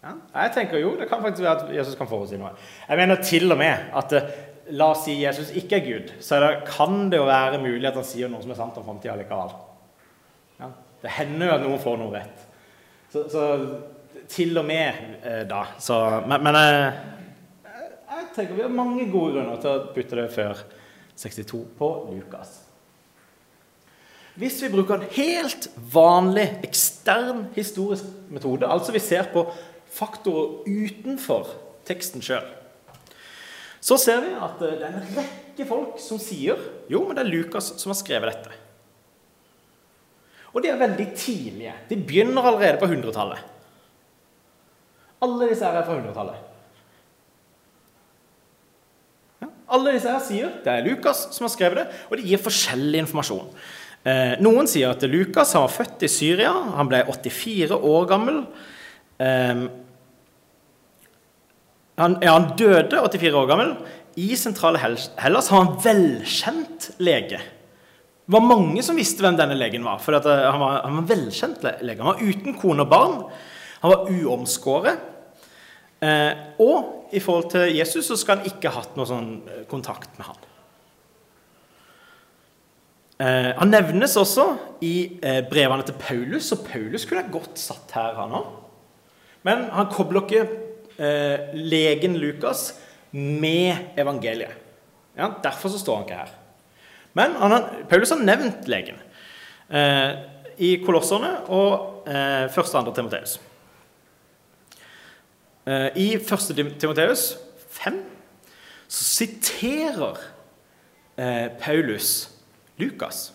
Ja, 0.03 0.13
jeg 0.43 0.53
tenker 0.53 0.81
jo, 0.81 0.93
Det 0.99 1.07
kan 1.09 1.23
faktisk 1.23 1.43
være 1.43 1.63
at 1.65 1.75
Jesus 1.75 1.97
kan 1.97 2.09
forutsi 2.09 2.37
noe. 2.37 2.53
Jeg 2.87 2.99
mener 2.99 3.23
til 3.23 3.51
og 3.51 3.57
med 3.59 3.89
at 3.97 4.13
eh, 4.13 4.29
la 4.77 4.91
oss 4.93 5.05
si 5.07 5.15
Jesus 5.23 5.51
ikke 5.57 5.79
er 5.79 5.85
Gud, 5.85 6.13
så 6.23 6.39
det, 6.43 6.51
kan 6.69 7.07
det 7.11 7.21
jo 7.21 7.27
være 7.27 7.61
mulig 7.61 7.87
at 7.87 7.97
han 7.97 8.07
sier 8.07 8.31
noe 8.31 8.43
som 8.43 8.53
er 8.53 8.59
sant 8.59 8.77
om 8.79 8.85
framtida 8.85 9.15
likevel. 9.17 9.53
Ja, 10.59 10.71
det 11.03 11.13
hender 11.17 11.49
jo 11.49 11.55
at 11.55 11.65
noen 11.65 11.83
får 11.83 11.99
noe 12.01 12.13
rett. 12.13 12.47
Så, 13.13 13.25
så 13.31 13.43
til 14.29 14.57
og 14.59 14.65
med 14.67 15.21
eh, 15.23 15.43
da. 15.49 15.63
Så, 15.79 15.97
men, 16.27 16.43
men 16.45 16.59
eh, 16.59 17.01
jeg 18.17 18.29
tenker 18.35 18.57
vi 18.57 18.65
har 18.65 18.73
mange 18.73 19.09
gode 19.11 19.37
grunner 19.37 19.61
til 19.61 19.73
å 19.73 19.91
putte 19.95 20.19
det 20.19 20.29
før 20.35 20.63
62 21.17 21.63
på 21.77 21.91
Lukas. 22.11 22.59
Hvis 24.37 24.59
vi 24.61 24.69
bruker 24.69 24.99
en 24.99 25.15
helt 25.15 25.65
vanlig 25.93 26.45
ekstern 26.67 27.47
historisk 27.55 28.05
metode, 28.29 28.67
altså 28.69 28.93
vi 28.93 29.01
ser 29.01 29.31
på 29.33 29.47
faktorer 29.97 30.63
utenfor 30.67 31.51
teksten 31.87 32.23
sjøl, 32.23 32.45
så 33.81 33.97
ser 34.01 34.23
vi 34.25 34.33
at 34.35 34.57
det 34.61 34.71
er 34.77 34.87
en 34.89 35.11
rekke 35.15 35.67
folk 35.67 35.99
som 36.01 36.19
sier 36.21 36.59
jo, 36.91 37.03
men 37.05 37.17
det 37.17 37.25
er 37.25 37.31
Lukas 37.31 37.73
som 37.79 37.93
har 37.93 37.99
skrevet 37.99 38.33
dette. 38.33 38.63
Og 40.53 40.63
de 40.63 40.71
er 40.71 40.79
veldig 40.79 41.07
tidlige. 41.13 41.73
De 41.89 41.99
begynner 42.01 42.45
allerede 42.49 42.79
på 42.81 42.89
100-tallet. 42.89 43.41
Alle 45.21 45.49
disse 45.49 45.65
her 45.65 45.79
er 45.79 45.85
fra 45.85 45.97
100-tallet. 45.97 46.45
Ja, 49.41 49.49
alle 49.77 49.93
disse 49.95 50.13
her 50.13 50.23
sier 50.25 50.55
det 50.65 50.73
er 50.73 50.85
Lukas 50.85 51.27
som 51.35 51.45
har 51.45 51.53
skrevet 51.53 51.81
det, 51.83 51.87
og 52.09 52.17
de 52.17 52.25
gir 52.31 52.41
forskjellig 52.41 53.03
informasjon. 53.05 53.51
Eh, 54.07 54.37
noen 54.41 54.69
sier 54.69 54.93
at 54.93 55.03
Lukas 55.09 55.53
han 55.57 55.65
var 55.65 55.73
født 55.73 56.05
i 56.05 56.11
Syria. 56.11 56.53
Han 56.77 56.89
ble 56.89 57.03
84 57.09 57.77
år 57.77 58.09
gammel. 58.09 58.43
Eh, 59.21 59.67
han, 61.97 62.17
ja, 62.21 62.35
han 62.37 62.51
døde 62.59 62.99
84 63.01 63.37
år 63.37 63.47
gammel. 63.49 63.75
I 64.17 64.33
sentrale 64.37 64.81
Hellas 64.81 65.49
har 65.49 65.63
han 65.63 65.77
velkjent 65.81 66.91
lege. 67.01 67.39
Det 68.27 68.35
var 68.35 68.43
mange 68.43 68.83
som 68.83 68.97
visste 68.99 69.23
hvem 69.23 69.37
denne 69.39 69.55
legen 69.57 69.85
var. 69.87 70.01
for 70.03 70.17
eh, 70.17 70.25
han 70.25 70.59
var, 70.61 70.81
han 70.83 70.99
var 70.99 71.07
velkjent 71.13 71.63
lege. 71.63 72.01
Han 72.01 72.11
var 72.11 72.21
uten 72.21 72.57
kone 72.59 72.83
og 72.83 72.91
barn. 72.91 73.15
Han 73.81 73.93
var 73.93 74.11
uomskåret. 74.11 74.99
Eh, 76.03 76.33
og 76.61 77.09
i 77.15 77.21
forhold 77.23 77.49
til 77.53 77.73
Jesus 77.77 78.05
så 78.05 78.17
skal 78.19 78.37
han 78.37 78.51
ikke 78.51 78.69
ha 78.69 78.83
hatt 78.83 78.97
noe 78.97 79.09
sånn 79.09 79.31
eh, 79.47 79.63
kontakt 79.69 80.11
med 80.19 80.29
han. 80.29 80.43
Eh, 83.17 83.51
han 83.57 83.73
nevnes 83.73 84.13
også 84.21 84.51
i 84.85 85.17
eh, 85.25 85.41
brevene 85.49 85.85
til 85.87 85.97
Paulus, 85.97 86.51
og 86.53 86.67
Paulus 86.67 87.07
kunne 87.09 87.25
ha 87.25 87.33
godt 87.33 87.57
satt 87.57 87.95
her, 87.97 88.13
han 88.19 88.35
òg. 88.37 88.51
Men 89.47 89.69
han 89.73 89.89
kobler 89.89 90.27
ikke 90.27 90.66
eh, 90.97 91.53
legen 91.53 92.17
Lukas 92.17 92.71
med 93.11 93.97
evangeliet. 93.97 94.53
Ja, 95.17 95.31
derfor 95.43 95.69
så 95.69 95.79
står 95.79 95.95
han 95.95 96.05
ikke 96.05 96.19
her. 96.19 96.33
Men 97.17 97.35
han, 97.41 97.63
Paulus 97.89 98.11
har 98.13 98.21
nevnt 98.21 98.67
legen 98.69 98.99
eh, 99.73 100.11
i 100.61 100.75
Kolosserne 100.85 101.31
og 101.53 102.07
eh, 102.09 102.45
første 102.53 102.77
og 102.77 102.83
andre 102.83 102.93
Timoteus. 102.97 103.37
Eh, 105.65 105.89
I 105.97 106.07
første 106.21 106.53
Timoteus 106.53 107.31
5 107.79 108.01
så 108.87 109.03
siterer 109.03 110.19
Paulus 111.57 112.29
Lukas. 112.77 113.31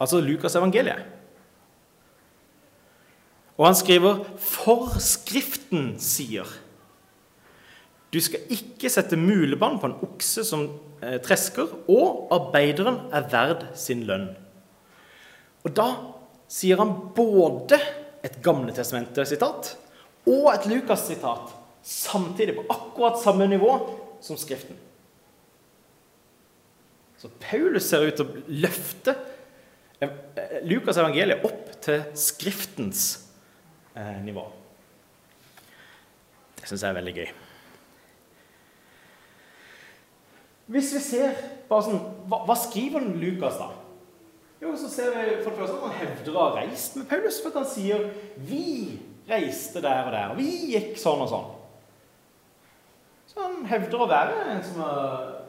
Altså 0.00 0.20
Lukas 0.24 0.56
evangeliet. 0.56 1.04
Og 3.58 3.66
han 3.68 3.76
skriver 3.78 4.24
'Forskriften 4.38 5.94
sier' 5.98 6.60
Du 8.14 8.20
skal 8.22 8.46
ikke 8.54 8.90
sette 8.92 9.16
mulebånd 9.18 9.80
på 9.82 9.88
en 9.90 9.96
okse 10.06 10.44
som 10.46 10.68
eh, 11.02 11.18
tresker, 11.18 11.66
og 11.90 12.28
arbeideren 12.30 13.08
er 13.10 13.26
verd 13.26 13.64
sin 13.74 14.04
lønn. 14.06 14.28
Og 15.66 15.74
da 15.74 15.88
sier 16.46 16.78
han 16.78 16.92
både 17.16 17.80
et 18.24 18.38
Gamle 18.44 18.70
testamentet-sitat 18.76 19.72
og 20.30 20.46
et 20.52 20.68
Lukas-sitat 20.70 21.50
samtidig, 21.82 22.54
på 22.54 22.64
akkurat 22.70 23.18
samme 23.20 23.48
nivå 23.50 23.74
som 24.22 24.38
Skriften. 24.38 24.78
Så 27.18 27.28
Paulus 27.40 27.88
ser 27.88 28.06
ut 28.06 28.14
til 28.14 28.30
å 28.30 28.44
løfte 28.62 29.16
eh, 29.98 30.62
Lukas' 30.68 31.02
evangeliet 31.02 31.44
opp 31.44 31.74
til 31.82 32.06
Skriftens 32.14 33.04
eh, 33.16 33.23
nivå. 34.24 34.44
Det 36.58 36.68
syns 36.68 36.82
jeg 36.82 36.90
er 36.90 36.98
veldig 36.98 37.14
gøy. 37.14 37.32
Hvis 40.74 40.94
vi 40.96 41.00
ser 41.04 41.40
bare 41.68 41.84
sånn, 41.84 42.04
hva, 42.30 42.40
hva 42.48 42.56
skriver 42.56 43.04
Lukas, 43.20 43.58
da? 43.60 43.68
Jo, 44.62 44.72
så 44.80 44.88
ser 44.88 45.10
vi 45.12 45.24
for 45.42 45.52
det 45.52 45.58
første 45.58 45.76
at 45.76 45.82
han 45.84 45.98
hevder 45.98 46.36
å 46.38 46.44
ha 46.46 46.54
reist 46.62 46.96
med 46.96 47.08
Paulus. 47.10 47.40
For 47.42 47.52
at 47.52 47.58
han 47.60 47.68
sier 47.68 48.06
'Vi 48.36 48.98
reiste 49.28 49.82
der 49.84 50.06
og 50.06 50.12
der, 50.12 50.30
og 50.32 50.38
vi 50.40 50.72
gikk 50.72 50.96
sånn 50.96 51.20
og 51.20 51.28
sånn'. 51.28 51.50
Så 53.28 53.42
han 53.42 53.66
hevder 53.66 54.00
å 54.00 54.08
være 54.08 54.54
en 54.54 54.62
som 54.64 54.80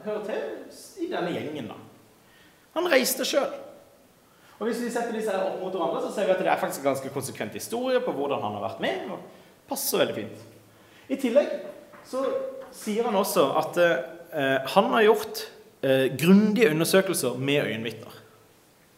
hører 0.04 0.24
til 0.26 1.06
i 1.06 1.08
denne 1.08 1.32
gjengen. 1.32 1.68
da. 1.68 1.74
Han 2.74 2.92
reiste 2.92 3.24
sjøl. 3.24 3.52
Og 4.56 4.66
Hvis 4.66 4.80
vi 4.80 4.90
setter 4.90 5.12
disse 5.12 5.32
her 5.32 5.50
opp 5.50 5.58
mot 5.60 5.74
hverandre, 5.74 6.00
så 6.06 6.14
ser 6.14 6.28
vi 6.28 6.32
at 6.32 6.38
det 6.40 6.48
er 6.48 6.60
faktisk 6.60 6.80
en 6.80 6.90
ganske 6.90 7.10
konsekvent 7.12 7.58
historie 7.58 8.00
på 8.00 8.14
hvordan 8.16 8.40
han 8.40 8.56
har 8.56 8.70
vært 8.70 8.84
med. 8.84 9.10
og 9.12 9.18
passer 9.68 10.02
veldig 10.02 10.14
fint. 10.14 10.44
I 11.10 11.18
tillegg 11.20 11.50
så 12.06 12.22
sier 12.74 13.06
han 13.08 13.18
også 13.18 13.48
at 13.58 13.80
eh, 13.82 14.72
han 14.76 14.90
har 14.94 15.06
gjort 15.06 15.42
eh, 15.82 16.06
grundige 16.18 16.70
undersøkelser 16.74 17.38
med 17.38 17.66
øyenvitner. 17.66 18.22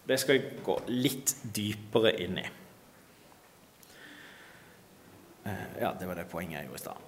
Det 0.09 0.19
skal 0.21 0.39
jeg 0.39 0.63
gå 0.65 0.79
litt 0.89 1.35
dypere 1.57 2.15
inn 2.25 2.41
i. 2.41 2.47
Eh, 5.49 5.67
ja, 5.83 5.93
det 5.99 6.09
var 6.09 6.21
det 6.21 6.29
poenget 6.33 6.61
jeg 6.61 6.69
gjorde 6.69 6.81
i 6.81 6.85
stad. 6.85 7.05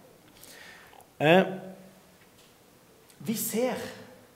Eh, 1.20 1.52
vi 3.28 3.36
ser, 3.36 3.80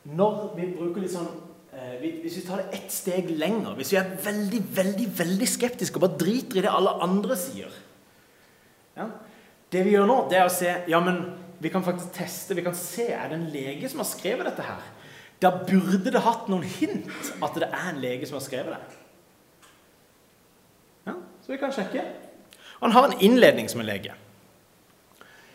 når 0.05 0.51
vi 0.59 0.69
bruker 0.77 1.05
litt 1.05 1.15
sånn 1.15 1.31
Hvis 1.75 2.37
vi 2.39 2.45
tar 2.47 2.61
det 2.62 2.79
ett 2.79 2.93
steg 2.93 3.31
lenger, 3.35 3.75
hvis 3.75 3.91
vi 3.93 3.99
er 3.99 4.12
veldig 4.22 4.61
veldig, 4.77 5.07
veldig 5.18 5.49
skeptiske 5.49 5.99
og 5.99 6.05
bare 6.05 6.18
driter 6.20 6.61
i 6.61 6.62
det 6.62 6.70
alle 6.70 6.93
andre 7.03 7.35
sier 7.39 7.72
ja, 8.95 9.09
Det 9.72 9.83
vi 9.83 9.97
gjør 9.97 10.07
nå, 10.07 10.18
det 10.31 10.39
er 10.39 10.47
å 10.47 10.53
se 10.55 10.70
ja, 10.91 11.01
men 11.03 11.18
vi 11.59 11.72
kan 11.72 11.83
faktisk 11.83 12.12
teste, 12.14 12.55
vi 12.55 12.62
kan 12.62 12.77
se 12.79 13.09
er 13.11 13.31
det 13.31 13.39
en 13.41 13.49
lege 13.51 13.89
som 13.91 14.03
har 14.03 14.07
skrevet 14.07 14.47
dette 14.47 14.66
her. 14.66 14.83
Da 15.43 15.51
burde 15.51 16.12
det 16.12 16.22
hatt 16.22 16.47
noen 16.53 16.66
hint 16.77 17.33
at 17.43 17.57
det 17.59 17.70
er 17.70 17.89
en 17.91 18.03
lege 18.03 18.29
som 18.29 18.39
har 18.39 18.45
skrevet 18.45 18.77
det. 18.77 19.01
Ja, 21.09 21.16
Så 21.43 21.53
vi 21.53 21.59
kan 21.59 21.72
sjekke. 21.75 22.05
Han 22.81 22.93
har 22.93 23.09
en 23.09 23.18
innledning 23.20 23.68
som 23.68 23.81
en 23.81 23.89
lege. 23.89 24.14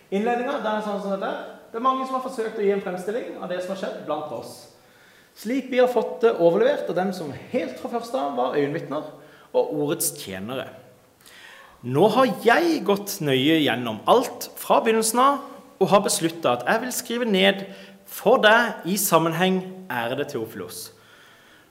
Innledninga 0.09 0.57
er 0.57 0.84
sånn 0.84 1.01
som 1.03 1.13
dette. 1.13 1.32
Det 1.70 1.78
er 1.78 1.86
mange 1.86 2.07
som 2.07 2.17
har 2.17 2.26
forsøkt 2.26 2.57
å 2.57 2.65
gi 2.65 2.74
en 2.74 2.82
fremstilling 2.82 3.38
av 3.38 3.51
det 3.51 3.61
som 3.61 3.76
har 3.76 3.82
skjedd 3.84 4.01
blant 4.07 4.34
oss. 4.34 4.68
Slik 5.39 5.69
vi 5.71 5.79
har 5.79 5.87
fått 5.87 6.19
det 6.25 6.33
overlevert 6.35 6.89
av 6.91 6.97
dem 6.97 7.13
som 7.15 7.31
helt 7.53 7.77
fra 7.79 7.93
første 7.93 8.19
av 8.19 8.35
var 8.35 8.57
øyenvitner 8.59 9.05
og 9.55 9.69
ordets 9.71 10.11
tjenere. 10.19 10.65
Nå 11.87 12.09
har 12.11 12.33
jeg 12.43 12.81
gått 12.83 13.21
nøye 13.23 13.61
gjennom 13.61 14.01
alt 14.09 14.49
fra 14.59 14.81
begynnelsen 14.83 15.21
av 15.23 15.45
og 15.79 15.91
har 15.93 16.03
beslutta 16.03 16.57
at 16.57 16.65
jeg 16.67 16.83
vil 16.83 16.91
skrive 16.97 17.29
ned 17.29 17.63
for 18.09 18.41
deg 18.43 18.89
i 18.89 18.97
sammenheng, 18.99 19.61
ærede 19.87 20.25
Teofilos, 20.27 20.89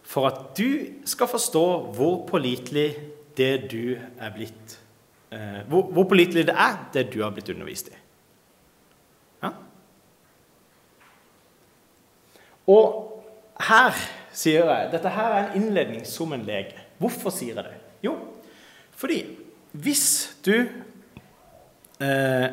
for 0.01 0.31
at 0.31 0.57
du 0.57 1.05
skal 1.05 1.29
forstå 1.29 1.67
hvor 1.99 2.23
pålitelig 2.31 2.89
det 3.37 3.53
du 3.69 3.99
er 3.99 4.33
blitt 4.33 4.79
eh, 5.29 5.61
hvor, 5.69 5.91
hvor 5.93 6.09
pålitelig 6.09 6.47
det 6.49 6.57
er, 6.57 6.81
det 6.95 7.11
du 7.13 7.21
har 7.21 7.37
blitt 7.37 7.53
undervist 7.53 7.93
i. 7.93 7.99
Og 12.69 13.18
her 13.67 13.97
sier 14.35 14.69
jeg 14.71 14.93
Dette 14.93 15.13
her 15.13 15.35
er 15.35 15.49
en 15.49 15.63
innledning 15.63 16.05
som 16.07 16.33
en 16.33 16.45
lege. 16.47 16.77
Hvorfor 16.99 17.35
sier 17.35 17.59
jeg 17.59 17.65
det? 17.65 17.79
Jo, 18.07 18.15
fordi 18.99 19.23
hvis 19.73 20.37
du 20.47 20.55
eh, 22.03 22.49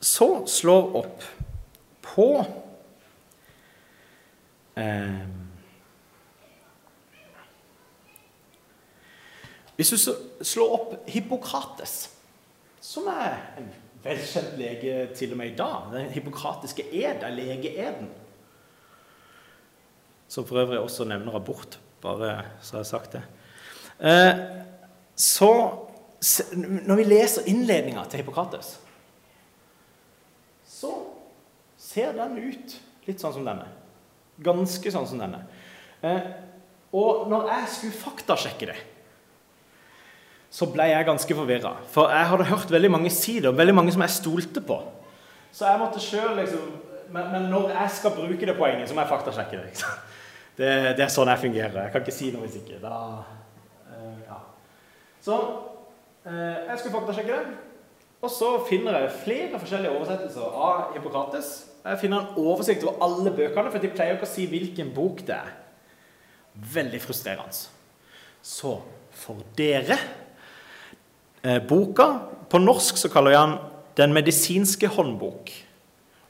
så 0.00 0.28
slår 0.46 0.92
opp 1.00 1.24
på 2.04 2.28
eh, 4.76 5.24
Hvis 9.76 9.92
du 9.92 9.98
slår 10.40 10.70
opp 10.72 10.92
Hippokrates, 11.12 11.96
som 12.80 13.10
er 13.12 13.34
en 13.60 13.66
velkjent 14.04 14.54
lege 14.56 15.08
til 15.18 15.34
og 15.34 15.40
med 15.42 15.50
i 15.50 15.56
dag 15.58 15.90
Den 15.92 16.12
hippokratiske 16.14 16.86
ed 16.94 17.26
er 17.26 17.34
legeeden 17.34 18.08
som 20.28 20.46
for 20.46 20.60
øvrig 20.62 20.80
også 20.80 21.06
nevner 21.08 21.36
abort, 21.38 21.78
bare 22.02 22.32
så 22.60 22.76
jeg 22.76 22.82
har 22.82 22.88
sagt 22.88 23.16
det. 23.16 23.22
Eh, 23.98 24.46
så 25.16 25.52
Når 26.56 26.96
vi 26.96 27.04
leser 27.04 27.44
innledninga 27.46 28.02
til 28.08 28.22
Hippokrates, 28.22 28.78
så 30.64 30.90
ser 31.78 32.16
den 32.16 32.38
ut 32.40 32.72
litt 33.06 33.20
sånn 33.20 33.34
som 33.36 33.44
denne. 33.46 33.68
Ganske 34.42 34.90
sånn 34.90 35.06
som 35.06 35.20
denne. 35.20 35.42
Eh, 36.02 36.24
og 36.96 37.28
når 37.30 37.50
jeg 37.52 37.68
skulle 37.74 38.00
faktasjekke 38.00 38.70
det, 38.72 38.78
så 40.50 40.66
ble 40.72 40.88
jeg 40.88 41.06
ganske 41.06 41.36
forvirra. 41.36 41.74
For 41.92 42.10
jeg 42.10 42.30
hadde 42.32 42.48
hørt 42.48 42.72
veldig 42.72 42.90
mange 42.96 43.12
si 43.12 43.38
det, 43.38 43.52
og 43.52 43.60
veldig 43.60 43.76
mange 43.76 43.94
som 43.94 44.02
jeg 44.06 44.16
stolte 44.16 44.64
på. 44.64 44.80
Så 45.52 45.68
jeg 45.68 45.82
måtte 45.84 46.02
sjøl 46.02 46.34
liksom 46.40 46.74
men, 47.10 47.28
men, 47.30 47.42
når 47.52 47.70
jeg 47.70 47.90
skal 48.00 48.14
bruke 48.16 48.46
det 48.46 48.56
poenget, 48.58 48.88
så 48.88 48.94
må 48.96 49.04
jeg 49.04 49.12
faktasjekke 49.12 49.60
det. 49.62 49.84
Det. 50.58 50.72
Det 50.98 51.04
er 51.04 51.12
sånn 51.12 51.30
jeg 51.32 51.44
fungerer. 51.44 51.78
Jeg 51.84 51.94
kan 51.94 52.04
ikke 52.04 52.16
si 52.16 52.32
noe 52.34 52.46
hvis 52.46 52.58
ikke. 52.60 52.80
Da, 52.82 52.96
uh, 53.92 54.18
ja. 54.26 54.40
Så 55.24 55.38
uh, 56.26 56.32
jeg 56.32 56.78
skulle 56.80 56.96
faktasjekke 56.98 57.38
det. 57.38 57.62
Og 58.24 58.32
så 58.32 58.50
finner 58.68 58.98
jeg 58.98 59.16
flere 59.22 59.60
forskjellige 59.60 59.94
oversettelser 59.94 60.58
av 60.66 60.94
Hippokrates. 60.96 61.52
Jeg 61.86 62.00
finner 62.00 62.24
en 62.24 62.38
oversikt 62.42 62.82
over 62.86 63.04
alle 63.04 63.30
bøkene, 63.30 63.70
for 63.70 63.82
de 63.82 63.90
pleier 63.92 64.16
ikke 64.16 64.26
å 64.26 64.30
si 64.32 64.46
hvilken 64.50 64.90
bok 64.96 65.22
det 65.28 65.36
er. 65.36 65.52
Veldig 66.74 67.00
frustrerende. 67.04 67.66
Så 68.42 68.78
for 69.16 69.42
dere 69.58 69.96
eh, 71.42 71.58
Boka 71.66 72.06
På 72.50 72.60
norsk 72.62 72.98
så 73.00 73.08
kaller 73.10 73.34
jeg 73.34 73.42
den 73.42 73.58
'Den 73.96 74.12
medisinske 74.12 74.88
håndbok'. 74.88 75.52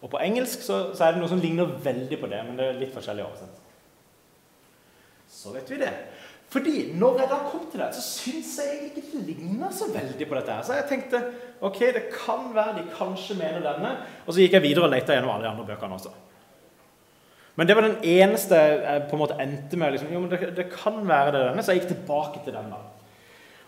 Og 0.03 0.11
På 0.11 0.17
engelsk 0.17 0.63
så, 0.63 0.95
så, 0.95 1.05
er 1.05 1.13
det 1.13 1.21
noe 1.21 1.29
som 1.29 1.41
ligner 1.41 1.65
veldig 1.65 2.21
på 2.21 2.27
det, 2.27 2.45
men 2.47 2.57
det 2.57 2.67
er 2.67 2.79
litt 2.79 2.95
forskjellig 2.95 3.25
oversett. 3.25 3.66
Så 5.47 5.55
vet 5.55 5.71
vi 5.71 5.79
det. 5.79 5.93
Fordi 6.51 6.75
når 6.95 7.21
jeg 7.21 7.31
da 7.31 7.39
kom 7.51 7.65
til 7.71 7.83
det, 7.83 7.89
så 7.97 8.03
syns 8.05 8.53
jeg 8.63 8.91
ikke 8.91 9.03
det 9.13 9.25
ligner 9.27 9.73
så 9.75 9.89
veldig 9.91 10.29
på 10.29 10.39
dette. 10.39 10.55
her. 10.55 10.63
Så 10.67 10.77
jeg 10.77 10.87
tenkte 10.91 11.23
ok, 11.61 11.81
det 11.97 12.05
kan 12.13 12.53
være 12.55 12.79
de 12.79 12.87
kanskje 12.95 13.39
mener 13.39 13.65
denne. 13.65 13.97
Og 14.27 14.35
så 14.35 14.43
gikk 14.43 14.59
jeg 14.59 14.65
videre 14.69 14.87
og 14.87 14.95
lette 14.95 15.15
gjennom 15.15 15.35
alle 15.35 15.49
de 15.49 15.51
andre 15.51 15.67
bøkene 15.67 15.99
også. 15.99 16.15
Men 17.57 17.69
det 17.69 17.77
var 17.77 17.87
den 17.87 17.99
eneste 18.05 18.57
jeg 18.61 19.05
på 19.09 19.17
en 19.17 19.23
måte 19.23 19.39
endte 19.43 19.81
med. 19.81 19.95
Liksom, 19.95 20.13
jo, 20.13 20.23
men 20.23 20.31
det, 20.31 20.53
det, 20.59 20.69
kan 20.75 21.01
være 21.09 21.33
det 21.35 21.45
denne, 21.49 21.65
Så 21.65 21.73
jeg 21.73 21.83
gikk 21.83 21.95
tilbake 21.95 22.45
til 22.45 22.55
den. 22.55 22.71
da. 22.71 22.83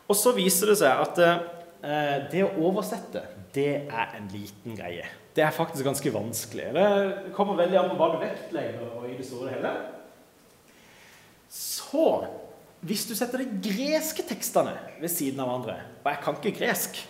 Og 0.08 0.16
så 0.16 0.32
viser 0.36 0.70
det 0.70 0.78
seg 0.80 1.02
at 1.04 1.22
eh, 1.24 2.16
det 2.30 2.44
å 2.44 2.52
oversette, 2.68 3.24
det 3.56 3.72
er 3.88 4.18
en 4.20 4.28
liten 4.32 4.76
greie. 4.76 5.08
Det 5.34 5.44
er 5.44 5.54
faktisk 5.54 5.86
ganske 5.88 6.12
vanskelig. 6.14 6.70
Det 6.76 6.88
kommer 7.36 7.58
veldig 7.58 7.80
an 7.80 7.90
på 7.90 7.98
hva 7.98 8.12
du 8.14 8.20
vektlegger 8.22 8.92
og 8.92 9.08
i 9.08 9.16
det 9.18 9.26
store 9.26 9.56
hele. 9.56 9.72
Så 11.48 12.08
hvis 12.86 13.06
du 13.08 13.14
setter 13.18 13.42
de 13.42 13.70
greske 13.70 14.22
tekstene 14.26 14.76
ved 15.00 15.10
siden 15.10 15.40
av 15.42 15.48
hverandre 15.48 15.78
Og 16.04 16.10
jeg 16.12 16.20
kan 16.22 16.36
ikke 16.38 16.58
gresk, 16.60 17.00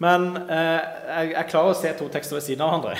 men 0.00 0.30
eh, 0.46 0.78
jeg, 0.80 1.34
jeg 1.34 1.50
klarer 1.50 1.74
å 1.74 1.76
se 1.76 1.90
to 1.98 2.06
tekster 2.10 2.38
ved 2.38 2.46
siden 2.46 2.64
av 2.64 2.72
hverandre 2.72 2.96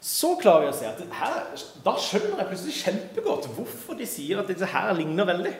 så 0.00 0.36
klarer 0.38 0.66
vi 0.66 0.70
å 0.70 0.76
se 0.76 0.86
at 0.86 1.00
her, 1.18 1.38
da 1.82 1.94
skjønner 1.98 2.38
jeg 2.38 2.50
plutselig 2.52 2.76
kjempegodt 2.84 3.48
hvorfor 3.56 3.98
de 3.98 4.06
sier 4.06 4.38
at 4.38 4.50
dette 4.50 4.68
her 4.70 4.92
ligner 4.94 5.26
veldig. 5.26 5.54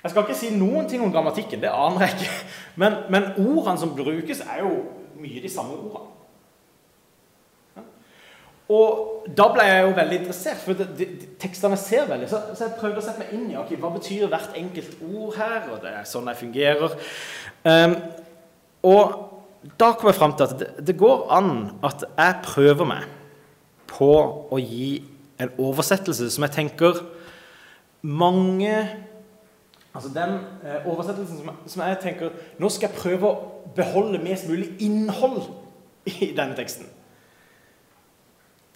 Jeg 0.00 0.12
skal 0.12 0.24
ikke 0.24 0.38
si 0.38 0.52
noen 0.54 0.88
ting 0.88 1.02
om 1.04 1.12
grammatikken, 1.12 1.60
det 1.60 1.68
aner 1.68 2.06
jeg 2.06 2.16
ikke. 2.16 2.38
Men, 2.80 2.96
men 3.12 3.28
ordene 3.34 3.82
som 3.82 3.92
brukes, 3.92 4.40
er 4.40 4.62
jo 4.64 4.72
mye 5.20 5.42
de 5.44 5.52
samme 5.52 5.76
ordene. 5.76 6.16
Og 8.70 9.26
da 9.36 9.48
ble 9.50 9.64
jeg 9.66 9.82
jo 9.82 9.94
veldig 9.96 10.18
interessert, 10.20 10.60
for 10.62 10.78
de, 10.78 10.86
de, 10.94 11.06
tekstene 11.42 11.78
ser 11.80 12.06
veldig 12.06 12.28
så, 12.30 12.38
så, 12.52 12.68
jeg 12.68 12.78
prøvde 12.78 13.02
å 13.02 13.04
sette 13.04 13.24
meg 13.24 13.32
inn 13.34 13.48
i 13.50 13.58
okay, 13.58 13.78
hva 13.80 13.90
betyr 13.96 14.28
hvert 14.30 14.54
enkelt 14.60 15.00
ord 15.08 15.34
her, 15.40 15.58
og 15.72 15.80
det 15.82 15.94
er 15.98 16.06
sånn 16.06 16.30
jeg 16.30 16.38
fungerer. 16.44 16.94
Um, 17.66 17.96
og 18.86 19.16
da 19.80 19.90
kom 19.98 20.12
jeg 20.12 20.18
fram 20.20 20.36
til 20.38 20.46
at 20.46 20.54
det, 20.60 20.68
det, 20.86 20.96
går 21.00 21.26
an 21.34 21.50
at 21.84 22.06
jeg 22.06 22.38
prøver 22.46 22.88
meg 22.88 23.10
på 23.90 24.12
å 24.54 24.60
gi 24.62 25.00
en 25.42 25.50
oversettelse 25.60 26.30
som 26.30 26.46
jeg 26.46 26.56
tenker 26.60 27.02
mange 28.06 28.74
Altså 29.90 30.06
den 30.14 30.36
eh, 30.62 30.84
oversettelsen 30.86 31.40
som, 31.40 31.48
som, 31.66 31.80
jeg 31.82 31.96
tenker 31.98 32.34
Nå 32.62 32.68
skal 32.70 32.86
jeg 32.86 33.00
prøve 33.00 33.26
å 33.26 33.70
beholde 33.74 34.20
mest 34.22 34.46
mulig 34.46 34.68
innhold 34.86 35.42
i 36.06 36.30
denne 36.30 36.54
teksten. 36.54 36.86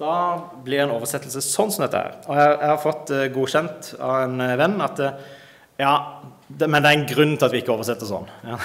Da 0.01 0.15
blir 0.65 0.83
en 0.83 0.93
oversettelse 0.97 1.39
sånn 1.45 1.71
som 1.71 1.85
dette 1.85 2.01
er. 2.01 2.17
Og 2.27 2.39
jeg, 2.39 2.55
jeg 2.59 2.71
har 2.73 2.81
fått 2.83 3.13
uh, 3.15 3.27
godkjent 3.31 3.93
av 4.03 4.15
en 4.25 4.41
eh, 4.43 4.57
venn 4.59 4.75
at 4.83 5.03
uh, 5.05 5.21
ja, 5.79 5.93
det, 6.49 6.67
men 6.67 6.83
det 6.83 6.91
er 6.91 6.99
en 6.99 7.07
grunn 7.13 7.37
til 7.37 7.47
at 7.47 7.55
vi 7.55 7.61
ikke 7.63 7.77
oversetter 7.77 8.09
sånn. 8.09 8.27
Ja. 8.47 8.59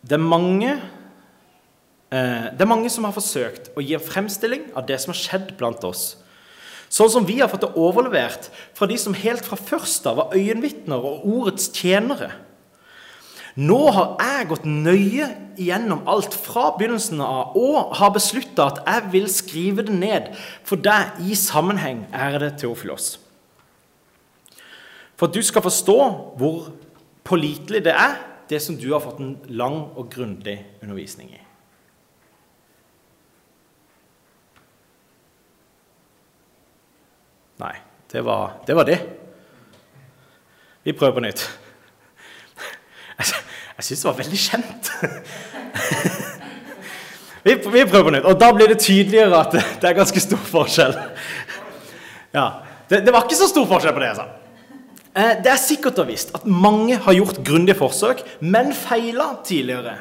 Det 0.00 0.16
er 0.16 0.26
mange 0.26 0.72
det 2.10 2.64
er 2.64 2.66
mange 2.66 2.88
som 2.90 3.04
har 3.06 3.12
forsøkt 3.14 3.68
å 3.78 3.82
gi 3.84 3.92
en 3.94 4.02
fremstilling 4.02 4.64
av 4.74 4.82
det 4.88 4.96
som 4.98 5.12
har 5.12 5.18
skjedd 5.20 5.52
blant 5.60 5.84
oss. 5.86 6.16
Sånn 6.90 7.10
som 7.12 7.26
vi 7.26 7.38
har 7.38 7.50
fått 7.50 7.62
det 7.62 7.74
overlevert 7.78 8.48
fra 8.74 8.88
de 8.90 8.96
som 8.98 9.14
helt 9.14 9.46
fra 9.46 9.58
først 9.58 10.08
av 10.10 10.18
var 10.18 10.32
øyenvitner 10.34 11.04
og 11.06 11.26
ordets 11.28 11.68
tjenere. 11.70 12.32
Nå 13.60 13.78
har 13.94 14.14
jeg 14.22 14.48
gått 14.50 14.66
nøye 14.66 15.26
igjennom 15.60 16.02
alt 16.10 16.34
fra 16.34 16.70
begynnelsen 16.78 17.22
av 17.22 17.56
og 17.58 17.94
har 17.98 18.12
beslutta 18.14 18.68
at 18.70 18.80
jeg 18.84 19.12
vil 19.14 19.26
skrive 19.30 19.84
det 19.86 19.94
ned 19.94 20.30
for 20.66 20.82
deg 20.82 21.18
i 21.26 21.38
sammenheng, 21.38 22.04
ærede 22.14 22.52
Teofilos. 22.58 23.18
For 25.18 25.28
at 25.28 25.36
du 25.36 25.42
skal 25.44 25.66
forstå 25.66 25.98
hvor 26.40 26.70
pålitelig 27.26 27.84
det 27.86 27.94
er 27.94 28.18
det 28.50 28.62
som 28.64 28.78
du 28.78 28.88
har 28.94 29.02
fått 29.04 29.20
en 29.22 29.36
lang 29.46 29.82
og 29.94 30.08
grundig 30.10 30.56
undervisning 30.82 31.30
i. 31.36 31.42
Nei, 37.60 37.74
det 38.12 38.24
var 38.24 38.60
det. 38.66 38.76
Var 38.76 38.88
det. 38.88 38.98
Vi 40.82 40.94
prøver 40.96 41.18
på 41.18 41.24
nytt. 41.24 41.44
Jeg, 43.20 43.26
jeg 43.76 43.84
syns 43.84 44.02
det 44.02 44.08
var 44.08 44.18
veldig 44.22 44.40
kjent. 44.40 44.92
Vi, 47.40 47.54
vi, 47.54 47.84
prøver 47.88 48.04
på 48.04 48.12
nytt. 48.12 48.26
Og 48.28 48.36
da 48.40 48.50
blir 48.52 48.68
det 48.68 48.80
tydeligere 48.84 49.38
at 49.40 49.54
det 49.80 49.88
er 49.88 49.96
ganske 49.96 50.20
stor 50.20 50.42
forskjell. 50.44 50.92
Ja, 52.36 52.46
det, 52.90 53.00
det 53.06 53.14
var 53.14 53.24
ikke 53.24 53.38
så 53.38 53.48
stor 53.48 53.64
forskjell 53.70 53.96
på 53.96 54.02
det 54.02 54.10
jeg 54.10 54.18
sa. 54.18 54.26
Eh, 55.10 55.32
det 55.42 55.52
er 55.52 55.60
sikkert 55.62 56.02
og 56.02 56.10
visst 56.10 56.34
at 56.36 56.44
mange 56.44 56.98
har 57.00 57.16
gjort 57.16 57.40
grundige 57.46 57.78
forsøk, 57.80 58.20
men 58.40 58.74
feila 58.76 59.32
tidligere 59.46 59.96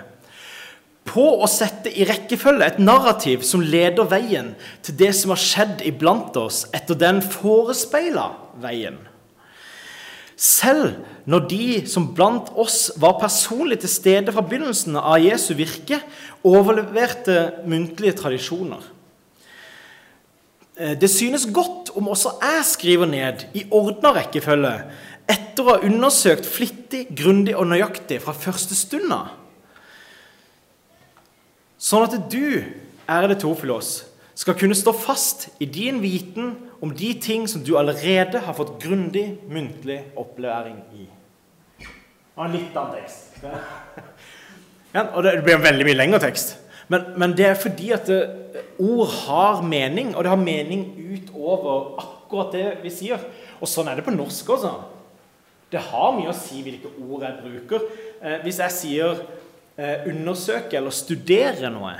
på 1.09 1.25
å 1.41 1.47
sette 1.49 1.89
i 1.89 2.05
rekkefølge 2.07 2.67
et 2.67 2.81
narrativ 2.81 3.43
som 3.47 3.63
leder 3.65 4.07
veien 4.09 4.53
til 4.85 4.97
det 4.99 5.11
som 5.17 5.33
har 5.33 5.41
skjedd 5.41 5.81
iblant 5.89 6.37
oss 6.37 6.65
etter 6.75 6.97
den 6.99 7.23
forespeila 7.25 8.29
veien. 8.61 8.99
Selv 10.39 11.01
når 11.29 11.47
de 11.51 11.65
som 11.91 12.05
blant 12.15 12.47
oss 12.55 12.93
var 13.01 13.17
personlig 13.19 13.81
til 13.83 13.91
stede 13.91 14.31
fra 14.31 14.45
begynnelsen 14.45 14.95
av 15.01 15.19
Jesu 15.19 15.51
virke, 15.57 15.99
overleverte 16.47 17.65
muntlige 17.67 18.15
tradisjoner. 18.21 18.85
Eh, 20.79 20.95
det 20.95 21.09
synes 21.11 21.49
godt 21.51 21.91
om 21.99 22.07
også 22.13 22.37
jeg 22.39 22.63
skriver 22.69 23.11
ned 23.11 23.43
i 23.51 23.65
ordna 23.75 24.13
rekkefølge 24.15 24.77
etter 25.29 25.65
å 25.65 25.73
ha 25.73 25.83
undersøkt 25.85 26.47
flittig, 26.47 27.09
grundig 27.11 27.57
og 27.59 27.67
nøyaktig 27.69 28.21
fra 28.23 28.33
første 28.33 28.77
stund 28.77 29.11
av. 29.13 29.35
Sånn 31.79 32.03
at 32.03 32.15
du, 32.31 32.59
ærede 33.07 33.37
Tofilos, 33.39 34.03
skal 34.35 34.55
kunne 34.59 34.75
stå 34.75 34.91
fast 34.95 35.47
i 35.63 35.67
din 35.67 36.01
viten 36.03 36.53
om 36.83 36.91
de 36.95 37.13
ting 37.19 37.47
som 37.47 37.63
du 37.63 37.73
allerede 37.79 38.41
har 38.43 38.55
fått 38.55 38.77
grundig 38.83 39.25
muntlig 39.51 40.01
opplæring 40.19 40.77
i. 40.95 41.07
Og 42.39 42.51
litt 42.53 42.75
annen 42.75 42.99
tekst. 42.99 43.39
Ja, 44.89 45.03
og 45.13 45.21
det 45.21 45.43
blir 45.45 45.53
en 45.53 45.61
veldig 45.61 45.85
mye 45.85 45.97
lengre 45.99 46.17
tekst. 46.23 46.55
Men, 46.89 47.11
men, 47.21 47.35
det 47.37 47.45
er 47.45 47.59
fordi 47.61 47.91
at 47.93 48.07
det, 48.09 48.23
ord 48.81 49.11
har 49.27 49.59
mening, 49.61 50.15
og 50.15 50.23
det 50.25 50.31
har 50.31 50.39
mening 50.41 50.87
utover 50.97 51.99
akkurat 52.01 52.55
det 52.55 52.63
vi 52.81 52.89
sier. 52.89 53.21
Og 53.61 53.69
sånn 53.69 53.91
er 53.91 53.99
det 53.99 54.05
på 54.07 54.15
norsk 54.15 54.49
også. 54.55 54.71
Det 55.69 55.83
har 55.91 56.15
mye 56.17 56.31
å 56.31 56.33
si 56.33 56.63
hvilke 56.65 56.89
ord 57.05 57.27
jeg 57.27 57.37
bruker. 57.43 57.85
Eh, 58.17 58.39
hvis 58.41 58.57
jeg 58.63 58.77
sier 58.79 59.13
eh, 59.13 59.37
'undersøke' 59.79 60.75
eller 60.77 60.91
'studere' 60.91 61.69
noe, 61.71 61.93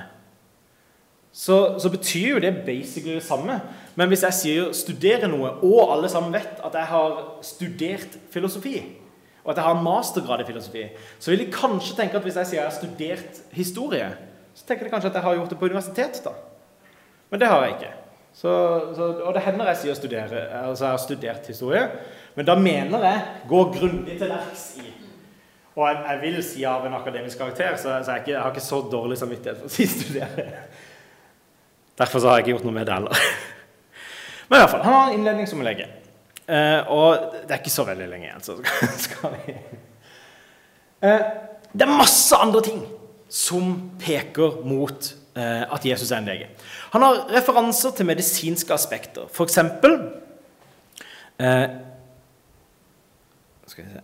så, 1.31 1.79
så, 1.79 1.89
betyr 1.89 2.29
jo 2.29 2.39
det 2.39 2.65
basically 2.65 3.15
det 3.15 3.23
samme. 3.23 3.61
Men 3.95 4.07
hvis 4.07 4.23
jeg 4.23 4.33
sier 4.33 4.71
'studere 4.73 5.27
noe', 5.27 5.63
og 5.63 5.93
alle 5.93 6.09
sammen 6.09 6.33
vet 6.33 6.59
at 6.65 6.73
jeg 6.73 6.85
har 6.85 7.37
studert 7.41 8.17
filosofi, 8.31 8.83
og 9.43 9.51
at 9.51 9.57
jeg 9.57 9.63
har 9.63 9.77
en 9.77 9.83
mastergrad 9.83 10.41
i 10.41 10.45
filosofi, 10.45 10.83
så 11.19 11.31
vil 11.31 11.39
de 11.39 11.51
kanskje 11.51 11.95
tenke 11.95 12.17
at 12.17 12.23
hvis 12.23 12.35
jeg 12.35 12.47
sier 12.47 12.61
jeg 12.61 12.69
har 12.69 12.75
studert 12.75 13.41
historie, 13.51 14.09
så 14.53 14.65
tenker 14.65 14.85
de 14.85 14.91
kanskje 14.91 15.09
at 15.09 15.15
jeg 15.15 15.23
har 15.23 15.35
gjort 15.35 15.49
det 15.49 15.59
på 15.59 15.65
universitet. 15.65 16.21
da. 16.25 16.29
Men 17.29 17.39
det 17.39 17.47
har 17.47 17.63
jeg 17.63 17.75
ikke. 17.77 17.93
Så, 18.33 18.51
så, 18.95 19.03
og 19.23 19.33
det 19.33 19.41
hender 19.41 19.67
jeg 19.71 19.77
sier 19.77 19.93
studere, 19.93 20.45
altså 20.67 20.85
jeg 20.85 20.91
har 20.91 20.97
studert 20.97 21.47
historie, 21.47 21.89
men 22.35 22.45
da 22.45 22.55
mener 22.55 23.03
jeg 23.03 23.21
gå 23.49 23.63
grundig 23.73 24.19
til 24.19 24.29
verks 24.29 24.65
i. 24.79 25.08
Og 25.75 25.85
jeg, 25.85 25.99
jeg, 26.09 26.19
vil 26.23 26.39
si 26.43 26.63
av 26.67 26.85
en 26.87 26.97
akademisk 26.97 27.37
karakter, 27.39 27.75
så, 27.77 27.99
så 28.03 28.15
jeg, 28.15 28.23
ikke, 28.23 28.31
jeg, 28.31 28.41
har 28.41 28.53
ikke 28.53 28.65
så 28.65 28.81
dårlig 28.91 29.17
samvittighet 29.19 29.61
for 29.61 29.69
å 29.69 29.73
si 29.73 29.85
studere. 29.87 30.47
Derfor 31.99 32.25
har 32.27 32.39
jeg 32.39 32.47
ikke 32.47 32.55
gjort 32.57 32.67
noe 32.67 32.75
med 32.75 32.87
det 32.89 32.95
heller. 32.95 33.23
Men 34.49 34.57
i 34.57 34.61
hvert 34.63 34.71
fall, 34.73 34.83
han 34.85 34.95
har 34.95 35.09
en 35.09 35.17
innledning 35.19 35.49
som 35.49 35.61
lege. 35.63 35.85
Uh, 36.49 36.81
og 36.89 37.35
det 37.45 37.53
er 37.53 37.59
ikke 37.61 37.73
så 37.73 37.85
veldig 37.85 38.07
lenge 38.09 38.25
igjen, 38.25 38.41
så 38.41 38.55
skal 39.05 39.35
vi 39.35 39.53
uh, 41.05 41.27
Det 41.69 41.85
er 41.85 41.91
masse 41.91 42.39
andre 42.41 42.63
ting 42.65 42.79
som 43.29 43.75
peker 44.01 44.63
mot 44.65 45.11
uh, 45.37 45.65
at 45.69 45.85
Jesus 45.85 46.09
er 46.09 46.23
en 46.23 46.31
lege. 46.31 46.49
Han 46.95 47.05
har 47.05 47.21
referanser 47.35 47.93
til 47.93 48.09
medisinske 48.09 48.73
aspekter. 48.73 49.29
For 49.29 49.45
eksempel 49.45 49.99
Skal 53.69 53.85
vi 53.85 53.91
se 53.93 54.01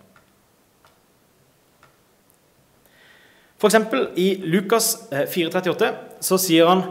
Eksempel 3.64 4.10
i 4.20 4.36
Lukas 4.44 5.08
4,38 5.10 5.94
så 6.22 6.38
sier 6.38 6.68
han 6.68 6.84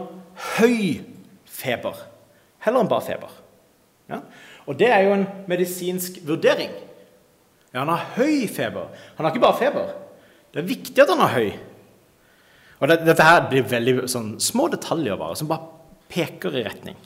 'høy 0.57 1.03
feber'. 1.45 2.01
Heller 2.59 2.81
enn 2.81 2.89
bare 2.89 3.05
feber. 3.05 3.31
Ja? 4.09 4.19
Og 4.65 4.79
det 4.79 4.89
er 4.89 5.05
jo 5.05 5.13
en 5.13 5.27
medisinsk 5.47 6.19
vurdering. 6.25 6.71
Ja, 7.73 7.83
han 7.83 7.91
har 7.91 8.11
høy 8.15 8.47
feber. 8.47 8.89
Han 9.15 9.25
har 9.25 9.33
ikke 9.33 9.43
bare 9.43 9.59
feber. 9.59 9.93
Det 10.53 10.63
er 10.63 10.67
viktig 10.67 11.01
at 11.03 11.09
han 11.09 11.19
har 11.19 11.33
høy. 11.35 11.51
Og 12.79 12.87
det, 12.87 12.99
Dette 13.05 13.23
her 13.23 13.49
blir 13.49 13.67
veldig 13.67 14.07
sånn, 14.11 14.39
små 14.39 14.67
detaljer 14.71 15.17
bare, 15.19 15.35
som 15.35 15.47
bare 15.47 15.67
peker 16.11 16.55
i 16.55 16.63
retning. 16.63 16.97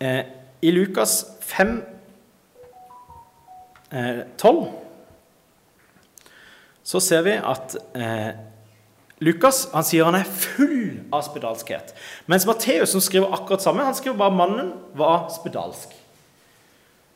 Eh, 0.00 0.22
I 0.62 0.70
Lukas 0.70 1.24
5, 1.40 1.82
eh, 3.92 4.22
12 4.36 4.68
så 6.90 7.00
ser 7.02 7.22
vi 7.26 7.36
at 7.38 7.76
eh, 7.94 8.30
Lukas 9.22 9.66
han 9.74 9.84
sier 9.86 10.08
han 10.08 10.16
er 10.18 10.26
full 10.26 11.02
av 11.12 11.22
spedalskhet. 11.26 11.92
Mens 12.30 12.46
Matteus, 12.48 12.90
som 12.94 13.02
skriver 13.04 13.34
akkurat 13.36 13.62
samme, 13.62 13.84
han 13.86 13.94
skriver 13.94 14.18
bare 14.18 14.34
mannen 14.34 14.72
var 14.98 15.28
spedalsk. 15.34 15.92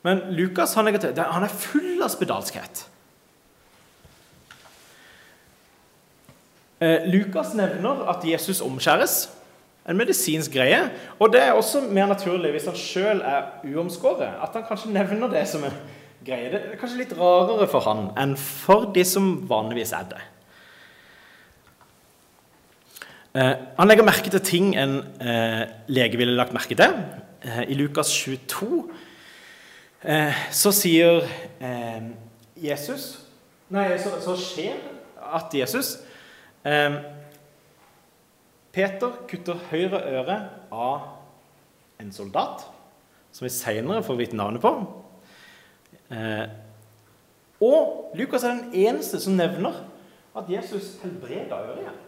Men 0.05 0.21
Lukas 0.37 0.77
han 0.77 0.91
er, 0.93 1.01
han 1.17 1.47
er 1.47 1.55
full 1.55 2.05
av 2.05 2.13
spedalskhet. 2.13 2.85
Eh, 6.85 7.09
Lukas 7.09 7.55
nevner 7.57 8.05
at 8.13 8.27
Jesus 8.29 8.61
omskjæres. 8.63 9.25
En 9.89 9.99
medisinsk 9.99 10.53
greie. 10.55 10.85
Og 11.19 11.33
det 11.33 11.43
er 11.43 11.57
også 11.57 11.83
mer 11.89 12.07
naturlig 12.13 12.55
hvis 12.55 12.69
han 12.71 12.79
sjøl 12.79 13.25
er 13.25 13.51
uomskåret, 13.65 14.39
at 14.45 14.55
han 14.57 14.65
kanskje 14.69 14.93
nevner 14.93 15.33
det 15.33 15.49
som 15.49 15.65
en 15.67 15.77
greie. 16.25 16.51
Det 16.53 16.61
er 16.61 16.79
kanskje 16.81 17.03
litt 17.03 17.17
rarere 17.19 17.69
for 17.71 17.87
han 17.89 18.09
enn 18.21 18.37
for 18.41 18.91
de 18.95 19.05
som 19.09 19.35
vanligvis 19.51 19.95
er 19.97 20.09
det. 20.13 20.23
Eh, 23.35 23.55
han 23.79 23.91
legger 23.91 24.07
merke 24.07 24.31
til 24.31 24.45
ting 24.47 24.75
en 24.79 25.01
eh, 25.21 25.65
lege 25.91 26.21
ville 26.21 26.37
lagt 26.39 26.55
merke 26.57 26.79
til. 26.79 27.01
Eh, 27.45 27.65
I 27.69 27.79
Lukas 27.79 28.13
22 28.15 28.85
Eh, 30.05 30.37
så 30.53 30.69
sier 30.77 31.23
eh, 31.65 32.09
Jesus 32.61 33.23
Nei, 33.73 33.87
så, 33.97 34.11
så, 34.21 34.35
skjer 34.37 34.77
at 35.33 35.55
Jesus 35.57 35.95
eh, 36.69 36.99
Peter 38.75 39.15
kutter 39.31 39.63
høyre 39.71 40.03
øre 40.13 40.37
av 40.69 41.07
en 42.03 42.13
soldat, 42.13 42.67
som 43.33 43.47
vi 43.47 43.53
seinere 43.55 44.05
får 44.05 44.19
vite 44.19 44.37
navnet 44.37 44.61
på. 44.61 44.73
Eh, 46.11 46.47
og 47.65 48.13
Lukas 48.19 48.45
er 48.45 48.59
den 48.59 48.75
eneste 48.87 49.21
som 49.23 49.37
nevner 49.39 49.77
at 50.35 50.51
Jesus 50.51 50.97
helbreda 51.03 51.55
øret 51.55 51.79
igjen. 51.85 52.01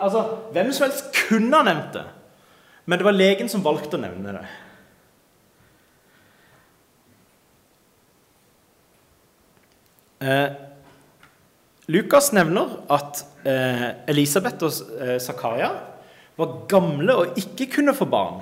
Altså, 0.00 0.22
hvem 0.52 0.72
som 0.72 0.86
helst 0.86 1.10
kunne 1.28 1.56
ha 1.56 1.66
nevnt 1.66 1.92
det. 1.94 2.04
Men 2.84 2.98
det 2.98 3.06
var 3.06 3.16
legen 3.16 3.48
som 3.48 3.64
valgte 3.64 3.98
å 3.98 4.00
nevne 4.00 4.36
det. 4.36 4.44
Eh, 10.24 10.52
Lukas 11.92 12.30
nevner 12.32 12.78
at 12.92 13.20
eh, 13.44 13.90
Elisabeth 14.08 14.64
og 14.64 15.00
eh, 15.04 15.18
Zakaria 15.20 15.68
var 16.38 16.54
gamle 16.70 17.16
og 17.20 17.40
ikke 17.40 17.68
kunne 17.76 17.96
få 17.96 18.08
barn 18.08 18.40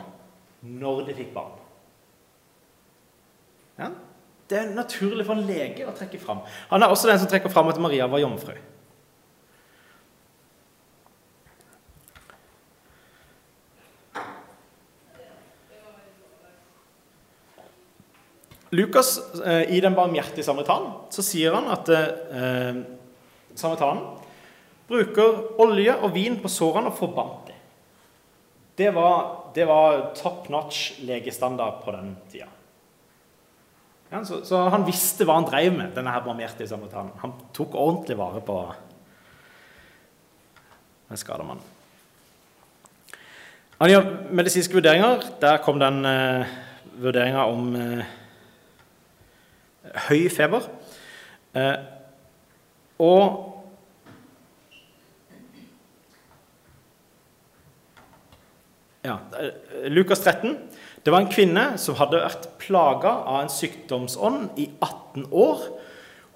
når 0.62 1.08
de 1.08 1.16
fikk 1.18 1.32
barn. 1.34 1.61
Ja? 3.82 3.90
Det 4.50 4.58
er 4.58 4.74
naturlig 4.76 5.24
for 5.26 5.38
en 5.38 5.48
lege 5.48 5.86
å 5.88 5.94
trekke 5.96 6.20
fram. 6.20 6.42
Han 6.70 6.84
er 6.84 6.92
også 6.92 7.08
den 7.08 7.20
som 7.22 7.30
trekker 7.30 7.52
fram 7.52 7.70
at 7.72 7.80
Maria 7.80 8.08
var 8.10 8.20
jomfru. 8.22 8.54
Lukas, 18.72 19.18
eh, 19.44 19.76
i 19.76 19.80
Den 19.80 19.94
barmhjertige 19.94 20.44
samaritan, 20.44 20.86
så 21.12 21.22
sier 21.24 21.52
han 21.52 21.66
at 21.74 21.90
eh, 21.92 22.78
samaritanen 23.52 24.06
bruker 24.88 25.60
olje 25.60 25.92
og 26.00 26.14
vin 26.14 26.38
på 26.40 26.48
sårene 26.48 26.88
og 26.88 26.96
forbandt 26.96 27.50
dem. 27.50 27.58
Det 28.80 28.88
var, 28.96 29.52
det 29.52 29.66
var 29.68 30.06
top 30.16 30.48
notch 30.48 31.02
legestandard 31.04 31.82
på 31.84 31.92
den 31.92 32.14
tida. 32.32 32.48
Ja, 34.12 34.24
så, 34.24 34.42
så, 34.44 34.58
han 34.68 34.82
visste 34.84 35.24
hva 35.24 35.38
han 35.38 35.46
drev 35.48 35.72
med, 35.72 35.94
denne 35.96 36.12
her 36.12 36.20
barmhjertige 36.20 36.68
samaritanen. 36.68 37.14
Han 37.22 37.32
tok 37.56 37.72
ordentlig 37.80 38.18
vare 38.20 38.42
på 38.44 38.56
den 41.08 41.20
skada 41.20 41.46
mannen. 41.48 41.64
Han 43.80 43.88
gjør 43.88 44.10
medisinske 44.36 44.76
vurderinger. 44.76 45.24
Der 45.40 45.62
kom 45.64 45.80
den 45.80 46.04
eh, 46.04 46.52
vurderinga 47.00 47.46
om 47.54 47.72
eh, 47.80 48.04
høy 50.10 50.28
feber. 50.30 50.68
Eh, 51.56 51.80
og 53.00 53.48
ja, 59.08 59.16
Lukas 59.88 60.20
13. 60.20 60.58
Det 61.02 61.10
var 61.10 61.24
en 61.24 61.32
kvinne 61.32 61.64
som 61.82 61.96
hadde 61.98 62.20
vært 62.22 62.44
plaga 62.62 63.10
av 63.26 63.40
en 63.42 63.50
sykdomsånd 63.50 64.58
i 64.62 64.68
18 64.78 65.26
år. 65.34 65.64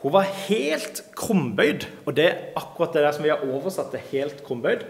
Hun 0.03 0.15
var 0.15 0.27
helt 0.49 1.05
krumbøyd, 1.19 1.87
og 2.05 2.17
det 2.19 2.27
er 2.27 2.41
akkurat 2.59 2.97
det 2.97 3.05
der 3.05 3.15
som 3.15 3.25
vi 3.27 3.31
har 3.31 3.47
oversatt 3.47 3.93
til 3.95 4.03
'helt 4.11 4.43
krumbøyd', 4.43 4.85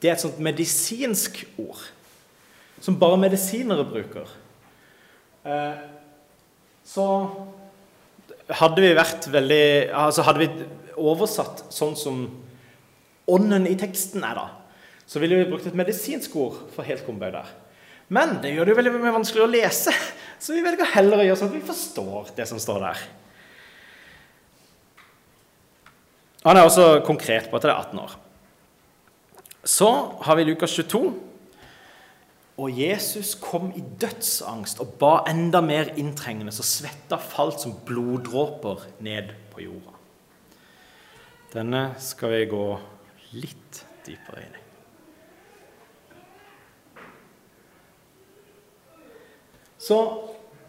det 0.00 0.10
er 0.10 0.14
et 0.14 0.20
sånt 0.20 0.38
medisinsk 0.38 1.44
ord 1.58 1.80
som 2.80 2.98
bare 2.98 3.18
medisinere 3.18 3.84
bruker. 3.84 4.28
Eh, 5.44 5.78
så 6.84 7.06
hadde 8.48 8.82
vi 8.82 8.94
vært 8.96 9.32
veldig 9.32 9.90
altså 9.92 10.22
Hadde 10.22 10.38
vi 10.38 10.66
oversatt 10.96 11.64
sånn 11.74 11.96
som 11.96 12.22
ånden 13.28 13.66
i 13.66 13.76
teksten 13.76 14.24
er, 14.24 14.34
da, 14.34 14.48
så 15.06 15.20
ville 15.20 15.36
vi 15.36 15.50
brukt 15.50 15.66
et 15.66 15.74
medisinsk 15.74 16.36
ord 16.36 16.54
for 16.74 16.82
helt 16.82 17.04
krumbøyd 17.04 17.32
der. 17.32 17.50
Men 18.14 18.38
det 18.42 18.54
gjør 18.54 18.64
det 18.64 18.72
jo 18.72 18.78
veldig 18.78 18.92
mye 18.96 19.16
vanskeligere 19.18 19.48
å 19.48 19.52
lese, 19.52 19.92
så 20.40 20.54
vi 20.56 20.64
velger 20.64 20.94
heller 20.94 21.20
å 21.20 21.26
gjøre 21.26 21.40
sånn 21.40 21.50
at 21.50 21.58
vi 21.58 21.66
forstår 21.68 22.30
det 22.38 22.46
som 22.48 22.60
står 22.62 22.84
der. 22.86 23.02
Han 26.46 26.56
er 26.56 26.64
også 26.64 27.02
konkret 27.04 27.50
på 27.50 27.58
at 27.58 27.66
det 27.66 27.72
er 27.72 27.80
18 27.82 28.00
år. 28.00 28.14
Så 29.68 29.88
har 30.24 30.38
vi 30.38 30.46
Lukas 30.48 30.72
22. 30.78 31.02
Og 32.58 32.74
Jesus 32.74 33.34
kom 33.38 33.68
i 33.76 33.82
dødsangst 34.00 34.80
og 34.82 34.96
ba 34.98 35.12
enda 35.30 35.60
mer 35.62 35.92
inntrengende, 36.00 36.54
så 36.54 36.64
svetta 36.66 37.20
falt 37.22 37.60
som 37.62 37.76
bloddråper 37.86 38.88
ned 39.04 39.34
på 39.52 39.66
jorda. 39.68 39.94
Denne 41.52 41.82
skal 42.02 42.34
vi 42.34 42.48
gå 42.50 42.64
litt 43.38 43.84
dypere 44.06 44.42
inn 44.42 44.56
i. 44.56 44.67
Så 49.78 49.98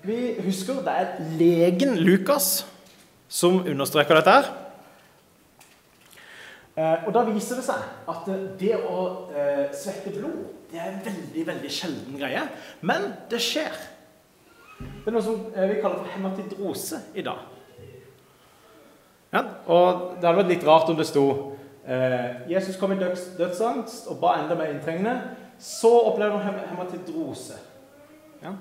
vi 0.05 0.35
husker 0.45 0.83
det 0.85 0.95
er 0.95 1.15
legen 1.39 1.97
Lukas 1.97 2.65
som 3.27 3.61
understreker 3.67 4.15
dette. 4.15 4.31
her. 4.31 4.49
Eh, 6.79 7.07
og 7.07 7.13
Da 7.13 7.23
viser 7.27 7.59
det 7.59 7.65
seg 7.65 7.81
at 8.09 8.27
det 8.59 8.75
å 8.77 8.99
eh, 9.35 9.67
svette 9.75 10.13
blod 10.15 10.55
det 10.69 10.77
er 10.77 10.91
en 10.91 10.99
veldig 11.01 11.45
veldig 11.47 11.69
sjelden 11.73 12.19
greie. 12.19 12.43
Men 12.85 13.09
det 13.29 13.41
skjer. 13.41 13.73
Det 14.79 15.09
er 15.09 15.15
noe 15.15 15.25
som 15.25 15.47
eh, 15.55 15.65
vi 15.71 15.79
kaller 15.81 16.03
for 16.03 16.11
hematidrose 16.13 17.01
i 17.17 17.25
dag. 17.25 17.41
Ja, 19.33 19.41
og 19.65 20.15
Det 20.17 20.25
hadde 20.25 20.37
vært 20.39 20.53
litt 20.53 20.65
rart 20.65 20.89
om 20.89 20.97
det 20.97 21.09
sto 21.09 21.55
Jesus 22.49 22.75
kom 22.77 22.91
i 22.93 22.99
døds, 22.99 23.31
dødsangst 23.37 24.11
og 24.11 24.19
ba 24.21 24.35
enda 24.37 24.53
mer 24.53 24.69
inntrengende. 24.69 25.15
Så 25.57 25.89
opplevde 26.05 26.37
han 26.37 26.59
hematidrose. 26.69 27.57
Ja. 28.43 28.51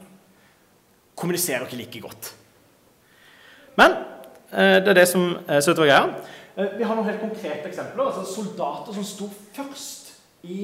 Kommuniserer 1.18 1.66
ikke 1.66 1.80
like 1.80 2.02
godt. 2.02 2.30
Men 3.78 3.96
eh, 4.52 4.78
det 4.82 4.92
er 4.92 5.00
det 5.00 5.08
som 5.10 5.30
er 5.46 5.62
å 5.62 5.74
og 5.74 5.82
greia. 5.82 6.02
Eh, 6.56 6.76
vi 6.78 6.86
har 6.86 6.94
noen 6.94 7.08
helt 7.08 7.22
konkrete 7.22 7.68
eksempler. 7.70 8.06
altså 8.06 8.24
Soldater 8.26 8.96
som 8.96 9.06
sto 9.06 9.28
først 9.56 10.12
i 10.46 10.60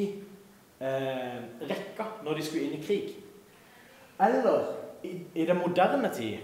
eh, 0.80 1.38
rekka 1.68 2.08
når 2.24 2.38
de 2.38 2.46
skulle 2.46 2.68
inn 2.68 2.78
i 2.78 2.82
krig. 2.84 3.14
Eller 4.22 4.72
i, 5.04 5.16
i 5.34 5.46
den 5.46 5.60
moderne 5.60 6.10
tid 6.14 6.38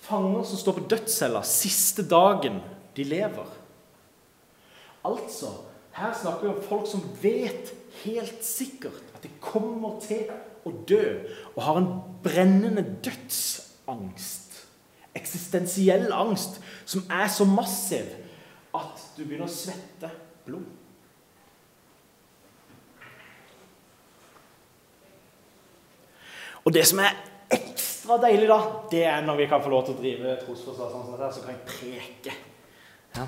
fanger 0.00 0.44
som 0.48 0.60
står 0.60 0.78
på 0.78 0.86
dødscella 0.94 1.42
siste 1.44 2.04
dagen 2.08 2.60
de 2.96 3.04
lever. 3.04 3.56
Altså, 5.04 5.52
her 5.96 6.12
snakker 6.16 6.46
vi 6.46 6.54
om 6.54 6.64
folk 6.64 6.88
som 6.88 7.04
vet 7.22 7.72
helt 8.04 8.44
sikkert 8.44 9.04
at 9.14 9.24
de 9.24 9.32
kommer 9.40 9.98
til 10.04 10.28
å 10.66 10.72
dø, 10.88 11.04
og 11.54 11.62
har 11.64 11.80
en 11.80 11.90
brennende 12.24 12.84
dødsangst. 13.04 14.58
Eksistensiell 15.16 16.12
angst 16.14 16.60
som 16.88 17.06
er 17.10 17.26
så 17.32 17.46
massiv 17.48 18.06
at 18.76 19.02
du 19.16 19.24
begynner 19.24 19.48
å 19.48 19.52
svette 19.52 20.10
blod. 20.46 20.68
Og 26.60 26.74
det 26.76 26.84
som 26.86 27.00
er 27.02 27.16
ekstra 27.50 28.20
deilig, 28.20 28.46
da, 28.50 28.60
det 28.92 29.02
er 29.08 29.24
når 29.24 29.40
vi 29.40 29.48
kan 29.50 29.62
få 29.64 29.72
lov 29.72 29.86
til 29.86 29.96
å 29.96 30.00
drive 30.02 30.36
trosforsvar 30.44 30.92
sånn 30.92 31.06
som 31.08 31.16
dette, 31.16 31.32
så 31.34 31.44
kan 31.46 31.56
jeg 31.56 31.66
preke. 31.70 32.36
Ja. 33.16 33.26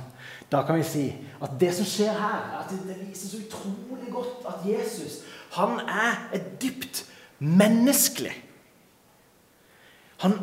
Da 0.52 0.60
kan 0.68 0.78
vi 0.78 0.84
si 0.86 1.06
at 1.42 1.54
det 1.58 1.72
som 1.74 1.88
skjer 1.88 2.12
her, 2.14 2.42
er 2.52 2.58
at 2.60 2.74
det 2.86 2.98
viser 3.00 3.32
så 3.32 3.40
utrolig 3.40 4.12
godt 4.12 4.44
at 4.46 4.66
Jesus 4.68 5.22
han 5.56 5.80
er 5.80 6.28
et 6.36 6.44
dypt 6.62 7.02
menneskelig. 7.42 8.34
Han 10.22 10.36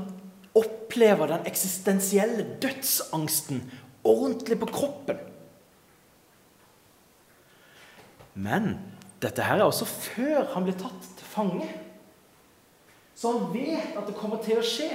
opplever 0.57 1.31
den 1.31 1.45
eksistensielle 1.47 2.43
dødsangsten 2.61 3.63
ordentlig 4.03 4.59
på 4.59 4.69
kroppen. 4.73 5.19
Men 8.39 8.73
dette 9.23 9.43
her 9.43 9.59
er 9.59 9.67
også 9.67 9.87
før 9.87 10.49
han 10.53 10.65
blir 10.67 10.77
tatt 10.79 11.07
til 11.19 11.31
fange. 11.31 11.69
Så 13.15 13.33
han 13.35 13.49
vet 13.51 13.95
at 13.99 14.07
det 14.07 14.15
kommer 14.19 14.39
til 14.43 14.59
å 14.59 14.65
skje 14.65 14.91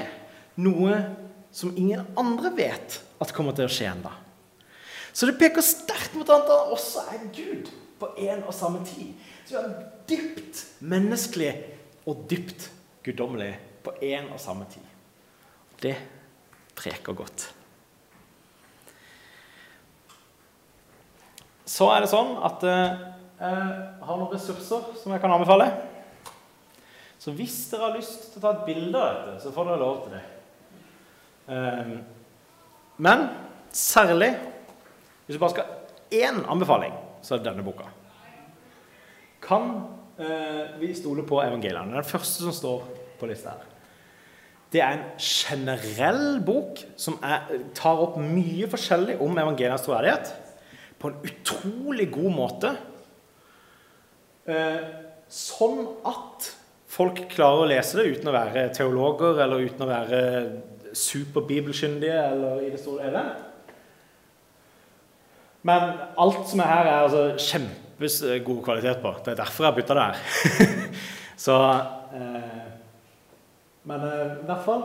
noe 0.65 0.97
som 1.55 1.75
ingen 1.77 2.07
andre 2.19 2.53
vet 2.57 3.01
at 3.21 3.33
kommer 3.37 3.57
til 3.57 3.69
å 3.69 3.73
skje 3.73 3.91
ennå. 3.93 4.13
Så 5.15 5.29
det 5.29 5.39
peker 5.39 5.63
sterkt 5.63 6.17
mot 6.19 6.29
at 6.33 6.49
han 6.51 6.73
også 6.75 7.05
er 7.13 7.29
Gud 7.37 7.69
på 8.01 8.09
en 8.27 8.43
og 8.43 8.55
samme 8.57 8.81
tid. 8.89 9.13
Så 9.45 9.55
vi 9.55 9.59
har 9.61 9.69
en 9.69 9.85
dypt 10.09 10.65
menneskelig 10.83 11.53
og 12.05 12.25
dypt 12.31 12.69
guddommelig 13.05 13.53
på 13.85 13.95
en 14.03 14.31
og 14.33 14.41
samme 14.41 14.67
tid. 14.71 14.85
Det 15.83 15.97
preker 16.77 17.17
godt. 17.17 17.49
Så 21.65 21.89
er 21.91 22.05
det 22.05 22.13
sånn 22.13 22.37
at 22.45 22.65
eh, 22.69 23.03
jeg 23.41 24.07
har 24.07 24.19
noen 24.21 24.33
ressurser 24.33 24.95
som 25.01 25.13
jeg 25.15 25.23
kan 25.23 25.33
anbefale. 25.35 25.71
Så 27.19 27.33
hvis 27.33 27.57
dere 27.71 27.89
har 27.89 27.97
lyst 27.97 28.29
til 28.31 28.41
å 28.41 28.45
ta 28.45 28.53
et 28.53 28.67
bilde 28.67 29.01
av 29.01 29.15
dette, 29.17 29.39
så 29.41 29.53
får 29.55 29.71
dere 29.71 29.81
lov 29.81 30.03
til 30.05 30.13
det. 30.13 30.25
Um, 31.45 31.95
men 33.05 33.27
særlig 33.73 34.31
hvis 35.25 35.37
du 35.37 35.41
bare 35.41 35.55
skal 35.55 35.69
ha 35.69 36.25
én 36.29 36.43
anbefaling, 36.53 36.93
så 37.25 37.35
er 37.35 37.41
det 37.41 37.49
denne 37.49 37.65
boka. 37.65 37.89
Kan 39.45 39.71
vi 40.79 40.93
stoler 40.95 41.27
på 41.27 41.41
evangeliene? 41.43 41.97
Den 41.97 42.07
første 42.07 42.45
som 42.45 42.55
står 42.55 42.85
på 43.19 43.29
lista 43.31 43.57
her. 43.57 43.71
Det 44.75 44.83
er 44.83 44.97
en 44.97 45.05
generell 45.23 46.41
bok 46.43 46.81
som 46.99 47.21
er, 47.23 47.47
tar 47.79 48.01
opp 48.03 48.17
mye 48.19 48.67
forskjellig 48.71 49.21
om 49.23 49.37
evangelienes 49.39 49.85
troverdighet 49.87 50.33
på 50.99 51.13
en 51.13 51.29
utrolig 51.29 52.09
god 52.15 52.35
måte. 52.35 52.73
Eh, 54.51 54.81
sånn 55.31 55.85
at 56.11 56.49
folk 56.91 57.23
klarer 57.31 57.63
å 57.63 57.69
lese 57.71 58.01
det 58.01 58.17
uten 58.17 58.31
å 58.31 58.35
være 58.35 58.67
teologer 58.75 59.39
eller 59.45 59.63
uten 59.63 59.87
å 59.87 59.91
være 59.91 60.21
superbibelkyndige 60.95 62.19
eller 62.33 62.67
i 62.67 62.73
det 62.73 62.83
store 62.83 63.07
hele. 63.07 63.25
Men 65.65 65.95
alt 66.21 66.43
som 66.51 66.61
er 66.61 66.71
her, 66.71 66.91
er 66.91 67.07
altså 67.07 67.25
kjempegod 67.99 68.63
kvalitet 68.65 69.01
på. 69.03 69.15
Det 69.25 69.33
er 69.33 69.41
derfor 69.41 69.69
jeg 69.69 69.79
bytta 69.79 69.95
det 69.95 70.05
her. 70.05 70.19
Så 71.45 71.57
eh, 72.15 72.61
Men 73.85 74.05
eh, 74.07 74.37
i 74.39 74.47
hvert 74.47 74.63
fall 74.65 74.85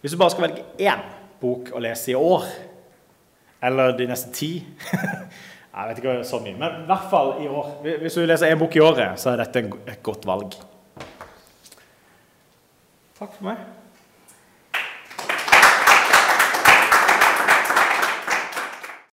Hvis 0.00 0.12
du 0.12 0.18
bare 0.18 0.34
skal 0.34 0.48
velge 0.48 0.64
én 0.82 1.04
bok 1.38 1.70
å 1.74 1.82
lese 1.82 2.10
i 2.10 2.16
år, 2.18 2.42
eller 3.62 3.92
de 3.98 4.08
neste 4.10 4.32
ti 4.34 4.50
Jeg 5.78 5.90
vet 5.92 6.00
ikke 6.00 6.14
så 6.26 6.40
mye, 6.42 6.56
men 6.58 6.80
i 6.82 6.86
hvert 6.88 7.04
fall 7.10 7.36
i 7.38 7.46
år. 7.46 7.68
Hvis 8.02 8.16
du 8.18 8.24
leser 8.26 8.50
én 8.50 8.58
bok 8.58 8.74
i 8.74 8.82
året, 8.82 9.14
så 9.22 9.30
er 9.30 9.44
dette 9.44 9.62
et 9.92 10.00
godt 10.02 10.26
valg. 10.26 10.56
Takk 13.18 13.36
for 13.36 13.46
meg. 13.46 13.77